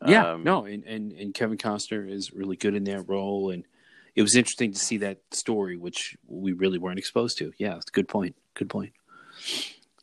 [0.05, 3.65] Yeah, Um, no, and, and and Kevin Costner is really good in that role, and
[4.15, 7.53] it was interesting to see that story, which we really weren't exposed to.
[7.57, 8.35] Yeah, it's a good point.
[8.53, 8.93] Good point.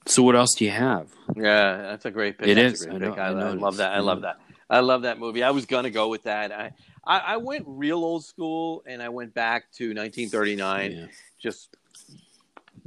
[0.06, 1.08] So, what else do you have?
[1.36, 2.48] Yeah, that's a great pick.
[2.48, 2.86] It That's is.
[2.88, 3.12] I know-.
[3.14, 3.92] I I, I love that.
[3.92, 4.40] I I love that.
[4.68, 5.42] I love that movie.
[5.42, 6.50] I was gonna go with that.
[6.50, 6.72] I,
[7.04, 10.92] I, I went real old school, and I went back to 1939.
[10.92, 11.06] Yeah.
[11.38, 11.76] Just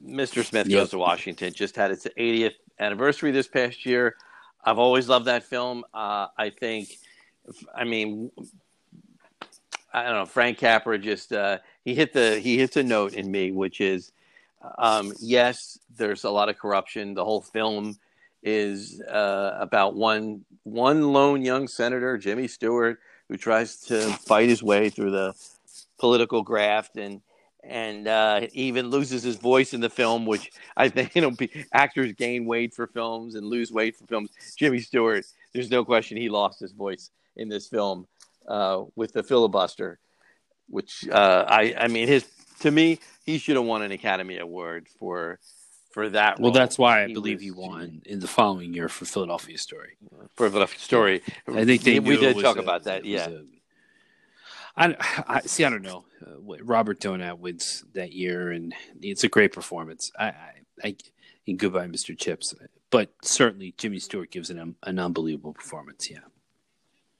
[0.03, 0.43] Mr.
[0.43, 0.79] Smith Yep.
[0.79, 4.15] Goes to Washington just had its 80th anniversary this past year.
[4.65, 5.83] I've always loved that film.
[5.93, 6.89] Uh, I think,
[7.73, 8.31] I mean,
[9.93, 10.25] I don't know.
[10.25, 14.11] Frank Capra just uh, he hit the he hits a note in me, which is
[14.77, 17.13] um, yes, there's a lot of corruption.
[17.13, 17.97] The whole film
[18.43, 24.61] is uh, about one one lone young senator, Jimmy Stewart, who tries to fight his
[24.61, 25.33] way through the
[25.97, 27.21] political graft and
[27.67, 31.31] and uh, even loses his voice in the film, which I think you know
[31.73, 34.29] actors gain weight for films and lose weight for films.
[34.57, 38.07] Jimmy Stewart, there's no question he lost his voice in this film
[38.47, 39.99] uh, with the filibuster,
[40.69, 42.25] which uh, I I mean his
[42.61, 45.39] to me he should have won an Academy Award for
[45.91, 46.39] for that.
[46.39, 46.53] Well, role.
[46.53, 49.97] that's why I He believe was- he won in the following year for Philadelphia Story.
[50.35, 51.21] for the story.
[51.47, 53.05] I think they we did talk a- about that.
[53.05, 53.29] Yeah,
[54.77, 54.95] I,
[55.27, 55.63] I see.
[55.63, 56.05] I don't know.
[56.25, 60.11] Uh, Robert Donat wins that year, and it's a great performance.
[60.17, 60.53] I, I,
[60.83, 60.95] I
[61.53, 62.17] Goodbye, Mr.
[62.17, 62.55] Chips,
[62.89, 66.09] but certainly Jimmy Stewart gives an an unbelievable performance.
[66.09, 66.19] Yeah,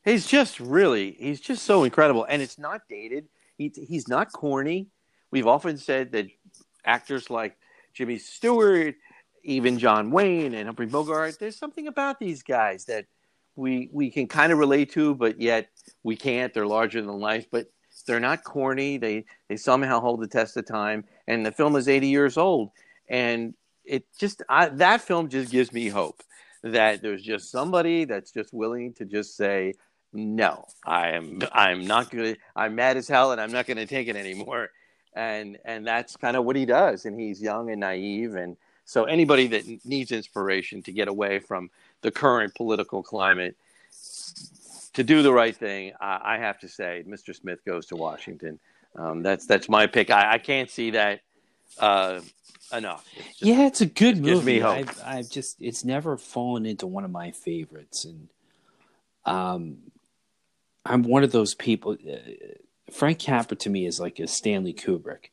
[0.04, 3.28] he's just really he's just so incredible, and it's not dated.
[3.58, 4.88] He, he's not corny.
[5.32, 6.28] We've often said that
[6.84, 7.56] actors like
[7.94, 8.96] Jimmy Stewart,
[9.44, 13.06] even John Wayne and Humphrey Bogart, there's something about these guys that
[13.56, 15.70] we we can kind of relate to, but yet
[16.04, 16.54] we can't.
[16.54, 17.68] They're larger than life, but
[18.08, 18.98] they're not corny.
[18.98, 21.06] They they somehow hold the test of time.
[21.28, 22.72] And the film is 80 years old,
[23.10, 23.54] and
[23.86, 26.22] it just I, that film just gives me hope
[26.64, 29.74] that there's just somebody that's just willing to just say
[30.14, 34.08] no i am i'm not gonna i'm mad as hell and i'm not gonna take
[34.08, 34.70] it anymore
[35.16, 39.06] and and that's kind of what he does and he's young and naive and so
[39.06, 41.70] anybody that needs inspiration to get away from
[42.02, 43.56] the current political climate
[44.94, 48.60] to do the right thing i, I have to say mr smith goes to washington
[48.96, 51.22] um, that's that's my pick i, I can't see that
[51.80, 52.22] uh,
[52.72, 54.54] enough It's just- yeah, it's a good movie.
[54.54, 54.78] me hope.
[54.78, 58.30] I've, I've just it's never fallen into one of my favorites, and
[59.26, 59.78] um,
[60.86, 61.94] I'm one of those people.
[61.94, 62.16] Uh,
[62.92, 65.32] Frank Capra to me is like a Stanley Kubrick.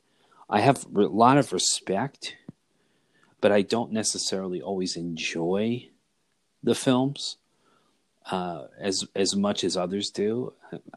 [0.50, 2.34] I have a lot of respect,
[3.40, 5.88] but I don't necessarily always enjoy
[6.62, 7.36] the films
[8.30, 10.52] uh, as as much as others do.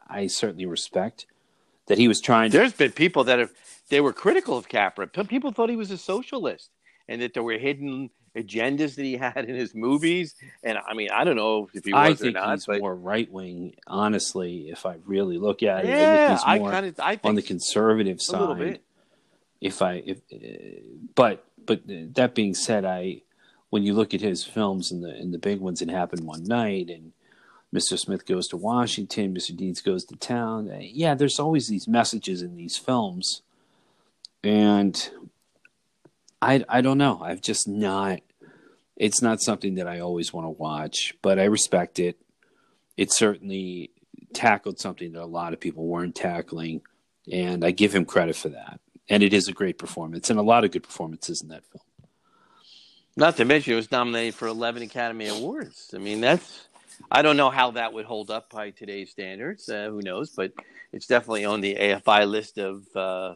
[0.07, 1.25] I certainly respect
[1.87, 2.57] that he was trying to.
[2.57, 3.51] There's been people that have
[3.89, 5.07] they were critical of Capra.
[5.07, 6.69] People thought he was a socialist,
[7.07, 10.35] and that there were hidden agendas that he had in his movies.
[10.63, 12.79] And I mean, I don't know if he was I or think not, he's but
[12.79, 13.75] more right wing.
[13.87, 17.41] Honestly, if I really look at it, yeah, I kind of I think on the
[17.41, 18.59] conservative a little side.
[18.59, 18.81] bit.
[19.61, 23.21] If I, if, uh, but but that being said, I
[23.75, 26.45] when you look at his films and the and the big ones, it happened one
[26.45, 27.11] night, and
[27.73, 27.99] Mr.
[27.99, 29.53] Smith goes to Washington, Mr.
[29.53, 30.71] Deeds goes to town.
[30.71, 33.41] Uh, Yeah, there's always these messages in these films,
[34.41, 35.09] and
[36.41, 37.19] I I don't know.
[37.21, 38.21] I've just not.
[38.95, 42.17] It's not something that I always want to watch, but I respect it.
[42.95, 43.91] It certainly
[44.33, 46.79] tackled something that a lot of people weren't tackling,
[47.29, 48.79] and I give him credit for that.
[49.09, 51.84] And it is a great performance, and a lot of good performances in that film.
[53.17, 55.91] Not to mention, it was nominated for 11 Academy Awards.
[55.95, 56.67] I mean, that's.
[57.11, 59.67] I don't know how that would hold up by today's standards.
[59.69, 60.31] Uh, who knows?
[60.31, 60.53] But
[60.91, 63.35] it's definitely on the AFI list of uh,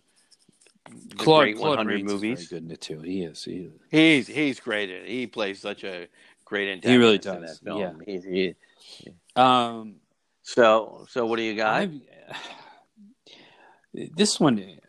[1.09, 2.47] the great 100 Rains movies.
[2.49, 3.01] very good in it too.
[3.01, 3.43] He is.
[3.43, 3.71] He is.
[3.91, 5.05] He's he's great.
[5.05, 6.07] He plays such a
[6.45, 7.79] great antagonist He really in that does, film.
[7.79, 7.93] yeah.
[8.05, 8.55] He's- he-
[9.35, 9.95] Um,
[10.41, 11.73] so so what do you got?
[11.75, 11.93] I've,
[13.93, 14.79] this one,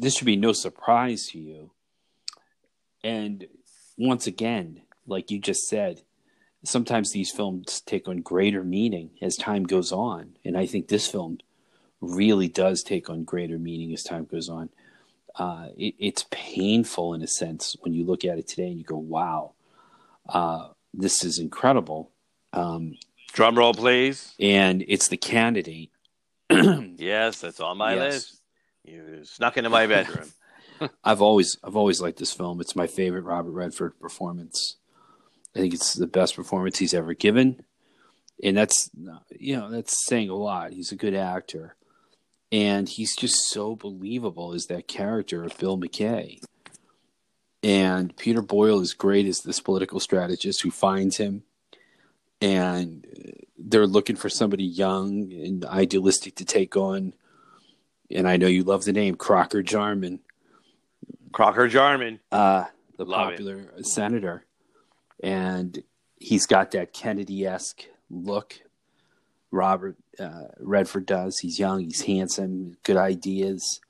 [0.00, 1.70] this should be no surprise to you.
[3.04, 3.46] And
[3.96, 6.02] once again, like you just said,
[6.64, 10.36] sometimes these films take on greater meaning as time goes on.
[10.44, 11.38] And I think this film
[12.00, 14.70] really does take on greater meaning as time goes on.
[15.34, 18.84] Uh, it, it's painful in a sense when you look at it today and you
[18.84, 19.52] go, wow,
[20.28, 22.10] uh, this is incredible.
[22.52, 22.96] Um,
[23.32, 24.34] Drum roll, please.
[24.38, 25.90] and it's the candidate.
[26.98, 28.12] Yes, that's on my Yes.
[28.14, 28.40] list.
[28.84, 30.30] You snuck into my bedroom.
[31.04, 32.60] I've always I've always liked this film.
[32.60, 34.76] It's my favorite Robert Redford performance.
[35.54, 37.64] I think it's the best performance he's ever given,
[38.42, 38.90] and that's
[39.30, 40.72] you know that's saying a lot.
[40.72, 41.76] He's a good actor,
[42.50, 46.40] and he's just so believable as that character of Bill McKay.
[47.62, 51.44] And Peter Boyle is great as this political strategist who finds him,
[52.40, 53.06] and
[53.56, 57.14] they're looking for somebody young and idealistic to take on.
[58.10, 60.18] And I know you love the name Crocker Jarmon
[61.32, 62.18] Crocker Jarmon.
[62.30, 62.64] uh,
[62.98, 63.30] the Love it.
[63.32, 64.44] popular senator,
[65.22, 65.82] and
[66.18, 68.60] he's got that Kennedy esque look.
[69.50, 71.38] Robert uh, Redford does.
[71.40, 73.80] He's young, he's handsome, good ideas,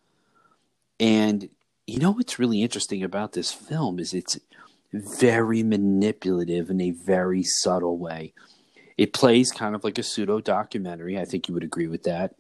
[0.99, 1.49] and
[1.87, 4.39] you know what's really interesting about this film is it's
[4.93, 8.33] very manipulative in a very subtle way.
[8.99, 11.19] It plays kind of like a pseudo documentary.
[11.19, 12.35] I think you would agree with that.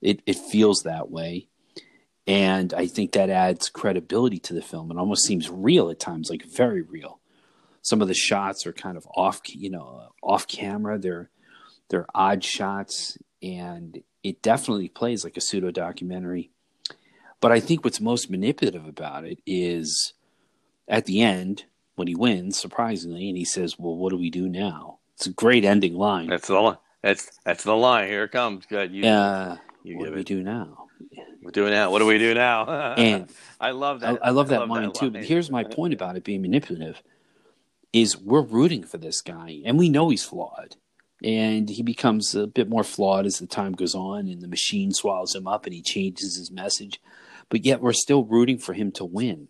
[0.00, 1.48] It it feels that way
[2.26, 4.90] and I think that adds credibility to the film.
[4.90, 7.20] It almost seems real at times, like very real.
[7.82, 10.98] Some of the shots are kind of off, you know, off camera.
[10.98, 11.30] They're
[11.88, 16.50] they're odd shots, and it definitely plays like a pseudo documentary.
[17.40, 20.14] But I think what's most manipulative about it is
[20.88, 24.48] at the end when he wins, surprisingly, and he says, "Well, what do we do
[24.48, 26.28] now?" It's a great ending line.
[26.28, 26.78] That's the line.
[27.02, 28.08] That's that's the line.
[28.08, 28.66] Here it comes.
[28.66, 28.92] Good.
[28.92, 30.26] You, uh, you what do we it.
[30.26, 30.85] do now?
[31.42, 31.90] We're doing that.
[31.90, 32.94] What do we do now?
[32.96, 33.28] And
[33.60, 34.26] I love I, that.
[34.26, 35.10] I love that line too.
[35.10, 37.02] But here's my point about it being manipulative:
[37.92, 40.76] is we're rooting for this guy, and we know he's flawed,
[41.22, 44.92] and he becomes a bit more flawed as the time goes on, and the machine
[44.92, 47.00] swallows him up, and he changes his message.
[47.48, 49.48] But yet, we're still rooting for him to win.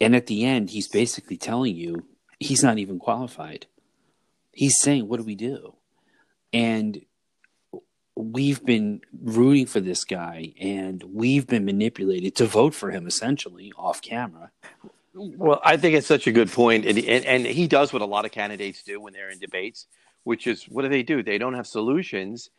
[0.00, 2.06] And at the end, he's basically telling you
[2.38, 3.66] he's not even qualified.
[4.52, 5.74] He's saying, "What do we do?"
[6.52, 7.04] And
[8.16, 13.72] we've been rooting for this guy and we've been manipulated to vote for him essentially
[13.76, 14.50] off camera.
[15.14, 18.04] Well, I think it's such a good point, and, and and he does what a
[18.04, 19.86] lot of candidates do when they're in debates,
[20.24, 21.22] which is what do they do?
[21.22, 22.50] They don't have solutions,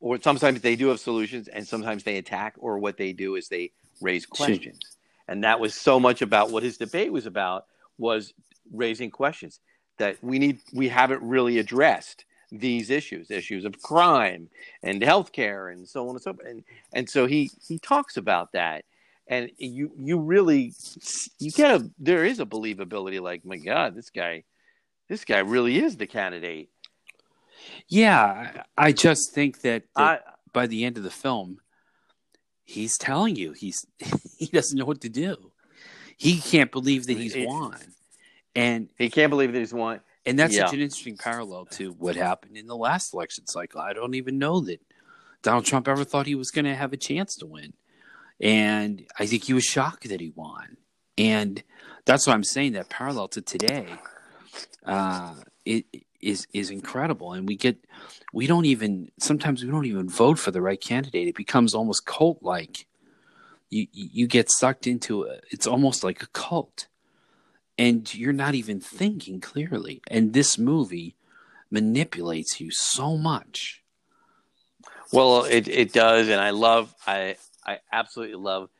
[0.00, 3.46] or sometimes they do have solutions, and sometimes they attack, or what they do is
[3.46, 3.70] they
[4.00, 4.80] raise questions,
[5.28, 7.66] and that was so much about what his debate was about
[7.96, 8.34] was
[8.72, 9.60] raising questions
[9.98, 14.48] that we need we haven't really addressed these issues issues of crime
[14.82, 16.62] and healthcare and so on and so forth and
[16.92, 18.84] and so he he talks about that.
[19.28, 20.72] And you you really
[21.40, 24.44] you get a there is a believability like my god this guy
[25.08, 26.68] this guy really is the candidate.
[27.88, 31.58] Yeah, I I just think that, that I, by the end of the film,
[32.64, 33.86] he's telling you he's
[34.38, 35.52] he doesn't know what to do.
[36.16, 37.76] He can't believe that he's It- won,
[38.54, 40.66] and he can't believe that he's won and that's Yeah.
[40.66, 43.80] such an interesting parallel to what happened in the last election cycle.
[43.80, 44.80] I don't even know that
[45.42, 47.72] Donald Trump ever thought he was going to have a chance to win,
[48.40, 50.76] and I think he was shocked that he won,
[51.16, 51.62] and
[52.04, 53.86] that's why I'm saying that parallel to today,
[54.84, 55.34] uh,
[55.64, 55.86] it
[56.20, 57.76] is is incredible, and we get
[58.32, 61.28] we don't even sometimes we don't even vote for the right candidate.
[61.28, 62.86] It becomes almost cult like
[63.70, 66.88] you you get sucked into a, it's almost like a cult,
[67.78, 70.00] and you're not even thinking clearly.
[70.08, 71.14] And this movie
[71.70, 73.82] manipulates you so much.
[75.12, 78.70] Well, it it does, and I love I I absolutely love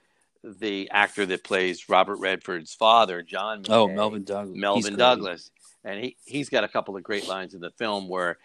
[0.43, 3.65] the actor that plays Robert Redford's father, John.
[3.69, 4.57] Oh, Melvyn Douglas.
[4.57, 4.97] Melvyn.
[4.97, 5.51] Douglas,
[5.85, 8.39] and he he's got a couple of great lines in the film where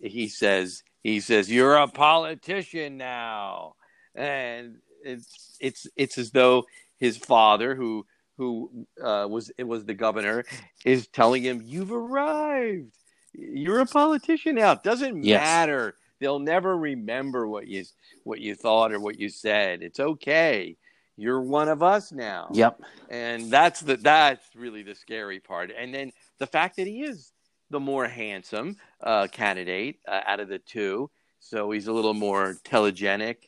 [0.00, 3.74] he says he says you're a politician now,
[4.14, 6.64] and it's it's it's as though
[6.98, 8.06] his father who
[8.38, 10.44] who uh, was it was the governor
[10.84, 12.92] is telling him you've arrived,
[13.34, 14.72] you're a politician now.
[14.72, 15.30] It doesn't Yes.
[15.30, 15.96] matter.
[16.20, 17.84] They'll never remember what you
[18.24, 19.82] what you thought or what you said.
[19.82, 20.76] It's okay.
[21.16, 22.80] You're one of us now Yep.
[23.10, 25.72] and that's the that's really the scary part.
[25.78, 27.32] And then the fact that he is
[27.70, 31.10] the more handsome uh, candidate uh, out of the two,
[31.40, 33.38] so he's a little more telegenic,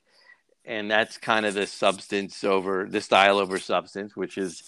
[0.64, 4.64] and that's kind of the substance over the style over substance, which is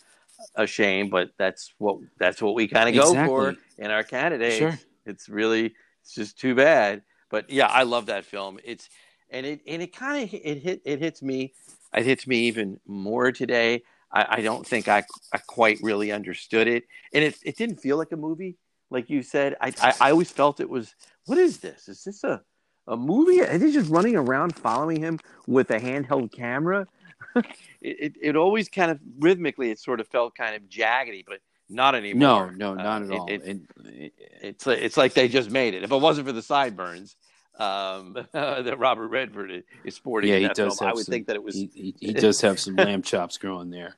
[0.55, 4.57] a shame, but that's what that's what we kind of go for in our candidates.
[4.57, 4.79] Sure.
[5.07, 7.03] It's really it's just too bad.
[7.31, 8.59] But yeah, I love that film.
[8.65, 8.89] It's
[9.31, 11.55] and it and it kind of it hit it hits me.
[11.95, 13.83] It hits me even more today.
[14.13, 17.97] I, I don't think I I quite really understood it, and it it didn't feel
[17.97, 18.57] like a movie,
[18.91, 19.57] like you said.
[19.61, 20.95] I I, I always felt it was.
[21.27, 21.89] What is this?
[21.89, 22.43] Is this a
[22.87, 23.41] a movie?
[23.41, 26.87] Are they just running around following him with a handheld camera?
[27.37, 27.45] it,
[27.81, 31.39] it it always kind of rhythmically, it sort of felt kind of jaggedy, but
[31.69, 32.53] not No, anymore.
[32.57, 33.27] no, no, not at it- all.
[33.31, 34.13] it- and it,
[34.43, 35.83] it's it's like they just made it.
[35.85, 37.17] If it wasn't for the sideburns
[37.59, 41.37] um, that Robert Redford is, sporting, yeah, he does film, I would some, think that
[41.37, 41.55] it was.
[41.55, 43.97] he, he, he does have some lamb chops growing there.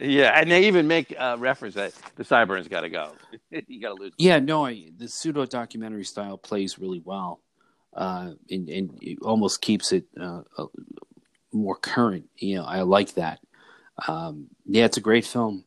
[0.00, 3.12] Yeah, and they even make uh, reference that the sideburns got to go.
[3.50, 4.12] you got to lose.
[4.16, 7.40] Yeah, no, I, the pseudo documentary style plays really well,
[7.94, 10.66] uh, and, and it almost keeps it uh, uh,
[11.52, 12.28] more current.
[12.36, 13.40] You know, I like that.
[14.06, 15.64] Um, yeah, it's a great film,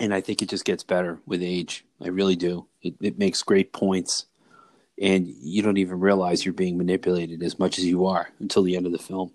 [0.00, 1.84] and I think it just gets better with age.
[2.00, 2.66] I really do.
[2.82, 4.26] It, it makes great points,
[5.00, 8.76] and you don't even realize you're being manipulated as much as you are until the
[8.76, 9.32] end of the film.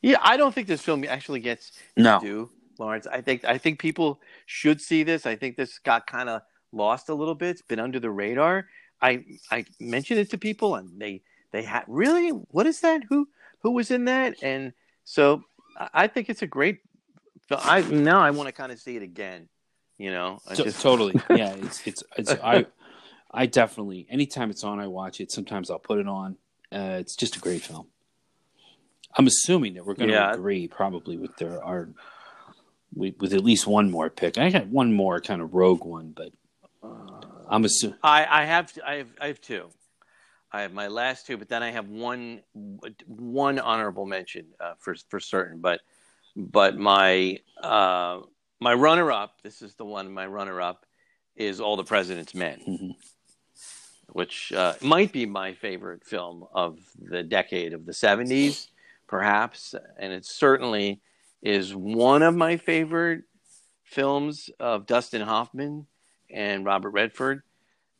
[0.00, 3.06] Yeah, I don't think this film actually gets No, due, Lawrence.
[3.06, 5.26] I think I think people should see this.
[5.26, 6.42] I think this got kind of
[6.72, 7.50] lost a little bit.
[7.50, 8.68] It's been under the radar.
[9.00, 11.22] I I mentioned it to people, and they
[11.52, 13.02] they had really what is that?
[13.08, 13.28] Who
[13.62, 14.42] who was in that?
[14.42, 14.72] And
[15.04, 15.44] so
[15.94, 16.80] I think it's a great.
[17.50, 19.48] I now I want to kind of see it again.
[19.98, 21.14] You know, To- just- totally.
[21.30, 22.66] Yeah, it's it's it's I
[23.30, 25.30] I definitely anytime it's on, I watch it.
[25.30, 26.36] Sometimes I'll put it on.
[26.72, 27.86] Uh, it's just a great film.
[29.16, 30.32] I'm assuming that we're going to Yeah.
[30.32, 31.90] agree probably with their our
[32.94, 34.38] with, with at least one more pick.
[34.38, 36.32] I got one more kind of rogue one, but
[37.48, 37.98] I'm assuming.
[38.02, 39.68] I, I have I have I have two.
[40.52, 42.42] I have my last two, but then I have one
[43.06, 45.60] one honorable mention uh, for for certain.
[45.60, 45.80] But
[46.36, 48.20] but my uh,
[48.60, 49.40] my runner up.
[49.42, 50.12] This is the one.
[50.12, 50.84] My runner up
[51.36, 52.96] is All the President's Men, Mhm.
[54.08, 58.68] which uh, might be my favorite film of the decade of the seventies,
[59.06, 61.00] perhaps, and it certainly
[61.40, 63.24] is one of my favorite
[63.84, 65.86] films of Dustin Hoffman
[66.30, 67.42] and Robert Redford.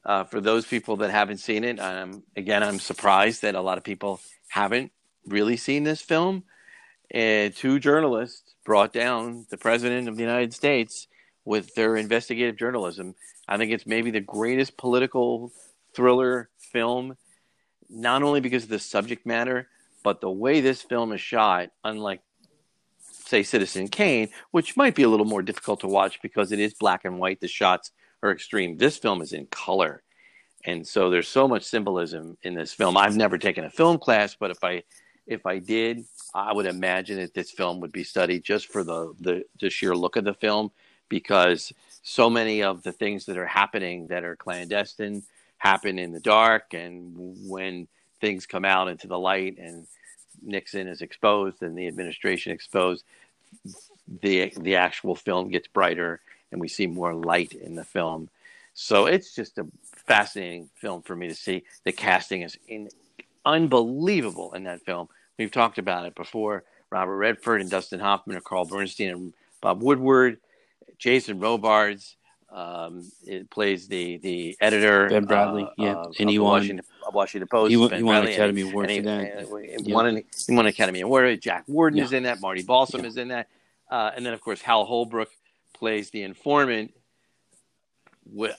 [0.05, 3.79] Uh, for those people that haven't seen it, um, again, I'm surprised that a lot
[3.79, 4.91] of people haven't
[5.27, 6.45] really seen this film.
[7.15, 11.07] Uh, two journalists brought down the president of the United States
[11.45, 13.15] with their investigative journalism.
[13.49, 15.53] I think it's maybe the greatest political
[15.95, 17.17] thriller film,
[17.89, 19.69] not only because of the subject matter,
[20.03, 22.23] but the way this film is shot, unlike,
[23.01, 26.75] say, Citizen Kane, which might be a little more difficult to watch because it is
[26.75, 27.41] black and white.
[27.41, 27.93] The shots
[28.23, 28.77] are extreme.
[28.77, 30.03] This film is in color.
[30.65, 32.97] And so there's so much symbolism in this film.
[32.97, 34.85] I've never taken a film class, but if I
[35.27, 36.05] if I did,
[36.35, 39.95] I would imagine that this film would be studied just for the, the, the sheer
[39.95, 40.73] look of the film
[41.09, 41.73] because
[42.03, 45.23] so many of the things that are happening that are clandestine
[45.59, 47.15] happen in the dark and
[47.49, 47.87] when
[48.21, 49.87] things come out into the light and
[50.43, 53.05] Nixon is exposed and the administration exposed
[54.23, 56.21] the the actual film gets brighter
[56.53, 58.29] and we see more light in the film.
[58.75, 59.67] So it's just a
[60.07, 61.65] fascinating film for me to see.
[61.85, 62.89] The casting is in,
[63.45, 65.09] unbelievable in that film.
[65.39, 66.65] We've talked about it before.
[66.91, 70.39] Robert Redford and Dustin Hoffman, or Carl Bernstein and Bob Woodward,
[70.99, 72.17] Jason Robards.
[72.51, 75.95] Um, it plays the the editor Ben Bradlee, uh, yeah.
[75.95, 77.71] of, And he the won- Washington, Washington Post.
[77.71, 79.21] He won, he won an Academy and Award he, for that.
[79.49, 79.95] and he Yeah.
[79.95, 81.41] won an he won Academy Award.
[81.41, 82.05] Jack Warden Yeah.
[82.05, 82.43] is in that.
[82.43, 83.07] Marty Balsam Yeah.
[83.07, 83.49] is in that.
[83.91, 85.31] Uh, and then of course Hal Holbrook
[85.83, 86.95] plays the informant.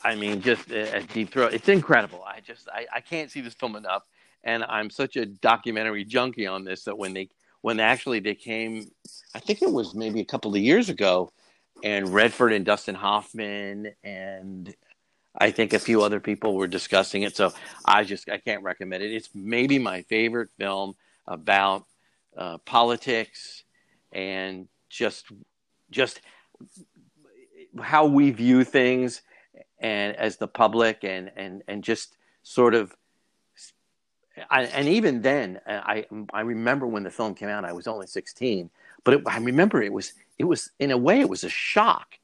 [0.04, 1.54] I mean, just a, deep throat.
[1.54, 2.22] It's incredible.
[2.28, 4.04] I just I, I can't see this film enough,
[4.44, 7.30] and I'm such a documentary junkie on this that when they
[7.62, 8.92] when actually they came.
[9.34, 11.32] I think it was maybe a couple of years ago,
[11.82, 14.76] and Redford and Dustin Hoffman and
[15.40, 17.38] I think a few other people were discussing it.
[17.38, 17.54] So
[17.86, 19.14] I just I can't recommend it.
[19.14, 20.96] It's maybe my favorite film
[21.26, 21.86] about
[22.38, 23.64] uh, politics
[24.12, 25.28] and just
[25.90, 26.20] just
[27.82, 29.22] how we view things
[29.80, 32.96] and as the public and and and just sort of
[34.50, 38.08] I, and even then I I remember when the film came out I was only
[38.08, 38.70] 16
[39.04, 42.18] but it, I remember it was it was in a way it was a shock.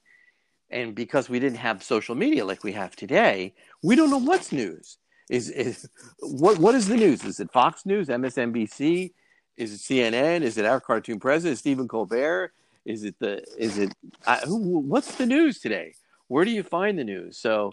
[0.72, 3.54] And because we didn't have social media like we have today
[3.84, 4.98] we don't know what's news.
[5.30, 5.88] Is is
[6.22, 7.24] what what is the news?
[7.24, 9.12] Is it Fox News MSNBC
[9.58, 12.54] is it CNN is it our cartoon president Stephen Colbert
[12.86, 13.94] is it the is it
[14.26, 15.94] I, who, what's the news today
[16.28, 17.72] where do you find the news so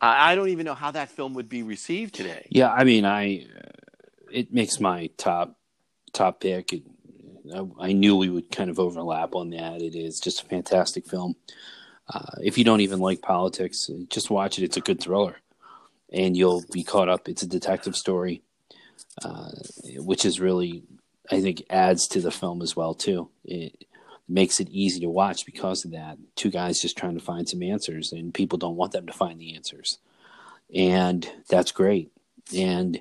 [0.00, 3.04] I, I don't even know how that film would be received today Yeah, I mean,
[3.04, 3.46] I
[4.32, 5.56] it makes my top
[6.12, 6.72] top pick.
[6.72, 6.82] It,
[7.54, 9.82] I, I knew we would kind of overlap on that.
[9.82, 11.36] It is just a fantastic film.
[12.12, 14.64] Uh, if you don't even like politics, just watch it.
[14.64, 15.36] It's a good thriller,
[16.12, 17.28] and you'll be caught up.
[17.28, 18.42] It's a detective story,
[19.24, 19.50] uh,
[19.98, 20.82] which is really,
[21.30, 23.30] I think, adds to the film as well too.
[23.44, 23.84] It
[24.28, 26.18] makes it easy to watch because of that.
[26.36, 29.40] Two guys just trying to find some answers, and people don't want them to find
[29.40, 29.98] the answers,
[30.74, 32.10] and that's great.
[32.56, 33.00] And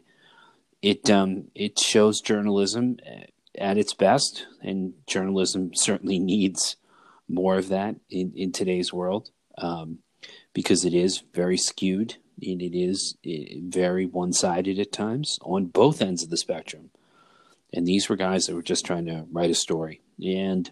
[0.81, 2.98] it um, it shows journalism
[3.57, 6.77] at its best, and journalism certainly needs
[7.27, 9.99] more of that in, in today's world um,
[10.53, 15.65] because it is very skewed and it is eh, very one sided at times on
[15.65, 16.89] both ends of the spectrum.
[17.73, 20.02] And these were guys that were just trying to write a story.
[20.22, 20.69] And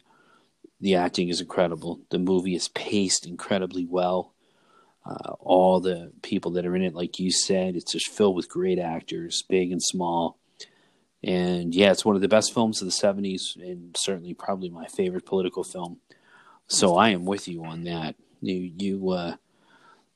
[0.81, 2.01] the acting is incredible.
[2.09, 4.33] The movie is paced incredibly well.
[5.05, 8.49] Uh, all the people that are in it, like you said, it's just filled with
[8.49, 10.37] great actors, big and small.
[11.23, 14.85] And yeah, it's one of the best films of the 70s and certainly probably my
[14.87, 15.99] favorite political film.
[16.67, 18.15] So I am with you on that.
[18.41, 19.35] You, you, uh,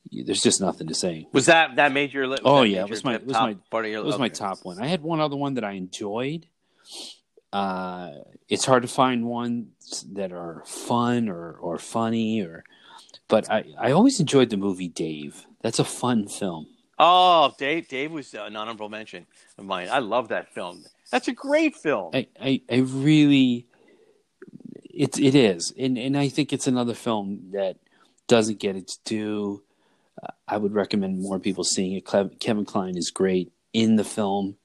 [0.10, 1.28] you, there's just nothing to say.
[1.34, 3.86] was that that made your li- Oh, yeah, it was my- it was my- part
[3.86, 4.80] of your It was my top one.
[4.80, 6.46] I had one other one that I enjoyed.
[7.54, 8.10] Uh,
[8.50, 12.64] it's hard to find ones that are fun or, or funny or,
[13.28, 15.46] but I, I always enjoyed the movie Dave.
[15.62, 16.66] That's a fun film.
[16.98, 17.88] Oh, Dave!
[17.88, 19.28] Dave was an honorable mention
[19.58, 19.88] of mine.
[19.92, 20.84] I love that film.
[21.12, 22.12] That's a great film.
[22.14, 23.68] I, I, I really,
[24.84, 25.72] it, it is.
[25.78, 27.78] And, and I think it's another film that
[28.28, 29.62] doesn't get its due.
[30.22, 32.06] Uh, I would recommend more people seeing it.
[32.40, 34.56] Kevin Kline is great in the film.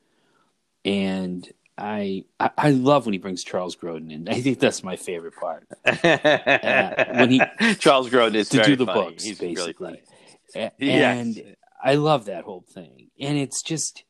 [0.85, 4.29] And I, I, I love when he brings Charles Grodin in.
[4.37, 5.67] I think that's my favorite part.
[5.87, 7.43] Uh, when he-
[7.79, 9.01] Charles Grodin is to do the funny.
[9.11, 10.03] books, He's really basically.
[10.55, 10.67] funny.
[10.67, 11.19] A- Yes.
[11.37, 13.11] And I love that whole thing.
[13.21, 14.05] And it's just,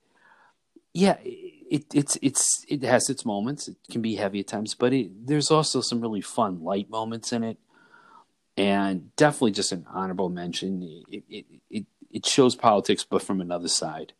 [0.94, 3.68] yeah, it, it's it's it has its moments.
[3.68, 7.32] It can be heavy at times, but it, there's also some really fun, light moments
[7.32, 7.58] in it.
[8.56, 10.82] And definitely just an honorable mention.
[11.08, 14.14] It it it, it shows politics, but from another side.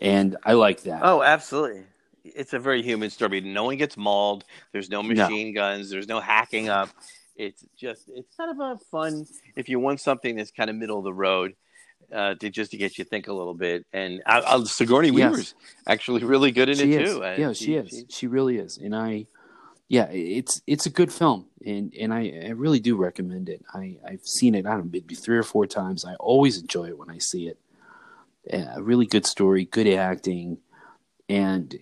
[0.00, 1.00] And I like that.
[1.04, 1.84] Oh, absolutely.
[2.24, 3.40] It's a very human story.
[3.40, 4.44] No one gets mauled.
[4.72, 5.90] There's no machine guns.
[5.90, 6.90] There's no hacking up.
[7.36, 9.26] It's just it's kind of a fun
[9.56, 11.54] if you want something that's kind of middle of the road
[12.12, 13.86] uh, to just to get you think a little bit.
[13.92, 15.30] And uh, uh, Sigourney Yes.
[15.30, 15.54] Weaver's
[15.86, 17.14] actually really good in she it is.
[17.14, 17.24] too.
[17.24, 18.04] Uh, yeah, she, is.
[18.08, 18.78] She really is.
[18.78, 19.26] And I,
[19.88, 23.64] yeah, it's it's a good film, and and I, I really do recommend it.
[23.74, 24.66] I I've seen it.
[24.66, 26.04] I don't know, maybe three or four times.
[26.04, 27.58] I always enjoy it when I see it.
[28.52, 30.58] A really good story, good acting,
[31.28, 31.78] and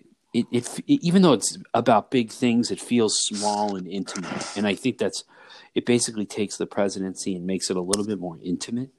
[0.52, 4.46] it, it even though it's about big things, it feels small and intimate.
[4.56, 5.24] And I think that's
[5.74, 5.86] it.
[5.86, 8.90] Basically, takes the presidency and makes it a little bit more intimate.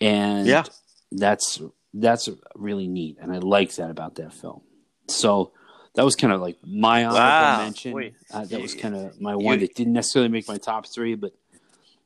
[0.00, 0.64] And Yeah.
[1.12, 1.60] that's
[1.94, 4.60] that's really neat, and I like that about that film.
[5.08, 5.52] So
[5.94, 7.58] that was kind of like my honorable Wow.
[7.64, 8.12] mention.
[8.30, 11.14] Uh, that was kind of my you- one that didn't necessarily make my top three,
[11.14, 11.32] but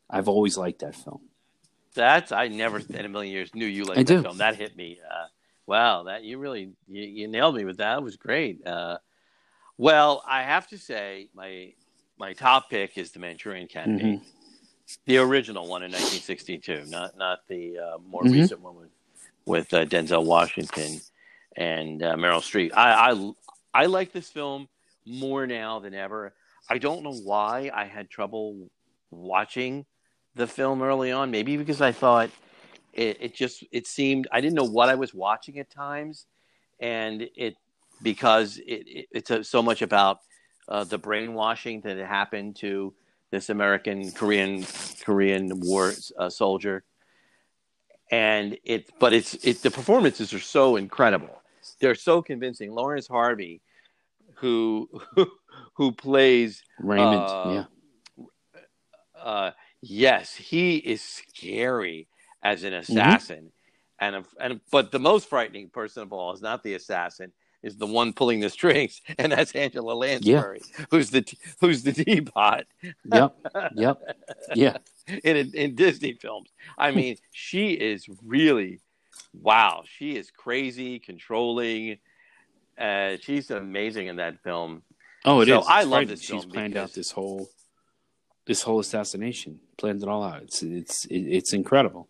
[0.08, 1.20] I've always liked that film.
[1.94, 4.22] That's I never in a million years knew you liked I that do.
[4.22, 4.38] film.
[4.38, 4.98] That hit me.
[5.10, 5.26] Uh,
[5.66, 7.98] wow, that you really you, you nailed me with that.
[7.98, 8.66] It was great.
[8.66, 8.98] Uh,
[9.78, 11.72] well, I have to say my
[12.18, 14.24] my top pick is the Manchurian Candidate, Mm-hmm.
[15.06, 18.32] the original one in 1962, not not the uh, more Mhm.
[18.32, 18.90] recent one with
[19.44, 21.00] with uh, Denzel Washington
[21.56, 22.72] and uh, Meryl Streep.
[22.74, 23.32] I, I
[23.82, 24.68] I like this film
[25.04, 26.34] more now than ever.
[26.68, 28.70] I don't know why I had trouble
[29.10, 29.84] watching
[30.34, 31.30] the film early on.
[31.30, 32.30] Maybe because I thought
[32.92, 36.26] it, it just it seemed I didn't know what I was watching at times,
[36.80, 37.56] and it
[38.02, 40.20] because it, it it's a, so much about
[40.68, 42.94] uh, the brainwashing that had happened to
[43.30, 44.64] this American Korean
[45.02, 46.84] Korean war uh, soldier,
[48.10, 51.40] and it but it's it the performances are so incredible.
[51.80, 52.72] They're so convincing.
[52.72, 53.62] Laurence Harvey,
[54.34, 54.88] who
[55.74, 57.22] who plays Raymond.
[57.22, 57.64] Uh,
[58.18, 58.24] yeah.
[59.18, 59.50] uh,
[59.80, 62.08] yes, he is scary
[62.42, 62.66] as Mm-hmm.
[62.66, 63.52] an assassin,
[64.00, 67.32] and a, and but the most frightening person of all is not the assassin,
[67.62, 70.60] is the one pulling the strings, and that's Angela Lansbury,
[70.90, 71.24] who's the
[71.60, 72.64] who's the teapot
[73.12, 73.36] Yep.
[73.76, 74.02] Yep.
[74.54, 74.76] Yeah.
[75.24, 76.50] in in Disney films.
[76.76, 78.80] I mean, she is really
[79.40, 79.84] wow.
[79.86, 81.98] She is crazy, controlling.
[82.78, 84.82] Uh, she's amazing in that film.
[85.24, 85.54] Oh, it is.
[85.54, 87.48] So It's I love this She's planned because- out this whole
[88.46, 89.60] this whole assassination.
[89.76, 90.42] Planned it all out.
[90.42, 92.08] It's it's it's incredible.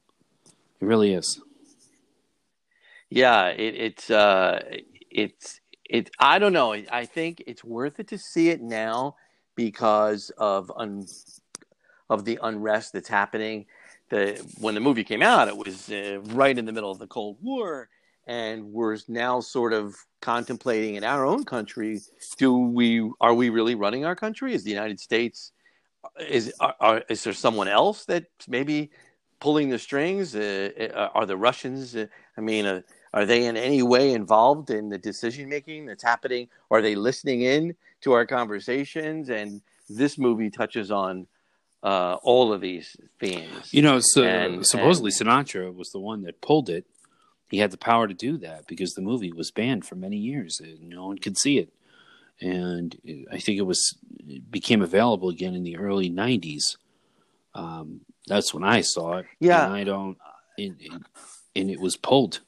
[0.82, 1.40] It really is.
[3.09, 4.64] Yeah, it, it's uh,
[5.12, 6.10] it's it.
[6.18, 6.72] I don't know.
[6.72, 9.14] I think it's worth it to see it now
[9.54, 11.06] because of un,
[12.10, 13.66] of the unrest that's happening.
[14.09, 17.06] The when the movie came out, it was uh, right in the middle of the
[17.06, 17.88] Cold War,
[18.26, 22.00] and we're now sort of contemplating in our own country:
[22.38, 24.52] Do we are we really running our country?
[24.52, 25.52] Is the United States
[26.28, 28.90] is are, are, is there someone else that maybe
[29.43, 30.35] pulling the strings?
[30.36, 31.97] Uh, uh, are the Russians?
[31.97, 32.06] Uh,
[32.39, 32.81] I mean, uh,
[33.12, 36.48] are they in any way involved in the decision making that's happening?
[36.70, 39.28] Are they listening in to our conversations?
[39.28, 41.27] And this movie touches on
[41.82, 43.74] uh, all of these themes.
[43.74, 46.86] You know, so And- supposedly and- Sinatra was the one that pulled it.
[47.51, 50.60] He had the power to do that because the movie was banned for many years.
[50.60, 51.70] and No one could see it,
[52.40, 52.97] and
[53.31, 53.81] I think it was
[54.27, 56.77] it became available again in the early '90s.
[57.54, 59.26] Um, that's when I saw it.
[59.40, 59.64] Yeah.
[59.66, 60.16] and I don't,
[60.58, 61.04] and, and-
[61.54, 62.40] and it was pulled.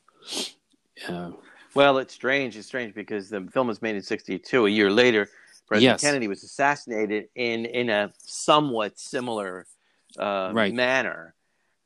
[1.09, 1.33] Uh,
[1.75, 2.57] Well, it's strange.
[2.57, 4.65] It's strange because the film was made in '62.
[4.67, 5.29] A year later,
[5.67, 6.01] President Yes.
[6.01, 9.67] Kennedy was assassinated in in a somewhat similar
[10.19, 10.73] uh, Right.
[10.73, 11.35] manner.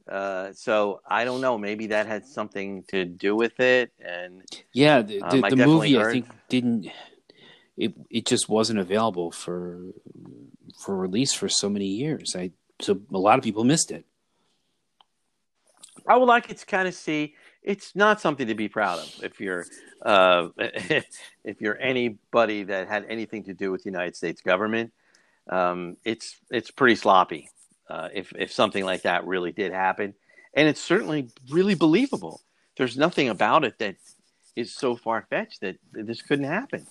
[0.06, 1.58] Uh, so I don't know.
[1.58, 3.90] Maybe that had something to do with it.
[3.98, 4.42] And
[4.72, 6.86] Yeah, the, Um, the, the movie I think didn't.
[7.76, 9.80] It it just wasn't available for
[10.78, 12.36] for release for so many years.
[12.36, 14.04] I so a lot of people missed it.
[16.06, 17.34] I would like it to kind of see.
[17.62, 19.66] It's not something to be proud of if you're
[20.02, 24.92] uh, if you're anybody that had anything to do with the United States government.
[25.48, 27.48] Um, it's it's pretty sloppy
[27.88, 30.14] uh, if if something like that really did happen,
[30.54, 32.40] and it's certainly really believable.
[32.76, 33.96] There's nothing about it that
[34.54, 36.86] is so far fetched that this couldn't happen.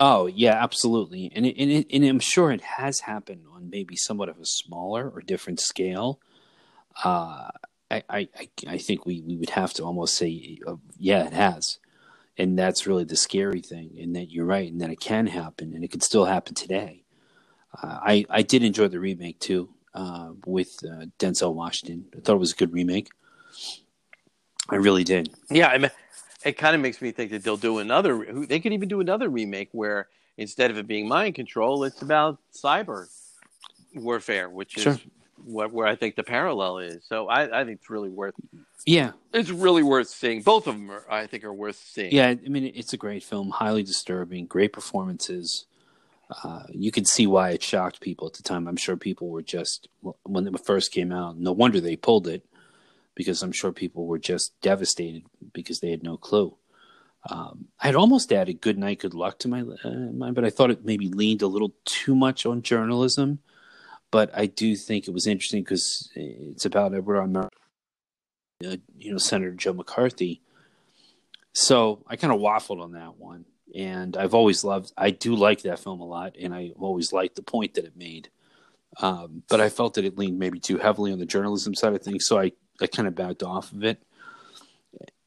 [0.00, 3.96] Oh yeah, absolutely, and it, and it, and I'm sure it has happened on maybe
[3.96, 6.20] somewhat of a smaller or different scale.
[7.04, 7.48] Uh,
[7.90, 8.28] I, I
[8.68, 11.78] I think we we would have to almost say, uh, yeah, it has,
[12.38, 15.74] and that's really the scary thing, and that you're right, and that it can happen,
[15.74, 17.04] and it could still happen today.
[17.82, 22.06] Uh, I I did enjoy the remake too, uh, with uh, Denzel Washington.
[22.16, 23.10] I thought it was a good remake.
[24.70, 25.30] I really did.
[25.50, 25.90] Yeah, I mean,
[26.44, 28.26] it kind of makes me think that they'll do another.
[28.46, 32.38] They could even do another remake where instead of it being mind control, it's about
[32.52, 33.06] cyber
[33.94, 34.98] warfare, which is
[35.44, 37.04] what where I think the parallel is.
[37.04, 38.34] So I, I think it's really worth.
[38.84, 40.42] Yeah, It's really worth seeing.
[40.42, 42.12] Both of them, are, I think, are worth seeing.
[42.12, 45.66] Yeah, I mean, it's a great film, highly disturbing, great performances.
[46.42, 48.66] Uh, you can see why it shocked people at the time.
[48.66, 49.88] I'm sure people were just
[50.24, 51.38] when it first came out.
[51.38, 52.44] No wonder they pulled it
[53.14, 56.56] because I'm sure people were just devastated because they had no clue.
[57.28, 60.70] Um, I had almost added "Good Night, Good Luck" to my uh, but I thought
[60.70, 63.38] it maybe leaned a little too much on journalism.
[64.10, 67.26] But I do think it was interesting because it's about Edward R.
[67.26, 67.48] Murrow,
[68.66, 70.42] uh, you know, Senator Joe McCarthy.
[71.54, 73.44] So I kind of waffled on that one,
[73.74, 74.92] and I've always loved.
[74.98, 77.96] I do like that film a lot, and I always liked the point that it
[77.96, 78.30] made.
[78.98, 82.02] Um, but I felt that it leaned maybe too heavily on the journalism side of
[82.02, 82.52] things, so I,
[82.82, 84.02] I kind of backed off of it.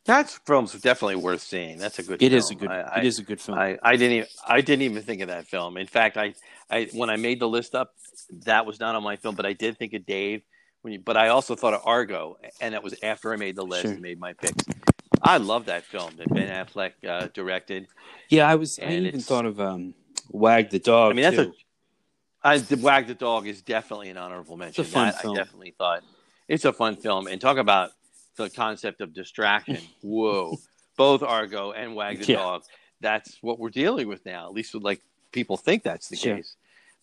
[0.06, 1.77] that film's definitely worth seeing.
[1.77, 2.22] That's a good.
[2.22, 2.38] It film.
[2.38, 2.69] is a good.
[2.69, 3.57] I, I, it is a good film.
[3.57, 5.77] I, I didn't even I didn't even think of that film.
[5.77, 6.34] In fact, I,
[6.69, 7.95] I when I made the list up,
[8.44, 10.44] that was not on my film, but I did think of Dave.
[10.82, 13.64] When you, but I also thought of Argo, and that was after I made the
[13.65, 13.91] list Sure.
[13.94, 14.64] and made my picks.
[15.23, 17.88] I love that film that Ben Affleck uh, directed.
[18.30, 18.77] yeah, I was.
[18.77, 19.95] I and even it's- thought of um,
[20.30, 21.11] Wag the Dog.
[21.11, 21.53] I mean, that's too.
[22.44, 24.80] a I, the Wag the Dog is definitely an honorable mention.
[24.84, 25.34] It's a fun That film.
[25.36, 26.03] I definitely thought
[26.47, 27.91] it's a fun film, and talk about
[28.35, 29.77] the concept of distraction.
[30.01, 30.57] Whoa,
[30.97, 32.38] both Argo and Wag the Yeah.
[32.39, 32.63] Dog.
[33.01, 34.47] That's what we're dealing with now.
[34.47, 35.01] At least, with, like
[35.31, 36.38] people think that's the Sure.
[36.38, 36.55] case.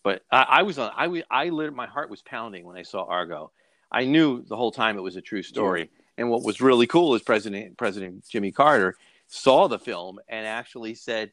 [0.03, 0.91] But I, I was on.
[0.95, 3.51] I, was- I lit, my heart was pounding when I saw Argo.
[3.91, 5.89] I knew the whole time it was a true story.
[6.17, 8.95] And what was really cool is President President Jimmy Carter
[9.27, 11.31] saw the film and actually said,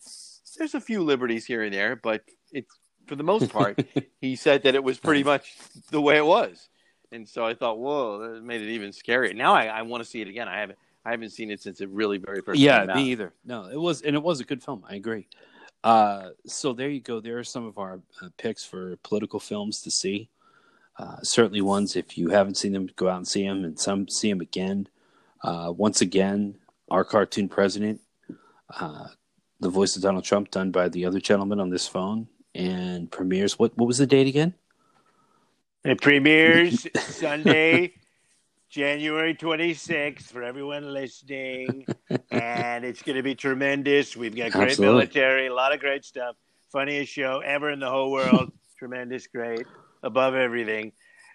[0.56, 2.22] "There's a few liberties here and there, but
[2.52, 2.74] it's
[3.06, 3.82] for the most part."
[4.20, 5.54] he said that it was pretty much
[5.90, 6.68] the way it was.
[7.12, 9.34] And so I thought, whoa, that made it even scarier.
[9.34, 10.48] Now I, I want to see it again.
[10.48, 12.96] I haven't I haven't seen it since it really very first yeah, came out.
[12.96, 13.32] me either.
[13.44, 14.84] No, it was, and it was a good film.
[14.88, 15.26] I agree.
[15.82, 17.20] Uh, so there you go.
[17.20, 20.28] There are some of our uh, picks for political films to see.
[20.98, 24.08] Uh, certainly ones if you haven't seen them, go out and see them, and some
[24.08, 24.88] see them again.
[25.42, 26.56] Uh, once again,
[26.90, 28.02] our cartoon president,
[28.78, 29.06] uh,
[29.60, 33.58] the voice of Donald Trump, done by the other gentleman on this phone, and premieres.
[33.58, 34.52] What what was the date again?
[35.84, 37.94] It premieres Sunday,
[38.68, 41.86] January 26th for everyone listening.
[42.30, 44.14] and it's going to be tremendous.
[44.16, 44.96] We've got great Absolutely.
[44.96, 46.36] military, a lot of great stuff.
[46.70, 48.52] Funniest show ever in the whole world.
[48.78, 49.66] tremendous, great,
[50.02, 50.92] above everything.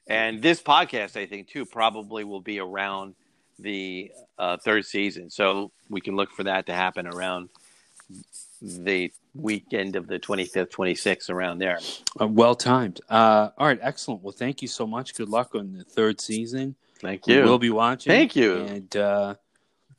[0.07, 3.15] And this podcast, I think, too, probably will be around
[3.57, 5.31] the uh, third season.
[5.31, 7.49] So we can look for that to happen around
[8.61, 11.79] the weekend of the 25th, 26th, around there.
[12.19, 13.01] Uh, well timed.
[13.09, 14.23] Uh, all right, excellent.
[14.23, 15.15] Well, thank you so much.
[15.15, 16.75] Good luck on the third season.
[16.99, 17.41] Thank you.
[17.41, 18.11] We will be watching.
[18.11, 18.57] Thank you.
[18.57, 19.35] And uh,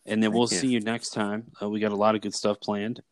[0.07, 0.57] and then Thank we'll you.
[0.57, 1.45] see you next time.
[1.61, 3.03] Uh, we got a lot of good stuff planned.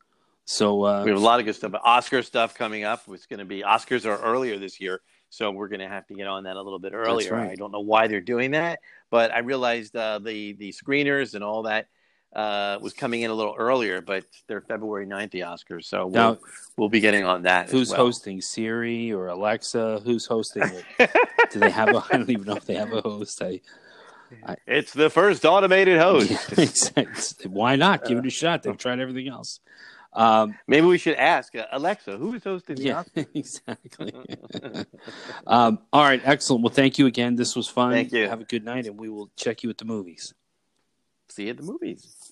[0.47, 1.73] So uh, we have a lot of good stuff.
[1.85, 3.03] Oscar stuff coming up.
[3.09, 6.15] It's going to be Oscars are earlier this year, so we're going to have to
[6.15, 7.33] get on that a little bit earlier.
[7.33, 7.51] right.
[7.51, 8.81] I don't know why they're doing that,
[9.11, 11.89] but I realized uh, the the screeners and all that
[12.35, 14.01] uh, was coming in a little earlier.
[14.01, 16.39] But they're February 9th, the Oscars, so we'll, now,
[16.77, 17.67] we'll be getting on that.
[17.67, 17.99] as who's well.
[17.99, 20.03] hosting Siri or Alexa?
[20.05, 20.65] Who's hosting
[20.99, 21.11] it?
[21.53, 22.05] Do they have a?
[22.11, 23.43] I don't even know if they have a host.
[23.43, 23.61] I,
[24.67, 26.31] It's the first automated host.
[26.31, 27.51] Yeah, exactly.
[27.51, 28.05] Why not?
[28.05, 28.63] Give it a shot.
[28.63, 29.61] They've tried everything else.
[30.13, 33.27] Um, Maybe we should ask uh, Alexa, who is hosting the yeah, Oscars?
[33.35, 34.13] exactly.
[35.47, 36.63] um, all right, excellent.
[36.63, 37.35] Well, thank you again.
[37.35, 37.93] This was fun.
[37.93, 38.29] Thank you.
[38.29, 40.33] Have a good night, and we will check you at the movies.
[41.29, 42.17] See you at the movies.